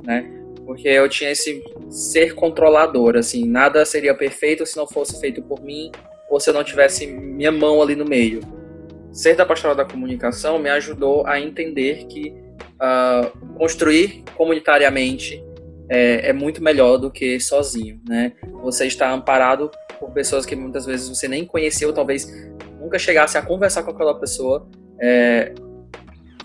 né? 0.03 0.29
Porque 0.65 0.87
eu 0.87 1.07
tinha 1.07 1.31
esse 1.31 1.63
ser 1.89 2.33
controlador, 2.33 3.15
assim, 3.15 3.45
nada 3.45 3.85
seria 3.85 4.15
perfeito 4.15 4.65
se 4.65 4.75
não 4.75 4.87
fosse 4.87 5.19
feito 5.19 5.41
por 5.41 5.61
mim 5.61 5.91
ou 6.29 6.39
se 6.39 6.49
eu 6.49 6.53
não 6.53 6.63
tivesse 6.63 7.05
minha 7.05 7.51
mão 7.51 7.81
ali 7.81 7.95
no 7.95 8.05
meio. 8.05 8.41
Ser 9.11 9.35
da 9.35 9.45
pastoral 9.45 9.75
da 9.75 9.85
comunicação 9.85 10.57
me 10.57 10.69
ajudou 10.69 11.25
a 11.27 11.39
entender 11.39 12.05
que 12.07 12.33
uh, 12.75 13.55
construir 13.57 14.23
comunitariamente 14.35 15.41
é, 15.89 16.29
é, 16.29 16.33
muito 16.33 16.63
melhor 16.63 16.97
do 16.97 17.11
que 17.11 17.39
sozinho, 17.39 18.01
né? 18.07 18.33
Você 18.63 18.87
está 18.87 19.11
amparado 19.11 19.69
por 19.99 20.11
pessoas 20.11 20.45
que 20.45 20.55
muitas 20.55 20.85
vezes 20.85 21.07
você 21.07 21.27
nem 21.27 21.45
conheceu, 21.45 21.93
talvez 21.93 22.27
nunca 22.79 22.97
chegasse 22.97 23.37
a 23.37 23.41
conversar 23.41 23.83
com 23.83 23.91
aquela 23.91 24.19
pessoa, 24.19 24.67
é, 24.99 25.53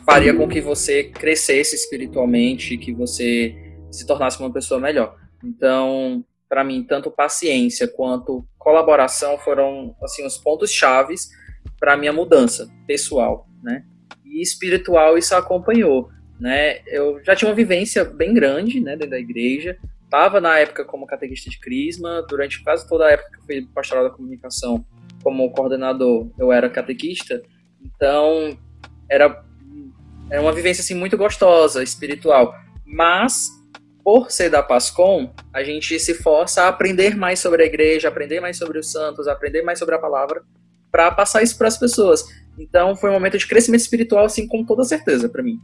faria 0.05 0.35
com 0.35 0.49
que 0.49 0.61
você 0.61 1.05
crescesse 1.05 1.75
espiritualmente, 1.75 2.77
que 2.77 2.93
você 2.93 3.55
se 3.91 4.07
tornasse 4.07 4.39
uma 4.41 4.53
pessoa 4.53 4.81
melhor. 4.81 5.17
Então, 5.45 6.25
para 6.49 6.65
mim, 6.65 6.85
tanto 6.85 7.11
paciência 7.11 7.89
quanto 7.89 8.45
colaboração 8.59 9.39
foram 9.39 9.95
assim 10.03 10.27
os 10.27 10.37
pontos 10.37 10.71
chaves 10.71 11.29
para 11.79 11.97
minha 11.97 12.13
mudança 12.13 12.69
pessoal, 12.87 13.47
né? 13.63 13.85
E 14.25 14.43
espiritual 14.43 15.17
isso 15.17 15.35
acompanhou 15.35 16.11
né? 16.41 16.81
Eu 16.87 17.23
já 17.23 17.37
tinha 17.37 17.49
uma 17.49 17.55
vivência 17.55 18.03
bem 18.03 18.33
grande, 18.33 18.81
né, 18.81 18.93
dentro 18.93 19.11
da 19.11 19.19
igreja. 19.19 19.77
Tava 20.09 20.41
na 20.41 20.59
época 20.59 20.85
como 20.85 21.07
catequista 21.07 21.51
de 21.51 21.61
crisma, 21.61 22.25
durante 22.29 22.65
quase 22.65 22.89
toda 22.89 23.07
a 23.07 23.11
época 23.11 23.31
que 23.31 23.39
eu 23.39 23.45
fui 23.45 23.69
pastoral 23.73 24.05
da 24.05 24.11
comunicação 24.11 24.85
como 25.23 25.53
coordenador, 25.53 26.31
eu 26.39 26.51
era 26.51 26.71
catequista. 26.71 27.43
Então, 27.85 28.59
era 29.09 29.45
era 30.31 30.41
uma 30.41 30.53
vivência 30.53 30.83
assim 30.83 30.95
muito 30.95 31.17
gostosa, 31.17 31.83
espiritual. 31.83 32.55
Mas 32.87 33.49
por 34.03 34.31
ser 34.31 34.49
da 34.49 34.63
Pascom, 34.63 35.33
a 35.53 35.63
gente 35.63 35.99
se 35.99 36.15
força 36.15 36.63
a 36.63 36.69
aprender 36.69 37.17
mais 37.17 37.39
sobre 37.39 37.63
a 37.63 37.67
igreja, 37.67 38.09
aprender 38.09 38.41
mais 38.41 38.57
sobre 38.57 38.79
os 38.79 38.91
santos, 38.91 39.29
aprender 39.29 39.63
mais 39.63 39.79
sobre 39.79 39.95
a 39.95 39.99
palavra, 39.99 40.43
para 40.91 41.11
passar 41.11 41.43
isso 41.43 41.59
para 41.59 41.69
as 41.69 41.77
pessoas. 41.79 42.25
Então, 42.59 42.97
foi 42.97 43.11
um 43.11 43.13
momento 43.13 43.39
de 43.39 43.47
crescimento 43.47 43.83
espiritual 43.83 44.25
assim 44.25 44.47
com 44.49 44.65
toda 44.65 44.85
certeza 44.85 45.29
para 45.29 45.43
mim. 45.43 45.59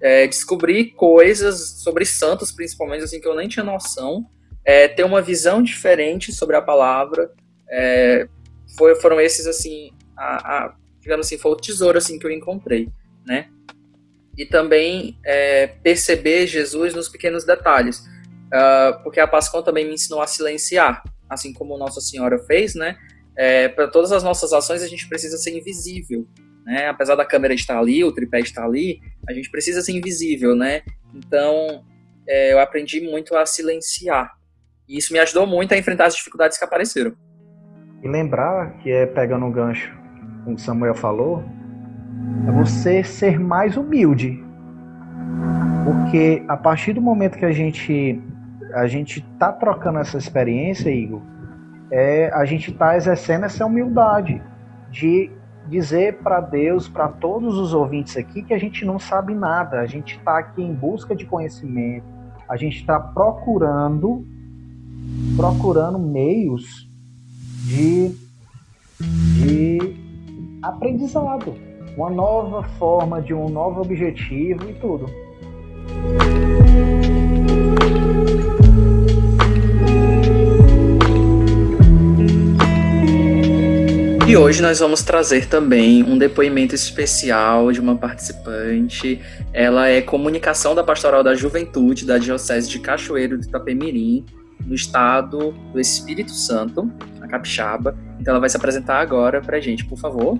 é, 0.00 0.26
descobrir 0.26 0.92
coisas 0.92 1.82
sobre 1.82 2.04
santos, 2.04 2.52
principalmente, 2.52 3.04
assim, 3.04 3.20
que 3.20 3.26
eu 3.26 3.34
nem 3.34 3.48
tinha 3.48 3.64
noção, 3.64 4.26
é, 4.64 4.88
ter 4.88 5.04
uma 5.04 5.22
visão 5.22 5.62
diferente 5.62 6.32
sobre 6.32 6.56
a 6.56 6.62
palavra, 6.62 7.30
é, 7.70 8.28
foi, 8.76 8.94
foram 8.96 9.20
esses, 9.20 9.46
assim, 9.46 9.90
a, 10.16 10.66
a, 10.66 10.74
digamos 11.00 11.26
assim, 11.26 11.38
foi 11.38 11.52
o 11.52 11.56
tesouro, 11.56 11.98
assim, 11.98 12.18
que 12.18 12.26
eu 12.26 12.30
encontrei, 12.30 12.88
né? 13.26 13.48
E 14.36 14.44
também 14.44 15.18
é, 15.24 15.66
perceber 15.66 16.46
Jesus 16.46 16.94
nos 16.94 17.08
pequenos 17.08 17.44
detalhes, 17.44 17.98
uh, 17.98 19.02
porque 19.02 19.18
a 19.18 19.26
Pascon 19.26 19.62
também 19.62 19.86
me 19.86 19.94
ensinou 19.94 20.20
a 20.20 20.26
silenciar, 20.26 21.02
assim 21.28 21.52
como 21.52 21.78
Nossa 21.78 22.00
Senhora 22.00 22.38
fez, 22.38 22.74
né? 22.74 22.96
É, 23.36 23.68
para 23.68 23.88
todas 23.88 24.12
as 24.12 24.22
nossas 24.22 24.52
ações 24.52 24.82
a 24.82 24.88
gente 24.88 25.08
precisa 25.08 25.36
ser 25.36 25.56
invisível, 25.56 26.26
né? 26.64 26.88
Apesar 26.88 27.14
da 27.14 27.24
câmera 27.24 27.54
estar 27.54 27.78
ali, 27.78 28.02
o 28.02 28.12
tripé 28.12 28.40
estar 28.40 28.64
ali, 28.64 29.00
a 29.28 29.32
gente 29.32 29.50
precisa 29.50 29.82
ser 29.82 29.92
invisível, 29.92 30.54
né? 30.54 30.82
Então, 31.14 31.84
é, 32.28 32.52
eu 32.52 32.60
aprendi 32.60 33.00
muito 33.00 33.36
a 33.36 33.46
silenciar. 33.46 34.32
E 34.88 34.98
isso 34.98 35.12
me 35.12 35.18
ajudou 35.18 35.46
muito 35.46 35.72
a 35.72 35.78
enfrentar 35.78 36.06
as 36.06 36.14
dificuldades 36.14 36.58
que 36.58 36.64
apareceram. 36.64 37.14
E 38.02 38.08
lembrar 38.08 38.78
que 38.78 38.90
é 38.90 39.06
pegando 39.06 39.46
um 39.46 39.52
gancho, 39.52 39.92
como 40.44 40.58
Samuel 40.58 40.94
falou, 40.94 41.44
é 42.46 42.50
você 42.50 43.02
ser 43.02 43.38
mais 43.38 43.76
humilde. 43.76 44.42
Porque 45.84 46.42
a 46.48 46.56
partir 46.56 46.92
do 46.92 47.00
momento 47.00 47.38
que 47.38 47.44
a 47.44 47.52
gente 47.52 48.20
a 48.74 48.86
gente 48.86 49.22
tá 49.38 49.52
trocando 49.52 49.98
essa 49.98 50.18
experiência, 50.18 50.90
Igor, 50.90 51.22
é 51.90 52.30
a 52.34 52.44
gente 52.44 52.72
tá 52.72 52.96
exercendo 52.96 53.44
essa 53.44 53.64
humildade 53.64 54.42
de 54.90 55.30
dizer 55.68 56.18
para 56.18 56.40
Deus, 56.40 56.88
para 56.88 57.08
todos 57.08 57.56
os 57.58 57.72
ouvintes 57.72 58.16
aqui, 58.16 58.42
que 58.42 58.54
a 58.54 58.58
gente 58.58 58.84
não 58.84 58.98
sabe 58.98 59.34
nada, 59.34 59.80
a 59.80 59.86
gente 59.86 60.16
está 60.16 60.38
aqui 60.38 60.62
em 60.62 60.72
busca 60.72 61.14
de 61.14 61.24
conhecimento, 61.24 62.06
a 62.48 62.56
gente 62.56 62.80
está 62.80 62.98
procurando, 63.00 64.24
procurando 65.36 65.98
meios 65.98 66.88
de, 67.64 68.14
de 69.00 69.78
aprendizado, 70.62 71.54
uma 71.96 72.10
nova 72.10 72.62
forma, 72.78 73.22
de 73.22 73.32
um 73.32 73.48
novo 73.48 73.80
objetivo 73.80 74.68
e 74.68 74.74
tudo. 74.74 75.06
E 84.28 84.36
hoje 84.36 84.60
nós 84.60 84.80
vamos 84.80 85.02
trazer 85.02 85.46
também 85.48 86.02
um 86.02 86.18
depoimento 86.18 86.74
especial 86.74 87.72
de 87.72 87.80
uma 87.80 87.96
participante. 87.96 89.18
Ela 89.52 89.88
é 89.88 90.02
comunicação 90.02 90.74
da 90.74 90.84
Pastoral 90.84 91.24
da 91.24 91.34
Juventude 91.34 92.04
da 92.04 92.18
Diocese 92.18 92.68
de 92.68 92.78
Cachoeiro 92.78 93.38
de 93.38 93.46
Itapemirim, 93.46 94.26
no 94.66 94.74
estado 94.74 95.54
do 95.72 95.80
Espírito 95.80 96.32
Santo, 96.32 96.90
na 97.18 97.26
Capixaba. 97.26 97.96
Então 98.20 98.32
ela 98.32 98.40
vai 98.40 98.50
se 98.50 98.56
apresentar 98.56 99.00
agora 99.00 99.40
pra 99.40 99.60
gente, 99.60 99.86
por 99.86 99.96
favor. 99.96 100.38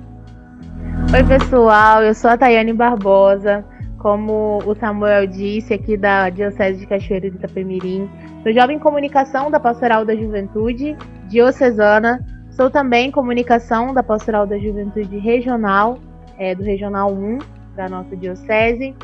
Oi, 1.16 1.24
pessoal, 1.24 2.02
eu 2.02 2.14
sou 2.14 2.28
a 2.28 2.36
Tayane 2.36 2.74
Barbosa, 2.74 3.64
como 3.96 4.58
o 4.66 4.74
Samuel 4.74 5.26
disse, 5.26 5.72
aqui 5.72 5.96
da 5.96 6.28
Diocese 6.28 6.80
de 6.80 6.86
Cachoeiro 6.86 7.30
de 7.30 7.38
Itapemirim. 7.38 8.06
Sou 8.42 8.52
jovem 8.52 8.78
comunicação 8.78 9.50
da 9.50 9.58
Pastoral 9.58 10.04
da 10.04 10.14
Juventude, 10.14 10.94
diocesana 11.26 12.22
Sou 12.50 12.68
também 12.68 13.10
comunicação 13.10 13.94
da 13.94 14.02
Pastoral 14.02 14.46
da 14.46 14.58
Juventude 14.58 15.16
Regional, 15.16 15.98
é, 16.36 16.54
do 16.54 16.62
Regional 16.62 17.10
1 17.10 17.38
da 17.74 17.88
nossa 17.88 18.14
Diocese. 18.14 18.94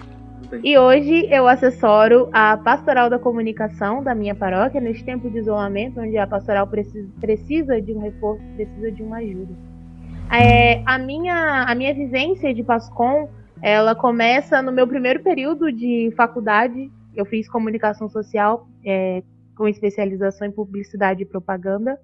E 0.62 0.76
hoje 0.76 1.26
eu 1.30 1.48
assessoro 1.48 2.28
a 2.30 2.58
Pastoral 2.58 3.08
da 3.08 3.18
Comunicação 3.18 4.02
da 4.02 4.14
minha 4.14 4.34
paróquia 4.34 4.82
neste 4.82 5.02
tempo 5.02 5.30
de 5.30 5.38
isolamento, 5.38 5.98
onde 5.98 6.18
a 6.18 6.26
pastoral 6.26 6.66
precisa, 6.66 7.08
precisa 7.18 7.80
de 7.80 7.94
um 7.94 8.00
reforço, 8.00 8.42
precisa 8.54 8.92
de 8.92 9.02
uma 9.02 9.16
ajuda. 9.16 9.71
É, 10.30 10.82
a, 10.86 10.98
minha, 10.98 11.64
a 11.64 11.74
minha 11.74 11.94
vivência 11.94 12.52
de 12.54 12.62
PASCOM, 12.62 13.28
ela 13.60 13.94
começa 13.94 14.60
no 14.62 14.72
meu 14.72 14.86
primeiro 14.86 15.22
período 15.22 15.70
de 15.72 16.12
faculdade. 16.16 16.90
Eu 17.14 17.24
fiz 17.24 17.48
comunicação 17.48 18.08
social 18.08 18.66
é, 18.84 19.22
com 19.56 19.68
especialização 19.68 20.46
em 20.46 20.50
publicidade 20.50 21.22
e 21.22 21.26
propaganda. 21.26 21.98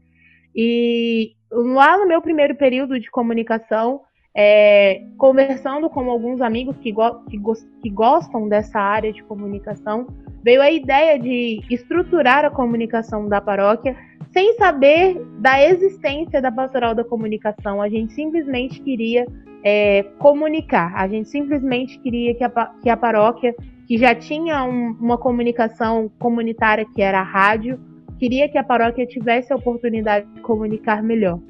E 0.55 1.35
lá 1.51 1.99
no 1.99 2.07
meu 2.07 2.21
primeiro 2.21 2.55
período 2.55 2.99
de 3.01 3.11
comunicação, 3.11 4.03
é, 4.35 5.03
conversando 5.17 5.89
com 5.91 6.09
alguns 6.11 6.41
amigos 6.41 6.77
que, 6.79 6.93
go 6.93 7.25
que, 7.25 7.37
go 7.37 7.55
que 7.83 7.91
gostam 7.91 8.49
dessa 8.49 8.79
área 8.79 9.13
de 9.13 9.23
comunicação, 9.25 10.07
veio 10.43 10.63
a 10.63 10.71
ideia 10.71 11.19
de 11.19 11.61
estruturar 11.71 12.45
a 12.45 12.51
comunicação 12.51 13.29
da 13.29 13.41
paróquia 13.41 13.97
sem 14.39 14.55
saber 14.55 15.21
da 15.41 15.61
existência 15.61 16.41
da 16.41 16.53
pastoral 16.53 16.95
da 16.95 17.03
comunicação. 17.03 17.83
A 17.83 17.89
gente 17.89 18.13
simplesmente 18.13 18.81
queria 18.81 19.27
é, 19.65 20.05
comunicar, 20.21 20.95
a 20.95 21.09
gente 21.09 21.29
simplesmente 21.29 21.99
queria 21.99 22.33
que 22.37 22.45
a, 22.45 22.51
que 22.81 22.89
a 22.89 22.97
paróquia, 22.97 23.53
que 23.89 23.99
já 23.99 24.15
tinha 24.15 24.63
um, 24.63 24.97
uma 25.01 25.19
comunicação 25.19 26.09
comunitária 26.21 26.87
que 26.95 27.03
era 27.03 27.19
a 27.19 27.25
rádio, 27.25 27.81
queria 28.17 28.49
que 28.49 28.57
a 28.57 28.63
paróquia 28.63 29.05
tivesse 29.09 29.53
a 29.53 29.57
oportunidade 29.57 30.25
de 30.33 30.41
comunicar 30.41 31.03
melhor. 31.03 31.41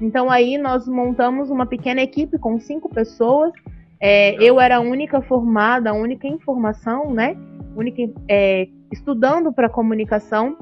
Então 0.00 0.30
aí 0.30 0.56
nós 0.56 0.86
montamos 0.86 1.50
uma 1.50 1.66
pequena 1.66 2.00
equipe 2.00 2.38
com 2.38 2.60
cinco 2.60 2.88
pessoas. 2.88 3.52
É, 3.98 4.40
eu 4.40 4.60
era 4.60 4.76
a 4.76 4.80
única 4.80 5.20
formada, 5.20 5.90
a 5.90 5.94
única 5.94 6.28
informação, 6.28 7.12
né? 7.12 7.36
Única 7.74 8.08
é, 8.28 8.68
estudando 8.92 9.52
para 9.52 9.68
comunicação. 9.68 10.56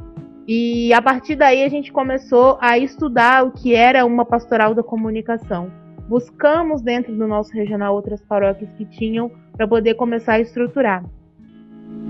E 0.47 0.92
a 0.92 1.01
partir 1.01 1.36
daí 1.36 1.62
a 1.62 1.68
gente 1.68 1.90
começou 1.90 2.59
a 2.61 2.78
estudar 2.78 3.45
o 3.45 3.51
que 3.51 3.74
era 3.74 4.05
uma 4.05 4.26
pastoral 4.26 4.74
da 4.74 4.82
comunicação. 4.82 5.70
Buscamos 6.07 6.82
dentro 6.82 7.16
do 7.16 7.26
nosso 7.26 7.53
regional 7.53 7.95
outras 7.95 8.22
paróquias 8.22 8.70
que 8.74 8.84
tinham 8.84 9.30
para 9.57 9.66
poder 9.66 9.95
começar 9.95 10.34
a 10.34 10.40
estruturar. 10.40 11.03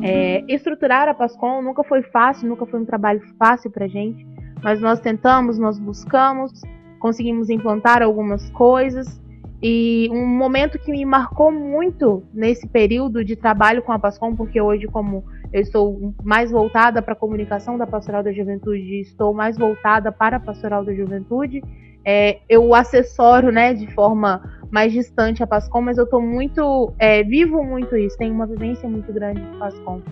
É, 0.03 0.45
estruturar 0.49 1.09
a 1.09 1.15
Pascom 1.15 1.63
nunca 1.63 1.85
foi 1.85 2.03
fácil, 2.03 2.49
nunca 2.49 2.67
foi 2.67 2.81
um 2.81 2.85
trabalho 2.85 3.23
fácil 3.39 3.71
para 3.71 3.87
gente, 3.87 4.27
mas 4.63 4.81
nós 4.81 4.99
tentamos, 4.99 5.57
nós 5.57 5.79
buscamos, 5.79 6.61
conseguimos 6.99 7.49
implantar 7.49 8.03
algumas 8.03 8.51
coisas. 8.51 9.21
E 9.63 10.09
um 10.13 10.27
momento 10.27 10.79
que 10.79 10.91
me 10.91 11.05
marcou 11.07 11.53
muito 11.53 12.25
nesse 12.35 12.67
período 12.67 13.25
de 13.25 13.37
trabalho 13.37 13.83
com 13.83 13.93
a 13.93 13.99
Pascom, 13.99 14.35
porque 14.35 14.61
hoje, 14.61 14.87
como 14.89 15.25
eu 15.55 15.61
estou 15.61 16.13
mais 16.25 16.51
voltada 16.51 17.01
para 17.01 17.13
a 17.13 17.17
comunicação 17.17 17.79
da 17.79 17.87
Pastoral 17.87 18.25
da 18.25 18.33
Juventude, 18.33 19.01
estou 19.01 19.33
mais 19.33 19.57
voltada 19.57 20.11
para 20.11 20.39
a 20.39 20.41
Pastoral 20.41 20.85
da 20.85 20.93
Juventude, 20.93 21.63
é, 22.05 22.41
eu 22.49 22.75
assessoro 22.75 23.53
né, 23.53 23.73
de 23.73 23.87
forma 23.95 24.43
mais 24.69 24.93
distante 24.93 25.45
a 25.45 25.47
Pascom, 25.47 25.81
mas 25.81 25.97
eu 25.97 26.05
estou 26.05 26.21
muito, 26.21 26.93
é, 26.99 27.23
vivo 27.23 27.63
muito 27.63 27.97
isso, 27.97 28.19
tenho 28.19 28.35
uma 28.35 28.49
vivência 28.49 28.89
muito 28.89 29.13
grande 29.13 29.41
de 29.41 29.57
Pascom. 29.57 30.03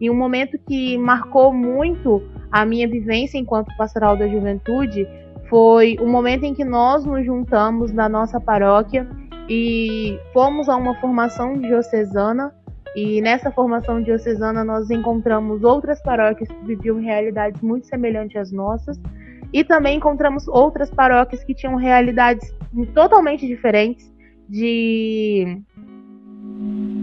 E 0.00 0.08
um 0.08 0.14
momento 0.14 0.56
que 0.68 0.96
marcou 0.96 1.52
muito 1.52 2.22
a 2.50 2.64
minha 2.64 2.86
vivência 2.86 3.36
enquanto 3.36 3.76
pastoral 3.76 4.16
da 4.16 4.28
juventude 4.28 5.04
foi 5.50 5.96
o 6.00 6.06
momento 6.06 6.44
em 6.44 6.54
que 6.54 6.64
nós 6.64 7.04
nos 7.04 7.26
juntamos 7.26 7.92
na 7.92 8.08
nossa 8.08 8.40
paróquia 8.40 9.08
e 9.48 10.16
fomos 10.32 10.68
a 10.68 10.76
uma 10.76 10.94
formação 11.00 11.58
diocesana. 11.58 12.54
E 12.94 13.20
nessa 13.22 13.50
formação 13.50 14.02
diocesana 14.02 14.62
nós 14.62 14.90
encontramos 14.90 15.64
outras 15.64 16.02
paróquias 16.02 16.48
que 16.48 16.64
viviam 16.64 17.00
realidades 17.00 17.60
muito 17.62 17.86
semelhantes 17.86 18.36
às 18.36 18.52
nossas 18.52 19.00
e 19.52 19.64
também 19.64 19.96
encontramos 19.96 20.46
outras 20.48 20.90
paróquias 20.90 21.42
que 21.44 21.54
tinham 21.54 21.76
realidades 21.76 22.54
totalmente 22.94 23.46
diferentes 23.46 24.12
de 24.48 25.62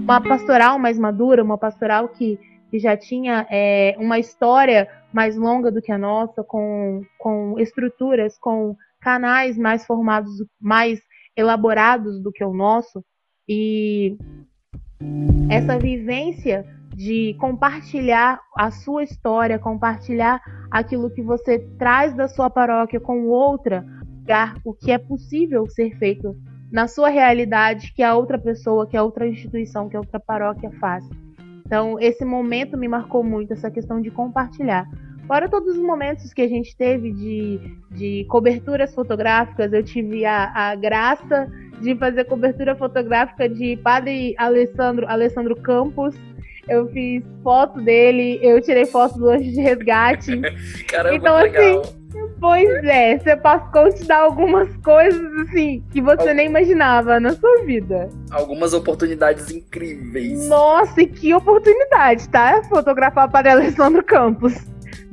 uma 0.03 0.21
pastoral 0.21 0.79
mais 0.79 0.97
madura, 0.97 1.43
uma 1.43 1.57
pastoral 1.57 2.09
que, 2.09 2.39
que 2.69 2.79
já 2.79 2.95
tinha 2.97 3.47
é, 3.49 3.95
uma 3.99 4.19
história 4.19 4.87
mais 5.13 5.35
longa 5.35 5.71
do 5.71 5.81
que 5.81 5.91
a 5.91 5.97
nossa, 5.97 6.43
com, 6.43 7.03
com 7.17 7.59
estruturas, 7.59 8.37
com 8.37 8.75
canais 8.99 9.57
mais 9.57 9.85
formados, 9.85 10.31
mais 10.59 10.99
elaborados 11.35 12.21
do 12.21 12.31
que 12.31 12.43
o 12.43 12.53
nosso. 12.53 13.03
E 13.47 14.17
essa 15.49 15.77
vivência 15.77 16.65
de 16.95 17.35
compartilhar 17.39 18.39
a 18.57 18.71
sua 18.71 19.03
história, 19.03 19.57
compartilhar 19.57 20.41
aquilo 20.69 21.09
que 21.09 21.21
você 21.21 21.59
traz 21.77 22.13
da 22.13 22.27
sua 22.27 22.49
paróquia 22.49 22.99
com 22.99 23.27
outra, 23.27 23.85
o 24.63 24.73
que 24.73 24.91
é 24.91 24.97
possível 24.97 25.67
ser 25.67 25.97
feito 25.97 26.35
na 26.71 26.87
sua 26.87 27.09
realidade 27.09 27.93
que 27.93 28.03
a 28.03 28.15
outra 28.15 28.37
pessoa, 28.37 28.85
que 28.85 28.95
a 28.95 29.03
outra 29.03 29.27
instituição, 29.27 29.89
que 29.89 29.95
a 29.95 29.99
outra 29.99 30.19
paróquia 30.19 30.69
faz. 30.79 31.03
Então, 31.65 31.99
esse 31.99 32.23
momento 32.25 32.77
me 32.77 32.87
marcou 32.87 33.23
muito, 33.23 33.53
essa 33.53 33.71
questão 33.71 34.01
de 34.01 34.11
compartilhar. 34.11 34.85
Fora 35.29 35.47
todos 35.47 35.77
os 35.77 35.83
momentos 35.83 36.33
que 36.33 36.41
a 36.41 36.47
gente 36.47 36.75
teve 36.75 37.11
de, 37.11 37.59
de 37.91 38.25
coberturas 38.27 38.95
fotográficas, 38.95 39.71
eu 39.71 39.83
tive 39.83 40.25
a, 40.25 40.51
a 40.55 40.73
graça 40.73 41.47
de 41.79 41.95
fazer 41.95 42.23
cobertura 42.23 42.75
fotográfica 42.75 43.47
de 43.47 43.77
Padre 43.77 44.33
Alessandro, 44.39 45.07
Alessandro 45.07 45.55
Campos. 45.55 46.15
Eu 46.67 46.87
fiz 46.87 47.23
foto 47.43 47.79
dele, 47.79 48.39
eu 48.41 48.59
tirei 48.59 48.87
foto 48.87 49.19
do 49.19 49.29
anjo 49.29 49.51
de 49.51 49.61
resgate. 49.61 50.31
Caramba, 50.89 51.15
então, 51.15 51.37
legal. 51.37 51.79
assim, 51.81 51.93
pois 52.41 52.83
é, 52.85 53.19
você 53.19 53.35
Pascou 53.35 53.93
te 53.93 54.05
dá 54.05 54.17
algumas 54.17 54.75
coisas, 54.77 55.31
assim, 55.47 55.83
que 55.91 56.01
você 56.01 56.33
nem 56.33 56.47
imaginava 56.47 57.19
na 57.19 57.35
sua 57.35 57.65
vida. 57.65 58.09
Algumas 58.31 58.73
oportunidades 58.73 59.51
incríveis. 59.51 60.47
Nossa, 60.47 61.03
e 61.03 61.05
que 61.05 61.31
oportunidade, 61.35 62.27
tá? 62.29 62.63
Fotografar 62.63 63.27
o 63.27 63.31
Padre 63.31 63.51
Alessandro 63.51 64.03
Campos. 64.03 64.55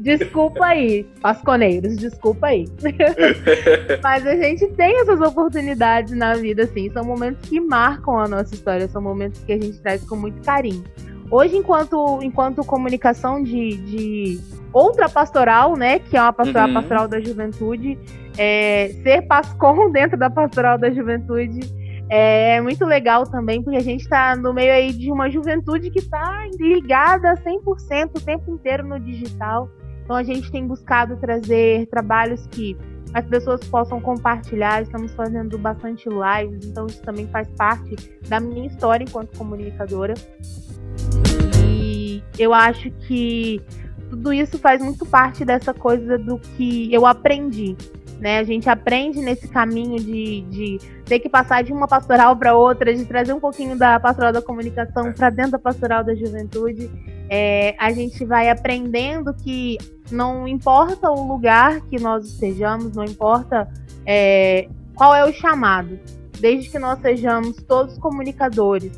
Desculpa 0.07 0.65
aí, 0.67 1.05
pasconeiros, 1.21 1.97
desculpa 1.97 2.47
aí. 2.47 2.65
Mas 4.01 4.25
a 4.25 4.37
gente 4.37 4.69
tem 4.75 5.01
essas 5.01 5.21
oportunidades 5.21 6.17
na 6.17 6.35
vida, 6.35 6.63
assim. 6.63 6.89
São 6.93 7.05
momentos 7.05 7.49
que 7.49 7.61
marcam 7.61 8.17
a 8.17 8.29
nossa 8.29 8.55
história, 8.55 8.87
são 8.87 9.03
momentos 9.03 9.43
que 9.43 9.53
a 9.53 9.59
gente 9.61 9.81
traz 9.81 10.05
com 10.05 10.15
muito 10.15 10.41
carinho. 10.43 10.85
Hoje, 11.29 11.57
enquanto, 11.57 12.21
enquanto 12.23 12.65
comunicação 12.65 13.43
de, 13.43 13.77
de 13.79 14.41
outra 14.73 15.09
pastoral, 15.09 15.75
né, 15.75 15.99
que 15.99 16.17
é 16.17 16.23
uma 16.23 16.33
pastoral, 16.33 16.69
uhum. 16.69 16.75
pastoral 16.75 17.09
da 17.09 17.21
juventude, 17.21 17.99
é, 18.39 18.91
ser 19.03 19.23
pascom 19.23 19.91
dentro 19.91 20.17
da 20.17 20.31
pastoral 20.31 20.79
da 20.79 20.89
juventude 20.89 21.69
é 22.09 22.61
muito 22.61 22.85
legal 22.85 23.25
também, 23.25 23.61
porque 23.61 23.77
a 23.77 23.83
gente 23.83 24.03
está 24.03 24.37
no 24.37 24.55
meio 24.55 24.73
aí 24.73 24.93
de 24.93 25.11
uma 25.11 25.29
juventude 25.29 25.91
que 25.91 25.99
está 25.99 26.47
ligada 26.61 27.35
100% 27.35 28.11
o 28.17 28.21
tempo 28.21 28.49
inteiro 28.53 28.87
no 28.87 29.01
digital. 29.01 29.69
Então 30.07 30.15
a 30.15 30.23
gente 30.23 30.53
tem 30.53 30.65
buscado 30.65 31.17
trazer 31.17 31.87
trabalhos 31.89 32.47
que 32.47 32.77
as 33.13 33.27
pessoas 33.27 33.61
possam 33.65 34.01
compartilhar. 34.01 34.81
Estamos 34.81 35.13
fazendo 35.13 35.59
bastante 35.59 36.09
lives, 36.09 36.65
então 36.65 36.87
isso 36.87 37.03
também 37.03 37.27
faz 37.27 37.49
parte 37.59 37.97
da 38.29 38.39
minha 38.39 38.69
história 38.69 39.03
enquanto 39.03 39.37
comunicadora. 39.37 40.15
E 41.61 42.23
eu 42.39 42.55
acho 42.55 42.89
que 43.09 43.61
tudo 44.09 44.33
isso 44.33 44.59
faz 44.59 44.81
muito 44.81 45.05
parte 45.05 45.45
dessa 45.45 45.75
coisa 45.75 46.17
do 46.17 46.39
que 46.39 46.89
eu 46.95 47.05
aprendi. 47.05 47.77
Né? 48.21 48.39
A 48.39 48.45
gente 48.45 48.71
aprende 48.71 49.21
nesse 49.21 49.49
caminho 49.49 49.99
de, 49.99 50.43
de 50.43 50.79
ter 51.05 51.19
que 51.19 51.29
passar 51.29 51.65
de 51.65 51.73
uma 51.73 51.89
pastoral 51.89 52.37
para 52.37 52.57
outra, 52.57 52.95
de 52.95 53.05
trazer 53.05 53.33
um 53.33 53.41
pouquinho 53.41 53.77
da 53.77 53.99
pastoral 53.99 54.33
da 54.33 54.41
comunicação 54.41 55.13
para 55.13 55.31
dentro 55.31 55.53
da 55.53 55.59
pastoral 55.59 56.05
da 56.05 56.15
juventude. 56.15 56.89
É, 57.29 57.75
a 57.79 57.93
gente 57.93 58.25
vai 58.25 58.49
aprendendo 58.49 59.35
que 59.35 59.79
não 60.11 60.47
importa 60.47 61.11
o 61.11 61.27
lugar 61.27 61.81
que 61.83 61.99
nós 61.99 62.25
estejamos, 62.25 62.95
não 62.95 63.05
importa 63.05 63.69
é, 64.05 64.69
qual 64.95 65.15
é 65.15 65.25
o 65.25 65.33
chamado, 65.33 65.99
desde 66.39 66.71
que 66.71 66.79
nós 66.79 67.01
sejamos 67.01 67.57
todos 67.65 67.99
comunicadores 67.99 68.93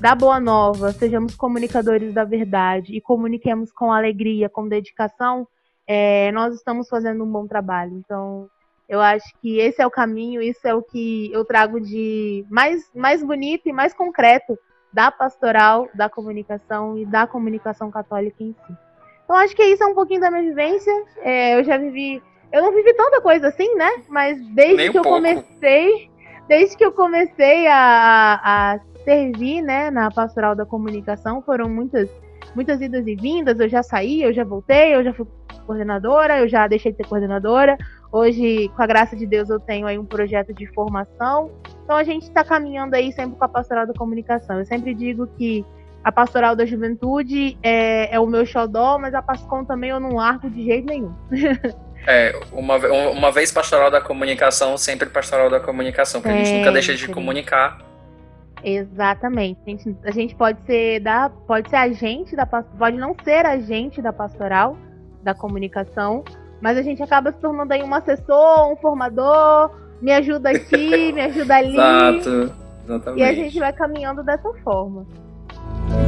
da 0.00 0.14
boa 0.14 0.40
nova, 0.40 0.92
sejamos 0.92 1.34
comunicadores 1.34 2.12
da 2.12 2.24
verdade 2.24 2.94
e 2.94 3.00
comuniquemos 3.00 3.70
com 3.72 3.92
alegria, 3.92 4.48
com 4.48 4.68
dedicação, 4.68 5.46
é, 5.86 6.32
nós 6.32 6.54
estamos 6.54 6.88
fazendo 6.88 7.24
um 7.24 7.30
bom 7.30 7.46
trabalho. 7.46 7.96
Então, 7.98 8.48
eu 8.88 9.00
acho 9.00 9.26
que 9.40 9.58
esse 9.58 9.80
é 9.80 9.86
o 9.86 9.90
caminho, 9.90 10.42
isso 10.42 10.66
é 10.66 10.74
o 10.74 10.82
que 10.82 11.30
eu 11.32 11.44
trago 11.44 11.80
de 11.80 12.44
mais, 12.50 12.90
mais 12.94 13.22
bonito 13.22 13.68
e 13.68 13.72
mais 13.72 13.94
concreto 13.94 14.58
da 14.94 15.10
pastoral, 15.10 15.88
da 15.92 16.08
comunicação 16.08 16.96
e 16.96 17.04
da 17.04 17.26
comunicação 17.26 17.90
católica 17.90 18.42
em 18.42 18.54
si. 18.66 18.76
Então, 19.24 19.36
acho 19.36 19.56
que 19.56 19.64
isso 19.64 19.82
é 19.82 19.86
um 19.86 19.94
pouquinho 19.94 20.20
da 20.20 20.30
minha 20.30 20.44
vivência. 20.44 20.92
É, 21.18 21.58
eu 21.58 21.64
já 21.64 21.76
vivi. 21.76 22.22
Eu 22.52 22.62
não 22.62 22.72
vivi 22.72 22.94
tanta 22.94 23.20
coisa 23.20 23.48
assim, 23.48 23.74
né? 23.74 23.90
Mas 24.08 24.38
desde 24.54 24.76
Nem 24.76 24.92
que 24.92 24.98
um 24.98 25.00
eu 25.00 25.02
pouco. 25.02 25.16
comecei. 25.18 26.10
Desde 26.46 26.76
que 26.76 26.84
eu 26.84 26.92
comecei 26.92 27.66
a, 27.66 28.40
a 28.44 28.80
servir, 29.02 29.62
né, 29.62 29.90
na 29.90 30.10
pastoral 30.10 30.54
da 30.54 30.64
comunicação, 30.64 31.42
foram 31.42 31.68
muitas 31.68 32.08
muitas 32.54 32.80
idas 32.80 33.06
e 33.06 33.16
vindas, 33.16 33.58
eu 33.58 33.68
já 33.68 33.82
saí, 33.82 34.22
eu 34.22 34.32
já 34.32 34.44
voltei, 34.44 34.94
eu 34.94 35.02
já 35.02 35.12
fui 35.12 35.26
coordenadora, 35.66 36.38
eu 36.38 36.48
já 36.48 36.68
deixei 36.68 36.92
de 36.92 36.98
ser 36.98 37.08
coordenadora. 37.08 37.76
Hoje, 38.14 38.70
com 38.76 38.80
a 38.80 38.86
graça 38.86 39.16
de 39.16 39.26
Deus, 39.26 39.50
eu 39.50 39.58
tenho 39.58 39.88
aí 39.88 39.98
um 39.98 40.04
projeto 40.04 40.54
de 40.54 40.66
formação. 40.68 41.50
Então 41.82 41.96
a 41.96 42.04
gente 42.04 42.22
está 42.22 42.44
caminhando 42.44 42.94
aí 42.94 43.10
sempre 43.10 43.36
com 43.36 43.44
a 43.44 43.48
pastoral 43.48 43.88
da 43.88 43.92
comunicação. 43.92 44.60
Eu 44.60 44.64
sempre 44.64 44.94
digo 44.94 45.26
que 45.36 45.66
a 46.04 46.12
pastoral 46.12 46.54
da 46.54 46.64
juventude 46.64 47.58
é, 47.60 48.14
é 48.14 48.20
o 48.20 48.26
meu 48.28 48.46
xodó, 48.46 48.98
mas 49.00 49.14
a 49.14 49.20
Pascom 49.20 49.64
também 49.64 49.90
eu 49.90 49.98
não 49.98 50.14
largo 50.14 50.48
de 50.48 50.62
jeito 50.64 50.86
nenhum. 50.86 51.12
É, 52.06 52.38
uma, 52.52 52.76
uma 53.08 53.32
vez 53.32 53.50
pastoral 53.50 53.90
da 53.90 53.98
comunicação, 53.98 54.76
sempre 54.76 55.08
pastoral 55.08 55.48
da 55.48 55.58
comunicação, 55.58 56.20
porque 56.20 56.36
é, 56.36 56.42
a 56.42 56.44
gente 56.44 56.58
nunca 56.58 56.70
deixa 56.70 56.94
de 56.94 57.08
comunicar 57.08 57.78
Exatamente. 58.62 59.58
A 59.66 59.70
gente, 59.70 59.96
a 60.04 60.10
gente 60.10 60.34
pode 60.34 60.62
ser 60.64 61.00
da, 61.00 61.30
pode 61.30 61.70
ser 61.70 61.76
agente 61.76 62.36
da 62.36 62.46
pode 62.46 62.96
não 62.96 63.16
ser 63.22 63.44
agente 63.44 64.00
da 64.00 64.12
pastoral, 64.12 64.76
da 65.22 65.34
comunicação, 65.34 66.24
mas 66.64 66.78
a 66.78 66.82
gente 66.82 67.02
acaba 67.02 67.30
se 67.30 67.36
tornando 67.40 67.74
aí 67.74 67.82
um 67.82 67.94
assessor, 67.94 68.72
um 68.72 68.76
formador, 68.76 69.70
me 70.00 70.10
ajuda 70.10 70.48
aqui, 70.48 71.12
me 71.12 71.20
ajuda 71.20 71.56
ali. 71.56 71.74
Exato, 71.74 72.54
exatamente. 72.82 73.20
E 73.20 73.22
a 73.22 73.34
gente 73.34 73.58
vai 73.58 73.70
caminhando 73.70 74.24
dessa 74.24 74.50
forma. 74.64 75.06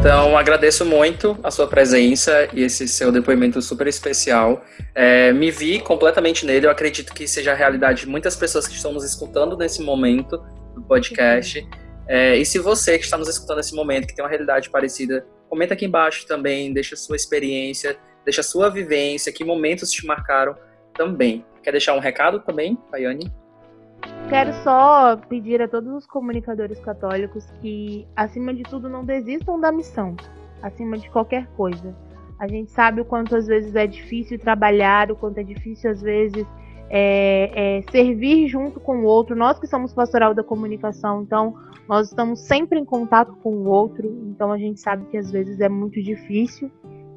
Então, 0.01 0.35
agradeço 0.35 0.83
muito 0.87 1.39
a 1.43 1.51
sua 1.51 1.67
presença 1.67 2.49
e 2.55 2.63
esse 2.63 2.89
seu 2.89 3.13
depoimento 3.13 3.61
super 3.61 3.87
especial. 3.87 4.65
É, 4.95 5.31
me 5.31 5.51
vi 5.51 5.79
completamente 5.79 6.47
nele, 6.47 6.65
eu 6.65 6.71
acredito 6.71 7.13
que 7.13 7.29
seja 7.29 7.53
a 7.53 7.55
realidade 7.55 8.01
de 8.01 8.09
muitas 8.09 8.35
pessoas 8.35 8.67
que 8.67 8.77
estão 8.77 8.95
nos 8.95 9.05
escutando 9.05 9.59
nesse 9.59 9.83
momento 9.83 10.43
do 10.75 10.81
podcast. 10.81 11.69
É, 12.09 12.35
e 12.35 12.47
se 12.47 12.59
você 12.59 12.97
que 12.97 13.05
está 13.05 13.19
nos 13.19 13.29
escutando 13.29 13.59
nesse 13.59 13.75
momento, 13.75 14.07
que 14.07 14.15
tem 14.15 14.25
uma 14.25 14.31
realidade 14.31 14.71
parecida, 14.71 15.27
comenta 15.51 15.75
aqui 15.75 15.85
embaixo 15.85 16.27
também, 16.27 16.73
deixa 16.73 16.95
a 16.95 16.99
sua 16.99 17.15
experiência, 17.15 17.99
deixa 18.27 18.41
a 18.41 18.45
sua 18.45 18.69
vivência, 18.69 19.33
que 19.33 19.45
momentos 19.45 19.91
te 19.91 20.05
marcaram 20.05 20.57
também. 20.93 21.47
Quer 21.63 21.71
deixar 21.71 21.95
um 21.95 22.01
recado 22.01 22.41
também, 22.41 22.77
Paiane? 22.91 23.33
Quero 24.29 24.53
só 24.65 25.17
pedir 25.29 25.63
a 25.63 25.69
todos 25.69 25.93
os 25.95 26.07
comunicadores 26.07 26.81
católicos 26.81 27.47
que, 27.63 28.07
acima 28.17 28.53
de 28.53 28.65
tudo, 28.65 28.89
não 28.89 29.05
desistam 29.05 29.61
da 29.61 29.71
missão, 29.71 30.17
acima 30.61 30.99
de 30.99 31.09
qualquer 31.09 31.47
coisa. 31.57 31.97
A 32.39 32.49
gente 32.49 32.71
sabe 32.73 33.01
o 33.01 33.05
quanto 33.05 33.37
às 33.37 33.47
vezes 33.47 33.75
é 33.77 33.87
difícil 33.87 34.39
trabalhar, 34.39 35.11
o 35.11 35.17
quanto 35.17 35.39
é 35.39 35.45
difícil 35.45 35.91
às 35.91 36.03
vezes 36.03 36.45
é, 36.91 37.79
é, 37.79 37.83
servir 37.91 38.49
junto 38.49 38.81
com 38.81 38.99
o 38.99 39.05
outro. 39.05 39.37
Nós 39.37 39.59
que 39.59 39.67
somos 39.69 39.95
pastoral 39.95 40.35
da 40.35 40.43
comunicação, 40.43 41.23
então 41.23 41.55
nós 41.89 42.09
estamos 42.09 42.41
sempre 42.41 42.81
em 42.81 42.85
contato 42.85 43.35
com 43.37 43.55
o 43.55 43.69
outro, 43.69 44.07
então 44.29 44.53
a 44.53 44.59
gente 44.59 44.81
sabe 44.81 45.07
que 45.07 45.17
às 45.17 45.31
vezes 45.31 45.61
é 45.61 45.69
muito 45.69 46.03
difícil. 46.03 46.71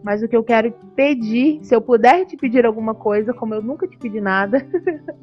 Mas 0.03 0.23
o 0.23 0.27
que 0.27 0.35
eu 0.35 0.43
quero 0.43 0.73
pedir, 0.95 1.59
se 1.63 1.75
eu 1.75 1.81
puder 1.81 2.25
te 2.25 2.37
pedir 2.37 2.65
alguma 2.65 2.95
coisa, 2.95 3.33
como 3.33 3.53
eu 3.53 3.61
nunca 3.61 3.87
te 3.87 3.97
pedi 3.97 4.21
nada, 4.21 4.65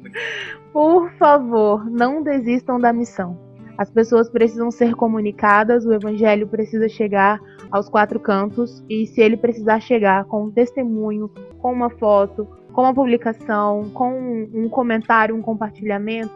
por 0.71 1.11
favor, 1.13 1.89
não 1.89 2.21
desistam 2.21 2.79
da 2.79 2.93
missão. 2.93 3.37
As 3.77 3.91
pessoas 3.91 4.29
precisam 4.29 4.71
ser 4.71 4.95
comunicadas, 4.95 5.85
o 5.85 5.93
evangelho 5.93 6.47
precisa 6.47 6.89
chegar 6.89 7.39
aos 7.71 7.87
quatro 7.87 8.19
cantos, 8.19 8.83
e 8.89 9.05
se 9.05 9.21
ele 9.21 9.37
precisar 9.37 9.79
chegar 9.79 10.25
com 10.25 10.45
um 10.45 10.51
testemunho, 10.51 11.29
com 11.59 11.73
uma 11.73 11.89
foto, 11.89 12.47
com 12.73 12.81
uma 12.81 12.93
publicação, 12.93 13.89
com 13.93 14.47
um 14.53 14.67
comentário, 14.69 15.35
um 15.35 15.41
compartilhamento, 15.41 16.31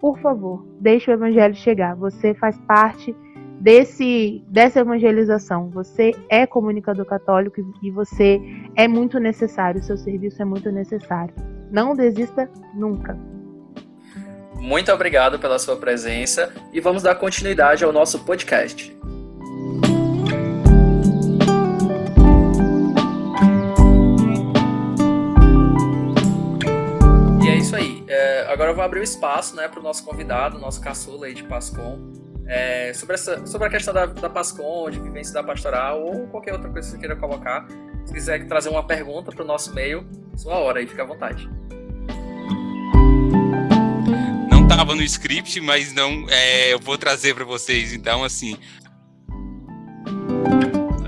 por 0.00 0.18
favor, 0.18 0.64
deixe 0.80 1.10
o 1.10 1.14
evangelho 1.14 1.54
chegar. 1.54 1.94
Você 1.96 2.34
faz 2.34 2.58
parte 2.60 3.14
desse 3.60 4.44
dessa 4.48 4.80
evangelização. 4.80 5.70
Você 5.70 6.14
é 6.28 6.46
comunicador 6.46 7.04
católico 7.04 7.60
e 7.82 7.90
você 7.90 8.40
é 8.74 8.86
muito 8.86 9.18
necessário. 9.18 9.82
Seu 9.82 9.96
serviço 9.96 10.40
é 10.40 10.44
muito 10.44 10.70
necessário. 10.70 11.34
Não 11.70 11.94
desista 11.94 12.48
nunca. 12.74 13.18
Muito 14.54 14.90
obrigado 14.90 15.38
pela 15.38 15.58
sua 15.58 15.76
presença 15.76 16.52
e 16.72 16.80
vamos 16.80 17.02
dar 17.02 17.14
continuidade 17.14 17.84
ao 17.84 17.92
nosso 17.92 18.24
podcast. 18.24 18.96
agora 28.56 28.70
eu 28.70 28.74
vou 28.74 28.84
abrir 28.84 29.00
o 29.00 29.02
espaço 29.02 29.54
né, 29.54 29.68
para 29.68 29.78
o 29.78 29.82
nosso 29.82 30.02
convidado, 30.02 30.58
nosso 30.58 30.80
caçula 30.80 31.26
aí 31.26 31.34
de 31.34 31.44
Pascom, 31.44 31.98
é, 32.48 32.92
sobre, 32.94 33.14
essa, 33.14 33.46
sobre 33.46 33.66
a 33.68 33.70
questão 33.70 33.92
da, 33.92 34.06
da 34.06 34.30
Pascom, 34.30 34.90
de 34.90 35.00
vivência 35.00 35.34
da 35.34 35.42
pastoral 35.42 36.02
ou 36.02 36.26
qualquer 36.28 36.52
outra 36.52 36.70
coisa 36.70 36.88
que 36.88 36.94
você 36.94 36.98
queira 36.98 37.16
colocar. 37.16 37.66
Se 38.04 38.12
quiser 38.12 38.46
trazer 38.46 38.68
uma 38.68 38.86
pergunta 38.86 39.32
para 39.32 39.42
o 39.42 39.46
nosso 39.46 39.74
meio, 39.74 40.06
sua 40.36 40.54
hora 40.58 40.78
aí, 40.78 40.86
fica 40.86 41.02
à 41.02 41.06
vontade. 41.06 41.48
Não 44.50 44.62
estava 44.62 44.94
no 44.94 45.02
script, 45.02 45.60
mas 45.60 45.92
não, 45.92 46.26
é, 46.28 46.72
eu 46.72 46.78
vou 46.78 46.96
trazer 46.96 47.34
para 47.34 47.44
vocês. 47.44 47.92
Então, 47.92 48.22
assim, 48.22 48.56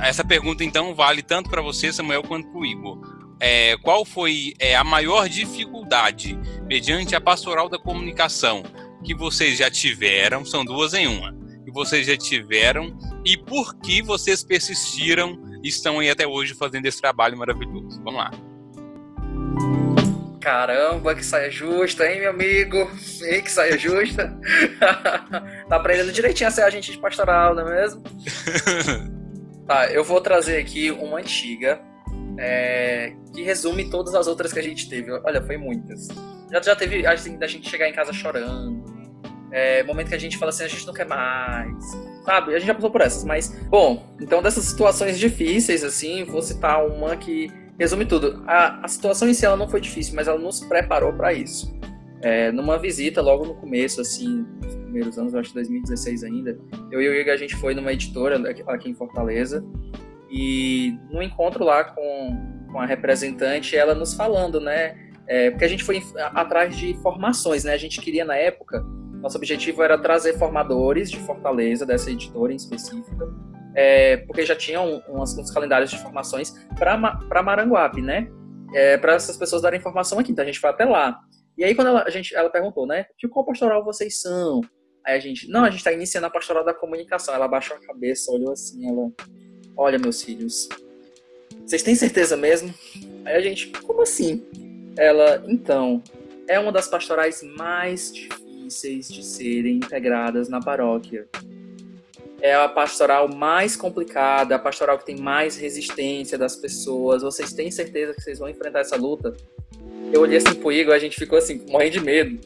essa 0.03 0.25
pergunta 0.25 0.65
então 0.65 0.95
vale 0.95 1.23
tanto 1.23 1.49
para 1.49 1.63
você, 1.63 1.93
Samuel, 1.93 2.23
quanto 2.23 2.49
para 2.49 2.59
o 2.59 2.67
Igor 2.67 3.19
é, 3.41 3.77
qual 3.79 4.05
foi 4.05 4.55
é, 4.59 4.75
a 4.75 4.85
maior 4.85 5.29
dificuldade 5.29 6.39
mediante 6.67 7.15
a 7.15 7.21
pastoral 7.21 7.69
da 7.69 7.79
comunicação 7.79 8.63
que 9.09 9.15
vocês 9.15 9.57
já 9.57 9.71
tiveram, 9.71 10.45
são 10.45 10.63
duas 10.63 10.93
em 10.93 11.07
uma, 11.07 11.35
que 11.65 11.71
vocês 11.73 12.07
já 12.07 12.15
tiveram 12.15 12.95
e 13.25 13.39
por 13.39 13.75
que 13.81 14.03
vocês 14.03 14.45
persistiram 14.45 15.35
e 15.65 15.69
estão 15.69 15.99
aí 15.99 16.11
até 16.11 16.27
hoje 16.27 16.53
fazendo 16.53 16.85
esse 16.85 17.01
trabalho 17.01 17.35
maravilhoso. 17.39 18.03
Vamos 18.05 18.21
lá. 18.21 18.31
Caramba, 20.43 21.15
que 21.15 21.25
saia 21.25 21.51
justa, 21.51 22.07
hein, 22.07 22.21
meu 22.21 22.31
amigo? 22.31 22.77
Hein, 23.23 23.43
que 23.43 23.51
saia 23.51 23.79
justa. 23.79 24.39
tá 24.79 25.77
aprendendo 25.77 26.13
direitinho 26.13 26.49
a 26.49 26.51
ser 26.51 26.65
agente 26.65 26.93
de 26.93 26.99
pastoral, 26.99 27.55
não 27.55 27.67
é 27.67 27.81
mesmo? 27.81 28.03
tá, 29.67 29.91
eu 29.91 30.05
vou 30.05 30.21
trazer 30.21 30.59
aqui 30.59 30.91
uma 30.91 31.19
antiga 31.19 31.81
é, 32.39 33.15
que 33.35 33.41
resume 33.41 33.89
todas 33.89 34.15
as 34.15 34.27
outras 34.27 34.53
que 34.53 34.59
a 34.59 34.63
gente 34.63 34.87
teve. 34.87 35.11
Olha, 35.11 35.43
foi 35.43 35.57
muitas. 35.57 36.09
Já, 36.53 36.61
já 36.61 36.77
teve 36.77 37.07
assim, 37.07 37.39
da 37.39 37.47
gente 37.47 37.71
chegar 37.71 37.89
em 37.89 37.95
casa 37.95 38.13
chorando. 38.13 38.98
É, 39.51 39.83
momento 39.83 40.09
que 40.09 40.15
a 40.15 40.19
gente 40.19 40.37
fala 40.37 40.51
assim, 40.51 40.65
a 40.65 40.69
gente 40.69 40.87
não 40.87 40.95
quer 40.95 41.07
mais. 41.07 41.85
Sabe? 42.25 42.55
A 42.55 42.59
gente 42.59 42.67
já 42.67 42.75
passou 42.75 42.91
por 42.91 43.01
essas, 43.01 43.25
mas. 43.25 43.49
Bom, 43.69 44.15
então 44.21 44.43
dessas 44.43 44.65
situações 44.65 45.19
difíceis, 45.19 45.83
assim, 45.83 46.25
vou 46.25 46.43
citar 46.43 46.87
uma 46.87 47.17
que 47.17 47.51
resume 47.79 48.05
tudo. 48.05 48.43
A, 48.47 48.85
a 48.85 48.89
situação 48.89 49.29
em 49.29 49.35
si 49.35 49.47
ela 49.47 49.57
não 49.57 49.69
foi 49.69 49.81
difícil, 49.81 50.15
mas 50.15 50.29
ela 50.29 50.39
nos 50.39 50.61
preparou 50.61 51.13
para 51.13 51.33
isso. 51.33 51.73
É, 52.21 52.51
numa 52.51 52.79
visita 52.79 53.23
logo 53.23 53.47
no 53.47 53.55
começo, 53.55 54.01
assim, 54.01 54.45
nos 54.61 54.75
primeiros 54.75 55.19
anos, 55.19 55.35
acho 55.35 55.51
que 55.51 55.55
2016 55.55 56.25
ainda, 56.25 56.59
eu 56.91 57.01
e 57.01 57.09
o 57.09 57.15
Igor, 57.15 57.33
a 57.33 57.37
gente 57.37 57.55
foi 57.57 57.75
numa 57.75 57.93
editora 57.93 58.43
aqui 58.67 58.91
em 58.91 58.95
Fortaleza 58.95 59.65
e 60.29 60.99
no 61.11 61.23
encontro 61.23 61.65
lá 61.65 61.85
com, 61.85 62.67
com 62.73 62.81
a 62.81 62.87
representante, 62.87 63.77
ela 63.77 63.95
nos 63.95 64.15
falando, 64.15 64.61
né, 64.61 64.97
é, 65.29 65.51
porque 65.51 65.65
a 65.65 65.69
gente 65.69 65.85
foi 65.85 66.03
atrás 66.35 66.77
de 66.77 66.95
formações, 67.03 67.63
né, 67.63 67.73
a 67.73 67.79
gente 67.79 68.01
queria 68.01 68.25
na 68.25 68.35
época, 68.35 68.85
nosso 69.21 69.37
objetivo 69.37 69.83
era 69.83 69.99
trazer 69.99 70.39
formadores 70.39 71.11
de 71.11 71.19
Fortaleza, 71.19 71.85
dessa 71.85 72.11
editora 72.11 72.53
em 72.53 72.57
específica, 72.57 73.29
é, 73.75 74.19
porque 74.19 74.45
já 74.45 74.55
tinham 74.55 75.03
uns, 75.09 75.37
uns 75.37 75.51
calendários 75.51 75.91
de 75.91 75.99
formações 75.99 76.53
para 76.77 77.43
Maranguape, 77.43 78.01
né? 78.01 78.29
É, 78.75 78.97
para 78.99 79.15
essas 79.15 79.37
pessoas 79.37 79.63
darem 79.63 79.79
informação 79.79 80.19
aqui. 80.19 80.33
Então 80.33 80.43
a 80.43 80.47
gente 80.47 80.61
foi 80.61 80.71
até 80.71 80.85
lá. 80.85 81.19
E 81.57 81.65
aí 81.65 81.75
quando 81.75 81.89
ela, 81.89 82.05
a 82.05 82.11
gente, 82.11 82.35
ela 82.35 82.51
perguntou, 82.51 82.87
né? 82.87 83.07
De 83.19 83.29
qual 83.29 83.45
pastoral 83.45 83.85
vocês 83.85 84.21
são? 84.21 84.61
Aí 85.05 85.17
a 85.17 85.21
gente, 85.21 85.49
não, 85.49 85.65
a 85.65 85.71
gente 85.71 85.79
está 85.79 85.93
iniciando 85.93 86.27
a 86.27 86.31
pastoral 86.31 86.65
da 86.65 86.75
comunicação. 86.75 87.35
Ela 87.35 87.49
baixou 87.49 87.77
a 87.77 87.81
cabeça, 87.81 88.31
olhou 88.33 88.53
assim, 88.53 88.89
ela, 88.89 89.11
olha 89.77 89.99
meus 89.99 90.23
filhos, 90.23 90.69
vocês 91.67 91.83
têm 91.83 91.95
certeza 91.95 92.37
mesmo? 92.37 92.73
Aí 93.25 93.37
a 93.37 93.41
gente, 93.41 93.69
como 93.83 94.03
assim? 94.03 94.45
Ela, 94.97 95.43
então, 95.47 96.03
é 96.49 96.59
uma 96.59 96.73
das 96.73 96.89
pastorais 96.89 97.43
mais 97.57 98.13
difíceis 98.13 98.48
de 98.69 99.25
serem 99.25 99.77
integradas 99.77 100.49
na 100.49 100.61
paróquia 100.61 101.27
é 102.41 102.55
a 102.55 102.69
pastoral 102.69 103.29
mais 103.29 103.77
complicada, 103.77 104.55
a 104.55 104.59
pastoral 104.59 104.99
que 104.99 105.07
tem 105.07 105.17
mais 105.17 105.57
resistência 105.57 106.39
das 106.39 106.55
pessoas. 106.55 107.23
Vocês 107.23 107.53
têm 107.53 107.71
certeza 107.71 108.15
que 108.15 108.23
vocês 108.23 108.39
vão 108.39 108.49
enfrentar 108.49 108.81
essa 108.81 108.97
luta? 108.97 109.37
Eu 110.13 110.23
olhei 110.23 110.39
assim 110.39 110.55
pro 110.55 110.73
Igor, 110.73 110.95
a 110.95 110.99
gente 110.99 111.17
ficou 111.17 111.39
assim, 111.39 111.65
morrendo 111.69 111.93
de 111.93 112.01
medo. 112.01 112.39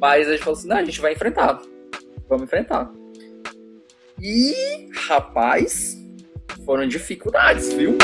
Mas 0.00 0.28
a 0.28 0.32
gente 0.32 0.42
falou 0.42 0.58
assim: 0.58 0.68
não, 0.68 0.76
a 0.76 0.84
gente 0.84 1.00
vai 1.00 1.12
enfrentar. 1.12 1.62
Vamos 2.28 2.44
enfrentar. 2.44 2.90
E, 4.20 4.88
rapaz, 4.92 5.96
foram 6.64 6.86
dificuldades, 6.86 7.72
viu? 7.72 7.96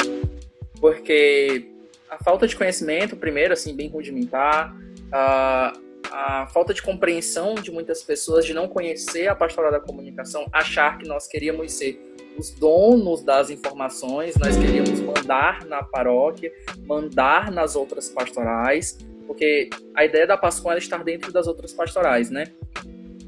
Porque 0.81 1.71
a 2.09 2.23
falta 2.23 2.47
de 2.47 2.57
conhecimento, 2.57 3.17
primeiro, 3.17 3.53
assim, 3.53 3.75
bem 3.75 3.89
rudimentar, 3.89 4.75
uh, 5.09 5.86
a 6.13 6.47
falta 6.47 6.73
de 6.73 6.83
compreensão 6.83 7.55
de 7.55 7.71
muitas 7.71 8.03
pessoas 8.03 8.45
de 8.45 8.55
não 8.55 8.69
conhecer 8.69 9.29
a 9.29 9.35
pastoral 9.35 9.71
da 9.71 9.81
comunicação, 9.81 10.47
achar 10.53 10.99
que 10.99 11.07
nós 11.07 11.27
queríamos 11.27 11.73
ser 11.73 12.01
os 12.39 12.51
donos 12.51 13.23
das 13.23 13.51
informações, 13.51 14.37
nós 14.37 14.57
queríamos 14.57 15.01
mandar 15.01 15.65
na 15.65 15.83
paróquia, 15.83 16.53
mandar 16.85 17.51
nas 17.51 17.75
outras 17.75 18.09
pastorais, 18.09 18.99
porque 19.27 19.71
a 19.95 20.05
ideia 20.05 20.27
da 20.27 20.37
Pascoal 20.37 20.75
é 20.75 20.79
estar 20.79 21.03
dentro 21.03 21.33
das 21.33 21.47
outras 21.47 21.73
pastorais, 21.73 22.31
né? 22.31 22.45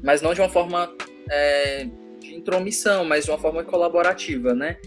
Mas 0.03 0.21
não 0.21 0.33
de 0.33 0.41
uma 0.41 0.49
forma 0.49 0.93
é, 1.29 1.87
de 2.19 2.35
intromissão, 2.35 3.03
mas 3.03 3.25
de 3.25 3.31
uma 3.31 3.39
forma 3.39 3.63
colaborativa, 3.63 4.53
né? 4.53 4.77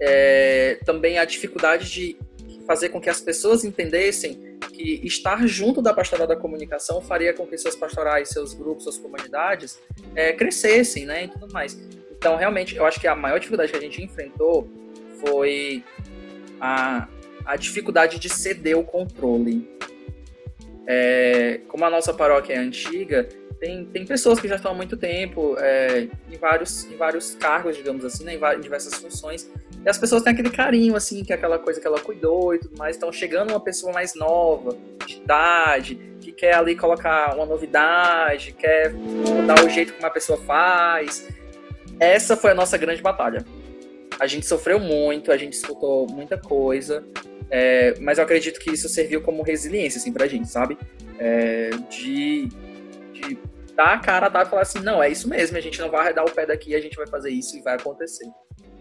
É, 0.00 0.78
também 0.84 1.18
a 1.18 1.24
dificuldade 1.24 1.90
de 1.90 2.18
fazer 2.66 2.88
com 2.88 3.00
que 3.00 3.10
as 3.10 3.20
pessoas 3.20 3.64
entendessem 3.64 4.49
que 4.80 5.06
estar 5.06 5.46
junto 5.46 5.82
da 5.82 5.92
pastoral 5.92 6.26
da 6.26 6.36
comunicação 6.36 7.00
faria 7.02 7.34
com 7.34 7.46
que 7.46 7.58
seus 7.58 7.76
pastorais, 7.76 8.30
seus 8.30 8.54
grupos, 8.54 8.84
suas 8.84 8.96
comunidades 8.96 9.78
é, 10.14 10.32
crescessem, 10.32 11.04
né, 11.04 11.24
e 11.24 11.28
tudo 11.28 11.52
mais. 11.52 11.78
Então, 12.10 12.36
realmente, 12.36 12.76
eu 12.76 12.86
acho 12.86 12.98
que 12.98 13.06
a 13.06 13.14
maior 13.14 13.38
dificuldade 13.38 13.70
que 13.70 13.78
a 13.78 13.80
gente 13.80 14.02
enfrentou 14.02 14.68
foi 15.20 15.84
a, 16.60 17.08
a 17.44 17.56
dificuldade 17.56 18.18
de 18.18 18.28
ceder 18.28 18.78
o 18.78 18.84
controle. 18.84 19.68
É, 20.86 21.60
como 21.68 21.84
a 21.84 21.90
nossa 21.90 22.12
paróquia 22.12 22.54
é 22.54 22.58
antiga, 22.58 23.28
tem, 23.58 23.84
tem 23.84 24.06
pessoas 24.06 24.40
que 24.40 24.48
já 24.48 24.56
estão 24.56 24.72
há 24.72 24.74
muito 24.74 24.96
tempo 24.96 25.56
é, 25.58 26.08
em, 26.30 26.36
vários, 26.38 26.84
em 26.84 26.96
vários 26.96 27.34
cargos, 27.34 27.76
digamos 27.76 28.04
assim, 28.04 28.24
né, 28.24 28.34
em, 28.34 28.56
em 28.56 28.60
diversas 28.60 28.94
funções, 28.94 29.50
e 29.84 29.88
as 29.88 29.96
pessoas 29.96 30.22
têm 30.22 30.32
aquele 30.32 30.50
carinho, 30.50 30.94
assim, 30.94 31.24
que 31.24 31.32
é 31.32 31.36
aquela 31.36 31.58
coisa 31.58 31.80
que 31.80 31.86
ela 31.86 31.98
cuidou 32.00 32.54
e 32.54 32.58
tudo 32.58 32.76
mais. 32.76 32.96
Então, 32.96 33.10
chegando 33.10 33.50
uma 33.50 33.60
pessoa 33.60 33.92
mais 33.92 34.14
nova, 34.14 34.76
de 35.06 35.16
idade, 35.16 35.94
que 36.20 36.32
quer 36.32 36.54
ali 36.54 36.76
colocar 36.76 37.34
uma 37.34 37.46
novidade, 37.46 38.52
quer 38.52 38.92
mudar 38.92 39.64
o 39.64 39.68
jeito 39.68 39.94
que 39.94 39.98
uma 39.98 40.10
pessoa 40.10 40.38
faz. 40.38 41.26
Essa 41.98 42.36
foi 42.36 42.50
a 42.50 42.54
nossa 42.54 42.76
grande 42.76 43.00
batalha. 43.00 43.44
A 44.18 44.26
gente 44.26 44.44
sofreu 44.44 44.78
muito, 44.78 45.32
a 45.32 45.36
gente 45.38 45.54
escutou 45.54 46.06
muita 46.06 46.36
coisa, 46.36 47.02
é, 47.50 47.94
mas 48.00 48.18
eu 48.18 48.24
acredito 48.24 48.60
que 48.60 48.70
isso 48.70 48.86
serviu 48.86 49.22
como 49.22 49.42
resiliência, 49.42 49.98
assim, 49.98 50.12
pra 50.12 50.26
gente, 50.26 50.48
sabe? 50.48 50.76
É, 51.18 51.70
de, 51.88 52.48
de 53.14 53.38
dar 53.74 53.94
a 53.94 53.98
cara 53.98 54.26
a 54.26 54.28
dar 54.28 54.46
e 54.46 54.48
falar 54.50 54.62
assim, 54.62 54.80
não, 54.80 55.02
é 55.02 55.08
isso 55.08 55.26
mesmo, 55.26 55.56
a 55.56 55.60
gente 55.60 55.80
não 55.80 55.90
vai 55.90 56.02
arredar 56.02 56.24
o 56.24 56.30
pé 56.30 56.44
daqui, 56.44 56.74
a 56.74 56.80
gente 56.80 56.96
vai 56.96 57.06
fazer 57.06 57.30
isso 57.30 57.56
e 57.56 57.62
vai 57.62 57.74
acontecer, 57.76 58.26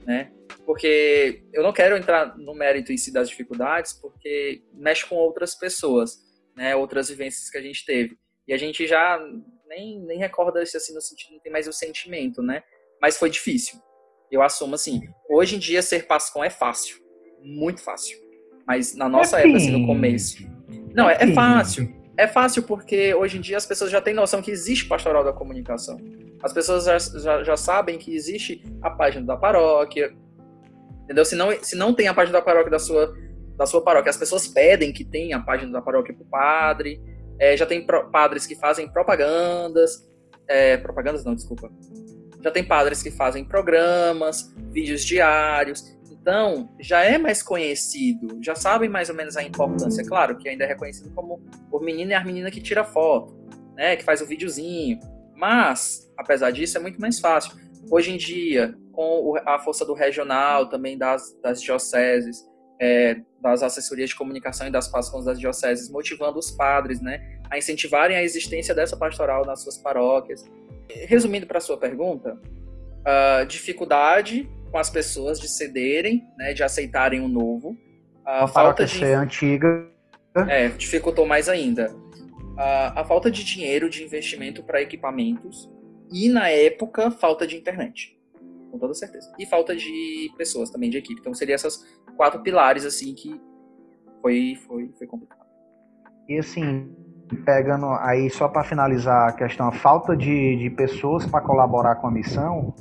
né? 0.10 0.32
porque 0.66 1.44
eu 1.52 1.64
não 1.64 1.74
quero 1.74 1.98
entrar 1.98 2.38
no 2.38 2.54
mérito 2.54 2.94
em 2.94 2.98
si 2.98 3.12
das 3.12 3.28
dificuldades, 3.28 3.94
porque 3.94 4.62
mexe 4.74 5.04
com 5.04 5.16
outras 5.16 5.56
pessoas, 5.56 6.20
né, 6.56 6.76
outras 6.76 7.10
vivências 7.10 7.50
que 7.50 7.58
a 7.58 7.62
gente 7.62 7.84
teve. 7.86 8.18
E 8.48 8.54
a 8.54 8.58
gente 8.58 8.86
já 8.86 9.20
nem, 9.68 10.00
nem 10.02 10.20
recorda 10.20 10.62
isso 10.62 10.78
assim 10.78 10.94
no 10.94 11.02
sentido, 11.02 11.34
não 11.34 11.40
tem 11.40 11.52
mais 11.52 11.68
o 11.68 11.74
sentimento, 11.74 12.44
né? 12.44 12.62
Mas 13.02 13.18
foi 13.18 13.32
difícil. 13.32 13.80
Eu 14.32 14.44
assumo 14.44 14.76
assim. 14.76 15.02
Hoje 15.28 15.56
em 15.56 15.60
dia 15.60 15.82
ser 15.82 16.06
pascão 16.06 16.44
é 16.44 16.52
fácil, 16.52 16.98
muito 17.42 17.82
fácil. 17.82 18.20
Mas 18.68 18.96
na 18.96 19.10
nossa 19.10 19.40
é 19.40 19.46
época, 19.46 19.58
assim, 19.58 19.72
no 19.72 19.88
começo. 19.88 20.38
Não, 20.94 21.10
é, 21.10 21.18
é 21.20 21.34
fácil. 21.34 21.92
É 22.20 22.28
fácil 22.28 22.64
porque 22.64 23.14
hoje 23.14 23.38
em 23.38 23.42
dia 23.42 23.58
as 23.58 23.66
pessoas 23.66 23.90
já 23.90 24.02
têm 24.02 24.14
noção 24.14 24.42
que 24.42 24.52
existe 24.52 24.86
pastoral 24.86 25.24
da 25.24 25.32
comunicação. 25.32 25.98
As 26.44 26.52
pessoas 26.52 26.86
já, 26.86 26.98
já, 26.98 27.44
já 27.44 27.58
sabem 27.58 27.98
que 27.98 28.14
existe 28.14 28.64
a 28.82 28.90
página 28.90 29.26
da 29.26 29.38
paróquia, 29.38 30.14
Entendeu? 31.10 31.26
Se 31.26 31.36
não, 31.36 31.52
se 31.64 31.76
não 31.76 31.92
tem 31.92 32.08
a 32.08 32.14
página 32.14 32.38
da 32.38 32.46
paróquia 32.46 32.70
da 32.70 32.78
sua, 32.78 33.18
da 33.58 33.66
sua 33.66 33.82
paróquia, 33.82 34.12
as 34.12 34.18
pessoas 34.18 34.48
pedem 34.48 34.94
que 34.94 35.04
tenha 35.04 35.38
a 35.38 35.40
página 35.40 35.72
da 35.72 35.82
paróquia 35.82 36.14
para 36.14 36.24
o 36.24 36.30
padre. 36.30 37.02
É, 37.40 37.58
já 37.58 37.66
tem 37.66 37.84
pro, 37.84 38.12
padres 38.12 38.46
que 38.46 38.56
fazem 38.56 38.88
propagandas. 38.88 40.08
É, 40.48 40.78
propagandas 40.78 41.26
não, 41.26 41.34
desculpa. 41.34 41.72
Já 42.44 42.52
tem 42.52 42.64
padres 42.64 43.02
que 43.02 43.10
fazem 43.10 43.44
programas, 43.44 44.54
vídeos 44.72 45.04
diários. 45.04 45.98
Então, 46.22 46.70
já 46.80 47.04
é 47.04 47.18
mais 47.18 47.42
conhecido, 47.42 48.40
já 48.42 48.54
sabem 48.54 48.90
mais 48.90 49.10
ou 49.10 49.16
menos 49.16 49.38
a 49.38 49.44
importância. 49.44 50.04
Claro 50.06 50.38
que 50.38 50.50
ainda 50.50 50.66
é 50.66 50.68
reconhecido 50.68 51.12
como 51.14 51.42
o 51.72 51.80
menino 51.80 52.12
e 52.12 52.14
a 52.14 52.24
menina 52.24 52.52
que 52.52 52.62
tira 52.62 52.84
foto, 52.84 53.38
né, 53.76 53.96
que 53.96 54.04
faz 54.04 54.22
o 54.22 54.26
videozinho. 54.26 55.00
Mas, 55.36 56.12
apesar 56.18 56.52
disso, 56.52 56.78
é 56.78 56.82
muito 56.82 57.00
mais 57.00 57.20
fácil. 57.20 57.54
Hoje 57.90 58.12
em 58.12 58.18
dia, 58.18 58.76
com 58.92 59.36
a 59.46 59.58
força 59.60 59.86
do 59.86 59.94
regional, 59.94 60.68
também 60.68 60.98
das, 60.98 61.34
das 61.42 61.62
dioceses, 61.62 62.46
é, 62.80 63.22
das 63.42 63.64
assessorias 63.64 64.10
de 64.10 64.16
comunicação 64.16 64.68
e 64.68 64.72
das 64.72 64.88
pascons 64.88 65.26
das 65.26 65.40
dioceses, 65.40 65.90
motivando 65.90 66.38
os 66.38 66.52
padres 66.52 67.02
né, 67.02 67.40
a 67.50 67.58
incentivarem 67.58 68.18
a 68.18 68.24
existência 68.24 68.76
dessa 68.76 68.98
pastoral 68.98 69.46
nas 69.46 69.64
suas 69.64 69.78
paróquias. 69.78 70.44
Resumindo 71.08 71.48
para 71.48 71.60
a 71.60 71.62
sua 71.62 71.78
pergunta, 71.78 72.34
uh, 72.34 73.46
dificuldade 73.46 74.50
com 74.72 74.78
as 74.78 74.90
pessoas 74.90 75.40
de 75.40 75.48
cederem, 75.48 76.24
né, 76.38 76.54
de 76.54 76.64
aceitarem 76.64 77.22
o 77.22 77.28
novo. 77.28 77.78
A, 78.26 78.44
a 78.44 78.48
falta 78.48 78.86
de 78.86 78.92
ser 78.92 79.16
antiga. 79.16 79.88
É, 80.48 80.70
dificultou 80.70 81.26
mais 81.26 81.50
ainda. 81.50 81.92
Uh, 81.92 82.92
a 82.96 83.06
falta 83.06 83.32
de 83.32 83.44
dinheiro 83.44 83.90
de 83.90 84.04
investimento 84.04 84.64
para 84.64 84.82
equipamentos 84.82 85.70
e, 86.12 86.30
na 86.30 86.50
época, 86.50 87.10
falta 87.10 87.48
de 87.48 87.56
internet 87.56 88.18
com 88.70 88.78
toda 88.78 88.94
certeza. 88.94 89.34
E 89.40 89.48
falta 89.48 89.76
de 89.76 90.32
pessoas 90.38 90.70
também, 90.70 90.92
de 90.92 90.98
equipe. 90.98 91.20
Então 91.20 91.34
seria 91.34 91.56
essas 91.56 91.84
quatro 92.16 92.40
pilares, 92.44 92.86
assim, 92.86 93.16
que 93.16 93.42
foi, 94.22 94.56
foi, 94.68 94.92
foi 94.96 95.08
complicado. 95.08 95.48
E 96.28 96.38
assim, 96.38 96.96
Pegando 97.46 97.86
aí, 98.00 98.28
só 98.30 98.48
para 98.48 98.64
finalizar 98.64 99.30
a 99.30 99.32
questão, 99.32 99.68
a 99.68 99.72
falta 99.72 100.18
de, 100.18 100.56
de 100.56 100.70
pessoas 100.72 101.28
para 101.28 101.42
colaborar 101.42 101.96
com 101.96 102.08
a 102.08 102.12
missão, 102.12 102.74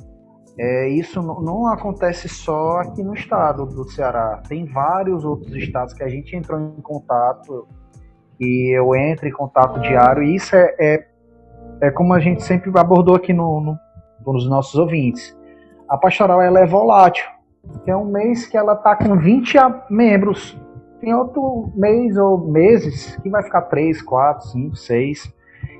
é, 0.61 0.89
isso 0.89 1.21
não 1.21 1.67
acontece 1.67 2.27
só 2.27 2.79
aqui 2.79 3.01
no 3.01 3.13
estado 3.13 3.65
do 3.65 3.85
Ceará. 3.85 4.43
Tem 4.45 4.65
vários 4.65 5.23
outros 5.23 5.55
estados 5.55 5.93
que 5.93 6.03
a 6.03 6.09
gente 6.09 6.35
entrou 6.35 6.59
em 6.59 6.81
contato 6.81 7.65
e 8.37 8.77
eu 8.77 8.93
entro 8.93 9.25
em 9.25 9.31
contato 9.31 9.79
diário. 9.79 10.21
E 10.21 10.35
isso 10.35 10.53
é, 10.57 10.75
é, 10.77 11.07
é 11.83 11.91
como 11.91 12.13
a 12.13 12.19
gente 12.19 12.43
sempre 12.43 12.69
abordou 12.77 13.15
aqui 13.15 13.31
no, 13.31 13.61
no, 13.61 13.77
nos 14.25 14.49
nossos 14.49 14.75
ouvintes. 14.75 15.33
A 15.87 15.97
pastoral 15.97 16.41
ela 16.41 16.59
é 16.59 16.65
volátil. 16.65 17.25
Tem 17.85 17.95
um 17.95 18.11
mês 18.11 18.45
que 18.45 18.57
ela 18.57 18.73
está 18.73 18.97
com 18.97 19.17
20 19.17 19.55
membros. 19.89 20.59
Tem 20.99 21.13
outro 21.13 21.71
mês 21.73 22.17
ou 22.17 22.37
meses 22.37 23.15
que 23.23 23.29
vai 23.29 23.43
ficar 23.43 23.61
3, 23.61 24.01
4, 24.01 24.47
5, 24.49 24.75
6. 24.75 25.33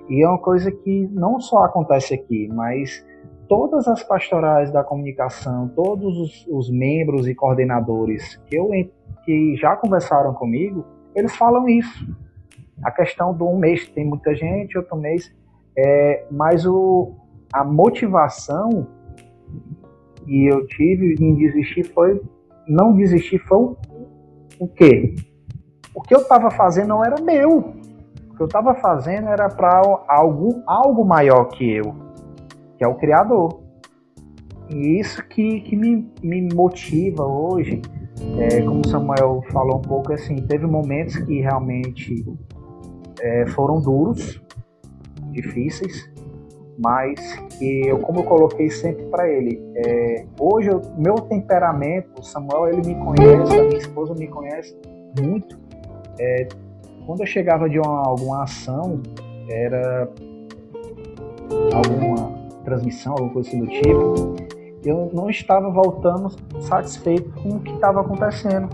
E 0.07 0.23
é 0.23 0.27
uma 0.29 0.39
coisa 0.39 0.71
que 0.71 1.09
não 1.11 1.37
só 1.41 1.65
acontece 1.65 2.13
aqui, 2.13 2.47
mas 2.53 3.05
todas 3.49 3.87
as 3.87 4.03
pastorais 4.03 4.71
da 4.71 4.83
comunicação, 4.83 5.67
todos 5.69 6.17
os, 6.19 6.47
os 6.47 6.69
membros 6.69 7.27
e 7.27 7.33
coordenadores 7.33 8.37
que, 8.45 8.55
eu, 8.55 8.69
que 9.25 9.55
já 9.57 9.75
conversaram 9.75 10.33
comigo, 10.35 10.85
eles 11.15 11.35
falam 11.35 11.67
isso. 11.67 12.07
A 12.83 12.91
questão 12.91 13.33
do 13.33 13.45
um 13.49 13.57
mês 13.57 13.89
tem 13.89 14.05
muita 14.05 14.35
gente, 14.35 14.77
outro 14.77 14.95
mês, 14.95 15.35
é, 15.75 16.25
mas 16.31 16.65
o, 16.65 17.11
a 17.51 17.63
motivação 17.63 18.87
que 20.23 20.45
eu 20.45 20.65
tive 20.67 21.15
em 21.19 21.33
desistir 21.33 21.83
foi 21.85 22.21
não 22.67 22.95
desistir 22.95 23.39
foi 23.39 23.57
o, 23.57 23.77
o 24.59 24.67
quê? 24.67 25.15
O 25.93 26.01
que 26.01 26.13
eu 26.13 26.19
estava 26.19 26.51
fazendo 26.51 26.89
não 26.89 27.03
era 27.03 27.19
meu. 27.19 27.73
O 28.29 28.35
que 28.35 28.43
eu 28.43 28.45
estava 28.45 28.75
fazendo 28.75 29.27
era 29.27 29.49
para 29.49 29.81
algo, 30.07 30.61
algo 30.67 31.03
maior 31.03 31.45
que 31.45 31.67
eu 31.67 32.08
que 32.79 32.85
é 32.85 32.87
o 32.87 32.95
Criador. 32.95 33.59
E 34.69 34.99
isso 34.99 35.21
que, 35.27 35.61
que 35.61 35.75
me, 35.75 36.09
me 36.23 36.47
motiva 36.53 37.25
hoje, 37.25 37.81
é, 38.37 38.61
como 38.61 38.81
o 38.85 38.87
Samuel 38.87 39.43
falou 39.51 39.77
um 39.77 39.81
pouco, 39.81 40.13
assim, 40.13 40.37
teve 40.37 40.65
momentos 40.65 41.17
que 41.17 41.41
realmente 41.41 42.25
é, 43.19 43.45
foram 43.47 43.81
duros, 43.81 44.41
difíceis, 45.31 46.09
mas 46.81 47.19
que 47.57 47.87
eu, 47.87 47.99
como 47.99 48.21
eu 48.21 48.23
coloquei 48.23 48.69
sempre 48.69 49.03
para 49.07 49.29
ele, 49.29 49.61
é, 49.75 50.25
hoje 50.39 50.69
o 50.69 50.81
meu 50.97 51.15
temperamento, 51.15 52.19
o 52.19 52.23
Samuel 52.23 52.69
ele 52.69 52.87
me 52.87 52.95
conhece, 52.95 53.59
a 53.59 53.63
minha 53.63 53.77
esposa 53.77 54.13
me 54.13 54.27
conhece 54.27 54.77
muito. 55.19 55.59
É, 56.17 56.47
quando 57.05 57.21
eu 57.21 57.25
chegava 57.25 57.67
de 57.67 57.79
uma, 57.79 58.07
alguma 58.07 58.43
ação, 58.43 59.01
era 59.49 60.09
alguma 61.73 62.38
transmissão, 62.69 63.13
alguma 63.13 63.33
coisa 63.33 63.49
assim 63.49 63.59
do 63.59 63.67
tipo, 63.67 64.35
eu 64.85 65.09
não 65.13 65.29
estava 65.29 65.69
voltando 65.69 66.29
satisfeito 66.61 67.29
com 67.41 67.49
o 67.49 67.59
que 67.59 67.71
estava 67.73 68.01
acontecendo. 68.01 68.69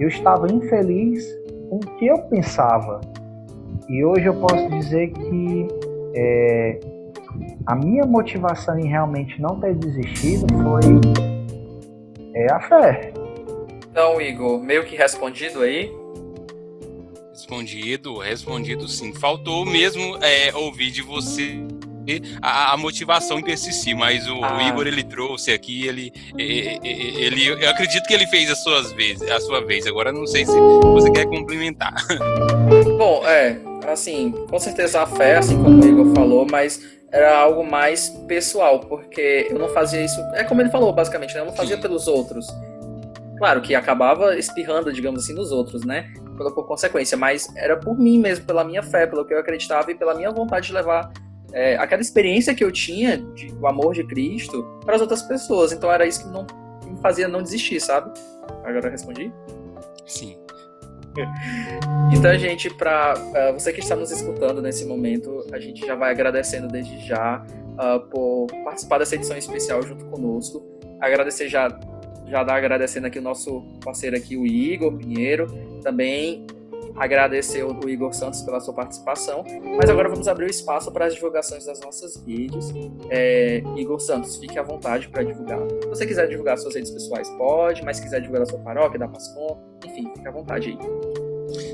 Eu 0.00 0.08
estava 0.08 0.50
infeliz 0.50 1.24
com 1.68 1.76
o 1.76 1.80
que 1.80 2.06
eu 2.06 2.18
pensava. 2.22 3.00
E 3.88 4.04
hoje 4.04 4.26
eu 4.26 4.34
posso 4.34 4.68
dizer 4.70 5.12
que 5.12 5.68
é, 6.14 6.80
a 7.66 7.74
minha 7.74 8.06
motivação 8.06 8.78
em 8.78 8.88
realmente 8.88 9.40
não 9.40 9.60
ter 9.60 9.74
desistido 9.74 10.46
foi 10.54 11.00
é, 12.34 12.52
a 12.52 12.60
fé. 12.60 13.12
Então, 13.90 14.20
Igor, 14.20 14.60
meio 14.60 14.84
que 14.84 14.96
respondido 14.96 15.60
aí? 15.60 15.92
Respondido, 17.30 18.18
respondido 18.18 18.88
sim. 18.88 19.12
Faltou 19.12 19.66
mesmo 19.66 20.16
é, 20.22 20.54
ouvir 20.54 20.90
de 20.90 21.02
você 21.02 21.60
a, 22.40 22.72
a 22.72 22.76
motivação 22.76 23.38
em 23.38 23.42
persistir, 23.42 23.96
mas 23.96 24.28
o, 24.28 24.44
ah. 24.44 24.58
o, 24.58 24.60
Igor 24.62 24.86
ele 24.86 25.02
trouxe 25.02 25.52
aqui, 25.52 25.86
ele, 25.86 26.12
ele, 26.38 27.46
eu 27.46 27.70
acredito 27.70 28.06
que 28.06 28.14
ele 28.14 28.26
fez 28.26 28.50
as 28.50 28.62
suas 28.62 28.92
vezes, 28.92 29.28
a 29.30 29.40
sua 29.40 29.64
vez. 29.64 29.86
Agora 29.86 30.12
não 30.12 30.26
sei 30.26 30.44
se 30.44 30.52
você 30.52 31.10
quer 31.10 31.26
complementar. 31.26 31.94
Bom, 32.98 33.26
é, 33.26 33.58
assim, 33.88 34.32
com 34.48 34.58
certeza 34.58 35.02
a 35.02 35.06
fé, 35.06 35.36
assim 35.36 35.56
como 35.62 35.82
o 35.82 35.86
Igor 35.86 36.14
falou, 36.14 36.46
mas 36.50 36.80
era 37.12 37.38
algo 37.38 37.64
mais 37.64 38.08
pessoal, 38.26 38.80
porque 38.80 39.46
eu 39.48 39.58
não 39.58 39.68
fazia 39.68 40.04
isso, 40.04 40.20
é 40.34 40.42
como 40.42 40.60
ele 40.60 40.70
falou 40.70 40.92
basicamente, 40.92 41.32
né? 41.34 41.40
Eu 41.40 41.46
não 41.46 41.54
fazia 41.54 41.76
Sim. 41.76 41.82
pelos 41.82 42.08
outros. 42.08 42.46
Claro 43.38 43.60
que 43.62 43.74
acabava 43.74 44.36
espirrando, 44.36 44.92
digamos 44.92 45.22
assim, 45.22 45.34
nos 45.34 45.52
outros, 45.52 45.84
né? 45.84 46.12
Por 46.36 46.66
consequência, 46.66 47.16
mas 47.16 47.48
era 47.56 47.76
por 47.76 47.96
mim 47.96 48.18
mesmo, 48.18 48.44
pela 48.44 48.64
minha 48.64 48.82
fé, 48.82 49.06
pelo 49.06 49.24
que 49.24 49.32
eu 49.32 49.38
acreditava 49.38 49.92
e 49.92 49.94
pela 49.94 50.14
minha 50.14 50.30
vontade 50.32 50.66
de 50.66 50.72
levar 50.72 51.12
é, 51.54 51.76
aquela 51.76 52.02
experiência 52.02 52.54
que 52.54 52.64
eu 52.64 52.72
tinha 52.72 53.16
de, 53.16 53.46
do 53.46 53.66
amor 53.66 53.94
de 53.94 54.02
Cristo 54.04 54.62
para 54.84 54.96
as 54.96 55.00
outras 55.00 55.22
pessoas. 55.22 55.72
Então 55.72 55.90
era 55.90 56.04
isso 56.04 56.24
que, 56.24 56.28
não, 56.28 56.44
que 56.80 56.90
me 56.90 57.00
fazia 57.00 57.28
não 57.28 57.42
desistir, 57.42 57.80
sabe? 57.80 58.12
Agora 58.64 58.88
eu 58.88 58.90
respondi? 58.90 59.32
Sim. 60.04 60.36
Então, 62.12 62.36
gente, 62.36 62.68
para 62.74 63.14
uh, 63.16 63.36
é, 63.36 63.52
você 63.52 63.72
que 63.72 63.78
está 63.78 63.94
nos 63.94 64.10
escutando 64.10 64.60
nesse 64.60 64.84
momento, 64.84 65.46
a 65.52 65.60
gente 65.60 65.86
já 65.86 65.94
vai 65.94 66.10
agradecendo 66.10 66.66
desde 66.66 66.98
já 67.06 67.46
uh, 67.74 68.00
por 68.08 68.48
participar 68.64 68.98
dessa 68.98 69.14
edição 69.14 69.36
especial 69.36 69.80
junto 69.82 70.04
conosco. 70.06 70.60
Agradecer 71.00 71.48
já, 71.48 71.68
já 72.26 72.42
dar 72.42 72.56
agradecendo 72.56 73.06
aqui 73.06 73.20
o 73.20 73.22
nosso 73.22 73.62
parceiro 73.84 74.16
aqui, 74.16 74.36
o 74.36 74.44
Igor 74.44 74.92
Pinheiro, 74.96 75.46
também 75.84 76.44
agradecer 76.96 77.62
o 77.64 77.88
Igor 77.88 78.12
Santos 78.12 78.42
pela 78.42 78.60
sua 78.60 78.74
participação. 78.74 79.44
Mas 79.76 79.90
agora 79.90 80.08
vamos 80.08 80.28
abrir 80.28 80.46
o 80.46 80.50
espaço 80.50 80.90
para 80.92 81.06
as 81.06 81.14
divulgações 81.14 81.64
das 81.66 81.80
nossas 81.80 82.16
redes. 82.26 82.72
É, 83.10 83.62
Igor 83.76 84.00
Santos, 84.00 84.36
fique 84.36 84.58
à 84.58 84.62
vontade 84.62 85.08
para 85.08 85.22
divulgar. 85.22 85.60
Se 85.82 85.88
você 85.88 86.06
quiser 86.06 86.28
divulgar 86.28 86.58
suas 86.58 86.74
redes 86.74 86.90
pessoais, 86.90 87.28
pode, 87.30 87.84
mas 87.84 87.96
se 87.96 88.02
quiser 88.02 88.20
divulgar 88.20 88.42
a 88.42 88.46
sua 88.46 88.58
paróquia, 88.58 88.98
da 88.98 89.08
Pascom, 89.08 89.60
enfim, 89.84 90.10
fique 90.14 90.28
à 90.28 90.30
vontade 90.30 90.68
aí. 90.70 90.78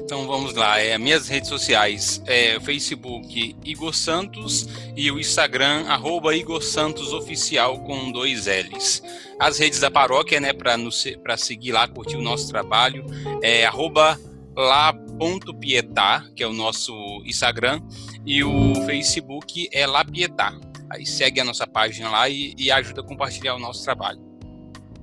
Então 0.04 0.26
vamos 0.26 0.54
lá, 0.54 0.78
é, 0.78 0.98
minhas 0.98 1.28
redes 1.28 1.48
sociais 1.48 2.20
é 2.26 2.58
Facebook 2.60 3.56
Igor 3.64 3.94
Santos 3.94 4.68
e 4.96 5.10
o 5.10 5.18
Instagram 5.18 5.86
arroba 5.86 6.34
Igor 6.34 6.62
Santos 6.62 7.12
Oficial 7.12 7.78
com 7.80 8.10
dois 8.10 8.46
L's. 8.46 9.02
As 9.38 9.58
redes 9.58 9.80
da 9.80 9.90
paróquia, 9.90 10.40
né, 10.40 10.52
para 10.52 11.36
seguir 11.36 11.72
lá, 11.72 11.86
curtir 11.88 12.16
o 12.16 12.22
nosso 12.22 12.48
trabalho, 12.48 13.04
é 13.40 13.64
arroba 13.64 14.18
lá.pietá, 14.61 16.24
que 16.36 16.42
é 16.42 16.46
o 16.46 16.52
nosso 16.52 16.92
Instagram, 17.24 17.80
e 18.26 18.44
o 18.44 18.74
Facebook 18.86 19.68
é 19.72 19.86
Lapietá. 19.86 20.52
Aí 20.90 21.06
segue 21.06 21.40
a 21.40 21.44
nossa 21.44 21.66
página 21.66 22.11
lá 22.11 22.28
e, 22.28 22.54
e 22.58 22.70
ajuda 22.70 23.00
a 23.00 23.04
compartilhar 23.04 23.54
o 23.54 23.58
nosso 23.58 23.82
trabalho. 23.84 24.20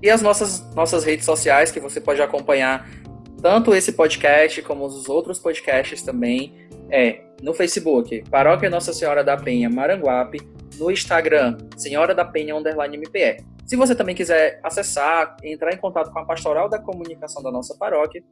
E 0.01 0.09
as 0.09 0.21
nossas, 0.21 0.69
nossas 0.75 1.03
redes 1.03 1.25
sociais, 1.25 1.71
que 1.71 1.79
você 1.79 1.99
pode 1.99 2.21
acompanhar 2.21 2.87
tanto 3.41 3.73
esse 3.73 3.91
podcast 3.91 4.61
como 4.61 4.85
os 4.85 5.09
outros 5.09 5.39
podcasts 5.39 6.03
também, 6.03 6.53
é 6.91 7.21
no 7.41 7.53
Facebook, 7.53 8.23
Paróquia 8.29 8.69
Nossa 8.69 8.93
Senhora 8.93 9.23
da 9.23 9.37
Penha 9.37 9.69
Maranguape, 9.69 10.39
no 10.77 10.91
Instagram, 10.91 11.57
Senhora 11.75 12.13
da 12.13 12.25
Penha 12.25 12.55
Underline 12.55 12.97
MPE. 12.97 13.43
Se 13.65 13.75
você 13.75 13.93
também 13.93 14.15
quiser 14.15 14.59
acessar, 14.63 15.35
entrar 15.43 15.73
em 15.73 15.77
contato 15.77 16.11
com 16.11 16.19
a 16.19 16.25
Pastoral 16.25 16.69
da 16.69 16.79
Comunicação 16.79 17.43
da 17.43 17.51
nossa 17.51 17.75
paróquia, 17.75 18.23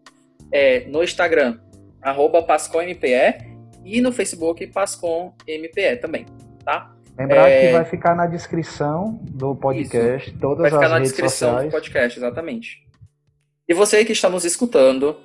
é 0.52 0.86
no 0.88 1.04
Instagram, 1.04 1.60
arroba 2.02 2.44
PascomMPE, 2.44 3.56
e 3.84 4.02
no 4.02 4.12
Facebook, 4.12 4.66
PascomMPE 4.68 5.98
também, 6.02 6.26
tá? 6.64 6.92
Lembrar 7.18 7.50
é... 7.50 7.68
que 7.68 7.74
vai 7.74 7.86
ficar 7.86 8.16
na 8.16 8.26
descrição 8.26 9.20
do 9.22 9.56
podcast, 9.56 10.30
Isso. 10.30 10.40
todas 10.40 10.66
as 10.66 10.74
redes 10.74 10.80
sociais. 10.80 10.82
Vai 10.82 10.82
ficar 10.82 10.90
na 10.90 11.00
descrição 11.00 11.50
sociais. 11.50 11.70
do 11.70 11.72
podcast, 11.72 12.20
exatamente. 12.20 12.86
E 13.68 13.74
você 13.74 14.04
que 14.04 14.12
está 14.12 14.30
nos 14.30 14.44
escutando, 14.44 15.18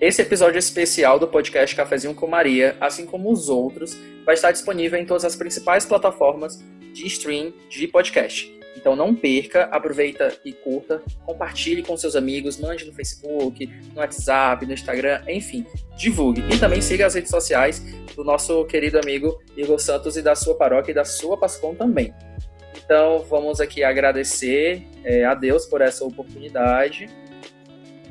esse 0.00 0.20
episódio 0.20 0.58
especial 0.58 1.18
do 1.18 1.26
podcast 1.26 1.74
Cafezinho 1.74 2.14
com 2.14 2.26
Maria, 2.26 2.76
assim 2.80 3.06
como 3.06 3.32
os 3.32 3.48
outros, 3.48 3.96
vai 4.24 4.34
estar 4.34 4.52
disponível 4.52 4.98
em 4.98 5.06
todas 5.06 5.24
as 5.24 5.34
principais 5.34 5.86
plataformas 5.86 6.62
de 6.92 7.06
stream 7.06 7.52
de 7.68 7.88
podcast. 7.88 8.57
Então 8.78 8.94
não 8.94 9.12
perca, 9.12 9.64
aproveita 9.64 10.32
e 10.44 10.52
curta, 10.52 11.02
compartilhe 11.26 11.82
com 11.82 11.96
seus 11.96 12.14
amigos, 12.14 12.60
mande 12.60 12.84
no 12.84 12.92
Facebook, 12.92 13.66
no 13.92 14.00
WhatsApp, 14.00 14.64
no 14.64 14.72
Instagram, 14.72 15.20
enfim, 15.26 15.66
divulgue. 15.96 16.44
E 16.48 16.58
também 16.58 16.80
siga 16.80 17.06
as 17.06 17.14
redes 17.14 17.30
sociais 17.30 17.80
do 18.14 18.22
nosso 18.22 18.64
querido 18.66 18.98
amigo 18.98 19.42
Igor 19.56 19.80
Santos 19.80 20.16
e 20.16 20.22
da 20.22 20.36
sua 20.36 20.54
paróquia 20.54 20.92
e 20.92 20.94
da 20.94 21.04
sua 21.04 21.36
Pascom 21.36 21.74
também. 21.74 22.14
Então 22.84 23.24
vamos 23.28 23.60
aqui 23.60 23.82
agradecer 23.82 24.86
é, 25.02 25.24
a 25.24 25.34
Deus 25.34 25.66
por 25.66 25.80
essa 25.80 26.04
oportunidade. 26.04 27.08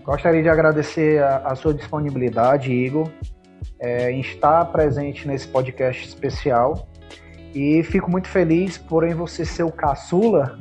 Gostaria 0.03 0.43
de 0.43 0.49
agradecer 0.49 1.23
a, 1.23 1.37
a 1.37 1.55
sua 1.55 1.73
disponibilidade, 1.73 2.73
Igor, 2.73 3.09
é, 3.79 4.11
em 4.11 4.19
estar 4.19 4.65
presente 4.65 5.25
nesse 5.25 5.47
podcast 5.47 6.05
especial 6.05 6.89
e 7.57 7.81
fico 7.81 8.11
muito 8.11 8.27
feliz, 8.27 8.77
porém, 8.77 9.15
você 9.15 9.43
ser 9.43 9.63
o 9.63 9.71
caçula, 9.71 10.59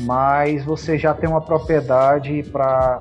mas 0.00 0.64
você 0.64 0.96
já 0.96 1.12
tem 1.12 1.28
uma 1.28 1.42
propriedade 1.42 2.42
para 2.50 3.00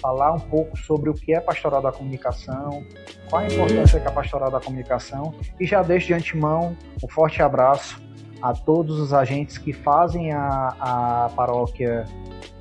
falar 0.00 0.32
um 0.32 0.38
pouco 0.38 0.76
sobre 0.78 1.10
o 1.10 1.14
que 1.14 1.34
é 1.34 1.40
pastoral 1.40 1.82
da 1.82 1.90
comunicação, 1.90 2.84
qual 3.28 3.42
a 3.42 3.46
importância 3.46 3.98
que 3.98 4.06
a 4.06 4.12
pastoral 4.12 4.48
da 4.48 4.60
comunicação 4.60 5.34
e 5.58 5.66
já 5.66 5.82
deixo 5.82 6.06
de 6.08 6.14
antemão 6.14 6.76
um 7.02 7.08
forte 7.08 7.42
abraço 7.42 8.00
a 8.40 8.52
todos 8.52 9.00
os 9.00 9.12
agentes 9.12 9.58
que 9.58 9.72
fazem 9.72 10.32
a, 10.32 10.76
a 10.80 11.30
paróquia 11.34 12.04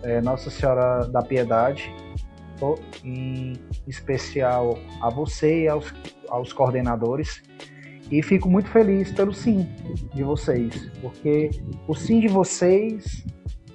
é, 0.01 0.19
Nossa 0.21 0.49
Senhora 0.49 1.07
da 1.07 1.21
Piedade, 1.21 1.93
em 3.03 3.53
especial 3.87 4.77
a 4.99 5.09
você 5.09 5.63
e 5.63 5.67
aos, 5.67 5.93
aos 6.29 6.53
coordenadores. 6.53 7.41
E 8.11 8.21
fico 8.21 8.49
muito 8.49 8.69
feliz 8.69 9.11
pelo 9.11 9.33
sim 9.33 9.69
de 10.13 10.21
vocês, 10.21 10.91
porque 11.01 11.49
o 11.87 11.95
sim 11.95 12.19
de 12.19 12.27
vocês 12.27 13.25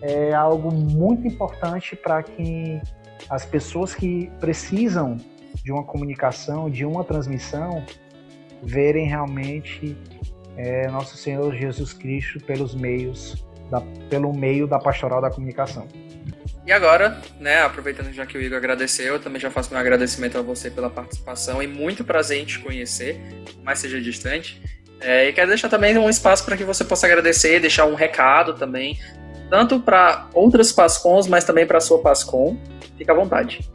é 0.02 0.34
algo 0.34 0.70
muito 0.70 1.26
importante 1.26 1.96
para 1.96 2.22
que 2.22 2.80
as 3.30 3.46
pessoas 3.46 3.94
que 3.94 4.30
precisam 4.38 5.16
de 5.64 5.72
uma 5.72 5.82
comunicação, 5.82 6.68
de 6.68 6.84
uma 6.84 7.02
transmissão, 7.02 7.82
verem 8.62 9.06
realmente 9.06 9.96
é, 10.56 10.88
nosso 10.88 11.16
Senhor 11.16 11.54
Jesus 11.54 11.92
Cristo 11.92 12.38
pelos 12.44 12.74
meios 12.74 13.46
da, 13.70 13.80
pelo 14.10 14.32
meio 14.32 14.66
da 14.66 14.78
pastoral 14.78 15.20
da 15.20 15.30
comunicação. 15.30 15.86
E 16.66 16.72
agora, 16.72 17.22
né, 17.38 17.62
aproveitando 17.62 18.12
já 18.12 18.26
que 18.26 18.36
o 18.36 18.42
Igor 18.42 18.58
agradeceu, 18.58 19.14
eu 19.14 19.20
também 19.20 19.40
já 19.40 19.50
faço 19.50 19.70
meu 19.70 19.78
agradecimento 19.78 20.36
a 20.36 20.42
você 20.42 20.68
pela 20.68 20.90
participação 20.90 21.62
e 21.62 21.66
muito 21.66 22.04
prazer 22.04 22.40
em 22.40 22.44
te 22.44 22.58
conhecer, 22.58 23.20
mais 23.62 23.78
seja 23.78 24.00
distante. 24.00 24.60
É, 25.00 25.28
e 25.28 25.32
quero 25.32 25.46
deixar 25.46 25.68
também 25.68 25.96
um 25.96 26.10
espaço 26.10 26.44
para 26.44 26.56
que 26.56 26.64
você 26.64 26.84
possa 26.84 27.06
agradecer, 27.06 27.60
deixar 27.60 27.86
um 27.86 27.94
recado 27.94 28.54
também, 28.54 28.98
tanto 29.48 29.78
para 29.78 30.28
outras 30.34 30.72
Pascons, 30.72 31.28
mas 31.28 31.44
também 31.44 31.64
para 31.64 31.78
a 31.78 31.80
sua 31.80 32.00
Pascon. 32.00 32.58
Fica 32.98 33.12
à 33.12 33.14
vontade. 33.14 33.70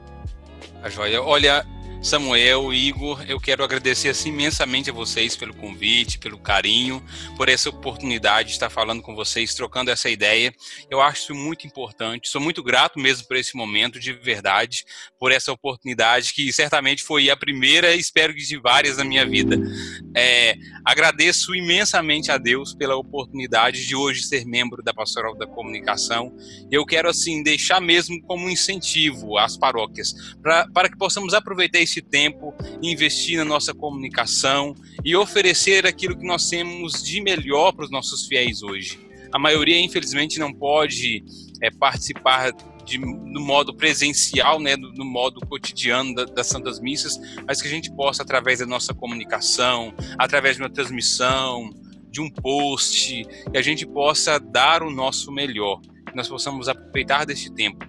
A 0.83 0.89
joia. 0.89 1.21
Olha, 1.21 1.65
Samuel, 2.01 2.73
Igor, 2.73 3.23
eu 3.27 3.39
quero 3.39 3.63
agradecer 3.63 4.09
assim, 4.09 4.29
imensamente 4.29 4.89
a 4.89 4.93
vocês 4.93 5.35
pelo 5.35 5.53
convite, 5.53 6.17
pelo 6.17 6.39
carinho, 6.39 7.01
por 7.37 7.47
essa 7.47 7.69
oportunidade 7.69 8.49
de 8.49 8.53
estar 8.55 8.71
falando 8.71 9.03
com 9.03 9.13
vocês, 9.13 9.53
trocando 9.53 9.91
essa 9.91 10.09
ideia. 10.09 10.51
Eu 10.89 10.99
acho 10.99 11.21
isso 11.21 11.35
muito 11.35 11.67
importante. 11.67 12.27
Sou 12.27 12.41
muito 12.41 12.63
grato 12.63 12.99
mesmo 12.99 13.27
por 13.27 13.37
esse 13.37 13.55
momento, 13.55 13.99
de 13.99 14.13
verdade, 14.13 14.83
por 15.19 15.31
essa 15.31 15.51
oportunidade 15.51 16.33
que 16.33 16.51
certamente 16.51 17.03
foi 17.03 17.29
a 17.29 17.37
primeira, 17.37 17.95
espero 17.95 18.33
que 18.33 18.41
de 18.41 18.57
várias 18.57 18.97
na 18.97 19.03
minha 19.03 19.25
vida. 19.25 19.55
É, 20.17 20.55
agradeço 20.83 21.53
imensamente 21.53 22.31
a 22.31 22.39
Deus 22.39 22.73
pela 22.73 22.95
oportunidade 22.95 23.85
de 23.85 23.95
hoje 23.95 24.23
ser 24.23 24.43
membro 24.43 24.81
da 24.81 24.91
Pastoral 24.91 25.37
da 25.37 25.45
Comunicação. 25.45 26.35
Eu 26.71 26.83
quero 26.83 27.07
assim 27.07 27.43
deixar 27.43 27.79
mesmo 27.79 28.19
como 28.23 28.49
incentivo 28.49 29.37
às 29.37 29.55
paróquias 29.55 30.15
pra, 30.41 30.67
para 30.73 30.89
que 30.89 30.97
possamos 30.97 31.35
aproveitar 31.35 31.79
esse 31.79 31.90
esse 31.91 32.01
tempo, 32.01 32.53
investir 32.81 33.37
na 33.37 33.45
nossa 33.45 33.73
comunicação 33.73 34.73
e 35.03 35.15
oferecer 35.15 35.85
aquilo 35.85 36.17
que 36.17 36.25
nós 36.25 36.49
temos 36.49 37.03
de 37.03 37.21
melhor 37.21 37.73
para 37.73 37.85
os 37.85 37.91
nossos 37.91 38.25
fiéis 38.25 38.63
hoje. 38.63 38.99
A 39.31 39.37
maioria, 39.37 39.79
infelizmente, 39.79 40.39
não 40.39 40.53
pode 40.53 41.23
é, 41.61 41.69
participar 41.69 42.51
de, 42.85 42.97
no 42.97 43.41
modo 43.41 43.73
presencial, 43.73 44.59
né, 44.59 44.75
no, 44.75 44.91
no 44.93 45.05
modo 45.05 45.39
cotidiano 45.41 46.15
da, 46.15 46.25
das 46.25 46.47
Santas 46.47 46.79
Missas, 46.79 47.19
mas 47.45 47.61
que 47.61 47.67
a 47.67 47.71
gente 47.71 47.91
possa, 47.91 48.23
através 48.23 48.59
da 48.59 48.65
nossa 48.65 48.93
comunicação, 48.93 49.93
através 50.17 50.55
de 50.57 50.63
uma 50.63 50.69
transmissão, 50.69 51.69
de 52.09 52.19
um 52.19 52.29
post, 52.29 53.25
que 53.51 53.57
a 53.57 53.61
gente 53.61 53.85
possa 53.85 54.39
dar 54.39 54.83
o 54.83 54.89
nosso 54.89 55.31
melhor, 55.31 55.79
que 55.81 56.15
nós 56.15 56.27
possamos 56.27 56.67
aproveitar 56.67 57.25
deste 57.25 57.49
tempo. 57.51 57.85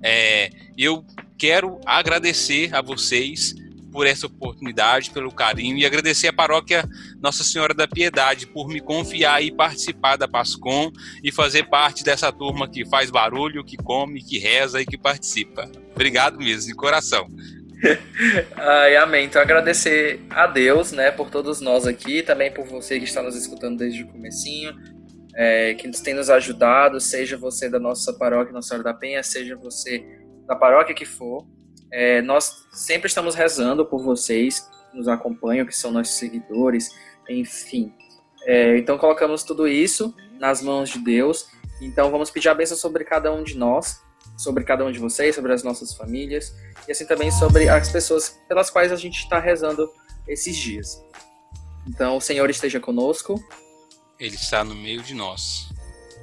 É, 0.00 0.50
eu 0.76 1.04
quero 1.38 1.80
agradecer 1.84 2.74
a 2.74 2.80
vocês 2.80 3.54
por 3.94 4.08
essa 4.08 4.26
oportunidade, 4.26 5.10
pelo 5.10 5.30
carinho 5.30 5.78
e 5.78 5.86
agradecer 5.86 6.26
a 6.26 6.32
paróquia 6.32 6.84
Nossa 7.20 7.44
Senhora 7.44 7.72
da 7.72 7.86
Piedade 7.86 8.44
por 8.44 8.66
me 8.66 8.80
confiar 8.80 9.40
e 9.40 9.52
participar 9.52 10.16
da 10.16 10.26
Pascom 10.26 10.90
e 11.22 11.30
fazer 11.30 11.68
parte 11.68 12.02
dessa 12.02 12.32
turma 12.32 12.68
que 12.68 12.84
faz 12.84 13.08
barulho, 13.08 13.62
que 13.62 13.76
come, 13.76 14.20
que 14.20 14.36
reza 14.36 14.80
e 14.80 14.84
que 14.84 14.98
participa. 14.98 15.70
Obrigado 15.94 16.38
mesmo, 16.38 16.66
de 16.66 16.74
coração. 16.74 17.28
Ai, 18.56 18.96
amém. 18.96 19.26
Então 19.26 19.40
agradecer 19.40 20.20
a 20.28 20.48
Deus, 20.48 20.90
né, 20.90 21.12
por 21.12 21.30
todos 21.30 21.60
nós 21.60 21.86
aqui, 21.86 22.20
também 22.20 22.52
por 22.52 22.66
você 22.66 22.98
que 22.98 23.04
está 23.04 23.22
nos 23.22 23.36
escutando 23.36 23.78
desde 23.78 24.02
o 24.02 24.08
comecinho, 24.08 24.74
é, 25.36 25.74
que 25.74 25.88
tem 26.02 26.14
nos 26.14 26.30
ajudado, 26.30 27.00
seja 27.00 27.36
você 27.36 27.68
da 27.68 27.78
nossa 27.78 28.12
paróquia 28.12 28.52
Nossa 28.52 28.70
Senhora 28.70 28.84
da 28.84 28.94
Penha, 28.94 29.22
seja 29.22 29.54
você 29.54 30.23
da 30.46 30.56
paróquia 30.56 30.94
que 30.94 31.04
for. 31.04 31.46
É, 31.90 32.20
nós 32.22 32.66
sempre 32.72 33.08
estamos 33.08 33.34
rezando 33.34 33.86
por 33.86 34.02
vocês 34.02 34.68
que 34.90 34.96
nos 34.96 35.08
acompanham, 35.08 35.66
que 35.66 35.74
são 35.74 35.90
nossos 35.90 36.14
seguidores, 36.14 36.90
enfim. 37.28 37.92
É, 38.44 38.76
então 38.78 38.98
colocamos 38.98 39.42
tudo 39.42 39.66
isso 39.66 40.14
nas 40.38 40.62
mãos 40.62 40.90
de 40.90 40.98
Deus. 40.98 41.46
Então 41.80 42.10
vamos 42.10 42.30
pedir 42.30 42.48
a 42.48 42.54
bênção 42.54 42.76
sobre 42.76 43.04
cada 43.04 43.32
um 43.32 43.42
de 43.42 43.56
nós, 43.56 44.00
sobre 44.36 44.64
cada 44.64 44.84
um 44.84 44.92
de 44.92 44.98
vocês, 44.98 45.34
sobre 45.34 45.52
as 45.52 45.62
nossas 45.62 45.94
famílias 45.94 46.54
e 46.86 46.92
assim 46.92 47.06
também 47.06 47.30
sobre 47.30 47.68
as 47.68 47.90
pessoas 47.90 48.40
pelas 48.48 48.70
quais 48.70 48.92
a 48.92 48.96
gente 48.96 49.18
está 49.20 49.38
rezando 49.38 49.90
esses 50.26 50.56
dias. 50.56 51.02
Então 51.86 52.16
o 52.16 52.20
Senhor 52.20 52.48
esteja 52.48 52.80
conosco. 52.80 53.42
Ele 54.18 54.34
está 54.34 54.64
no 54.64 54.74
meio 54.74 55.02
de 55.02 55.14
nós. 55.14 55.68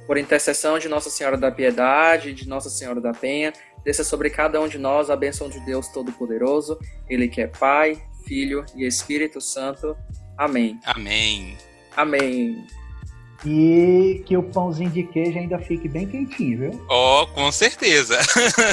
Por 0.06 0.18
intercessão 0.18 0.78
de 0.78 0.88
Nossa 0.88 1.10
Senhora 1.10 1.36
da 1.36 1.50
Piedade, 1.50 2.32
de 2.32 2.48
Nossa 2.48 2.68
Senhora 2.68 3.00
da 3.00 3.12
Penha, 3.12 3.52
Desça 3.84 4.04
sobre 4.04 4.30
cada 4.30 4.60
um 4.60 4.68
de 4.68 4.78
nós 4.78 5.10
a 5.10 5.16
bênção 5.16 5.48
de 5.48 5.60
Deus 5.60 5.88
Todo-Poderoso, 5.88 6.78
Ele 7.08 7.28
que 7.28 7.40
é 7.40 7.46
Pai, 7.46 8.00
Filho 8.24 8.64
e 8.74 8.86
Espírito 8.86 9.40
Santo. 9.40 9.96
Amém. 10.36 10.78
Amém. 10.84 11.56
Amém. 11.96 12.66
E 13.44 14.22
que 14.24 14.36
o 14.36 14.42
pãozinho 14.42 14.90
de 14.90 15.02
queijo 15.02 15.38
ainda 15.38 15.58
fique 15.58 15.88
bem 15.88 16.06
quentinho, 16.06 16.58
viu? 16.58 16.86
Oh, 16.88 17.26
com 17.34 17.50
certeza. 17.50 18.18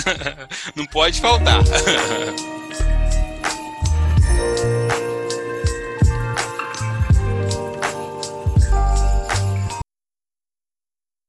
Não 0.76 0.86
pode 0.86 1.20
faltar. 1.20 1.62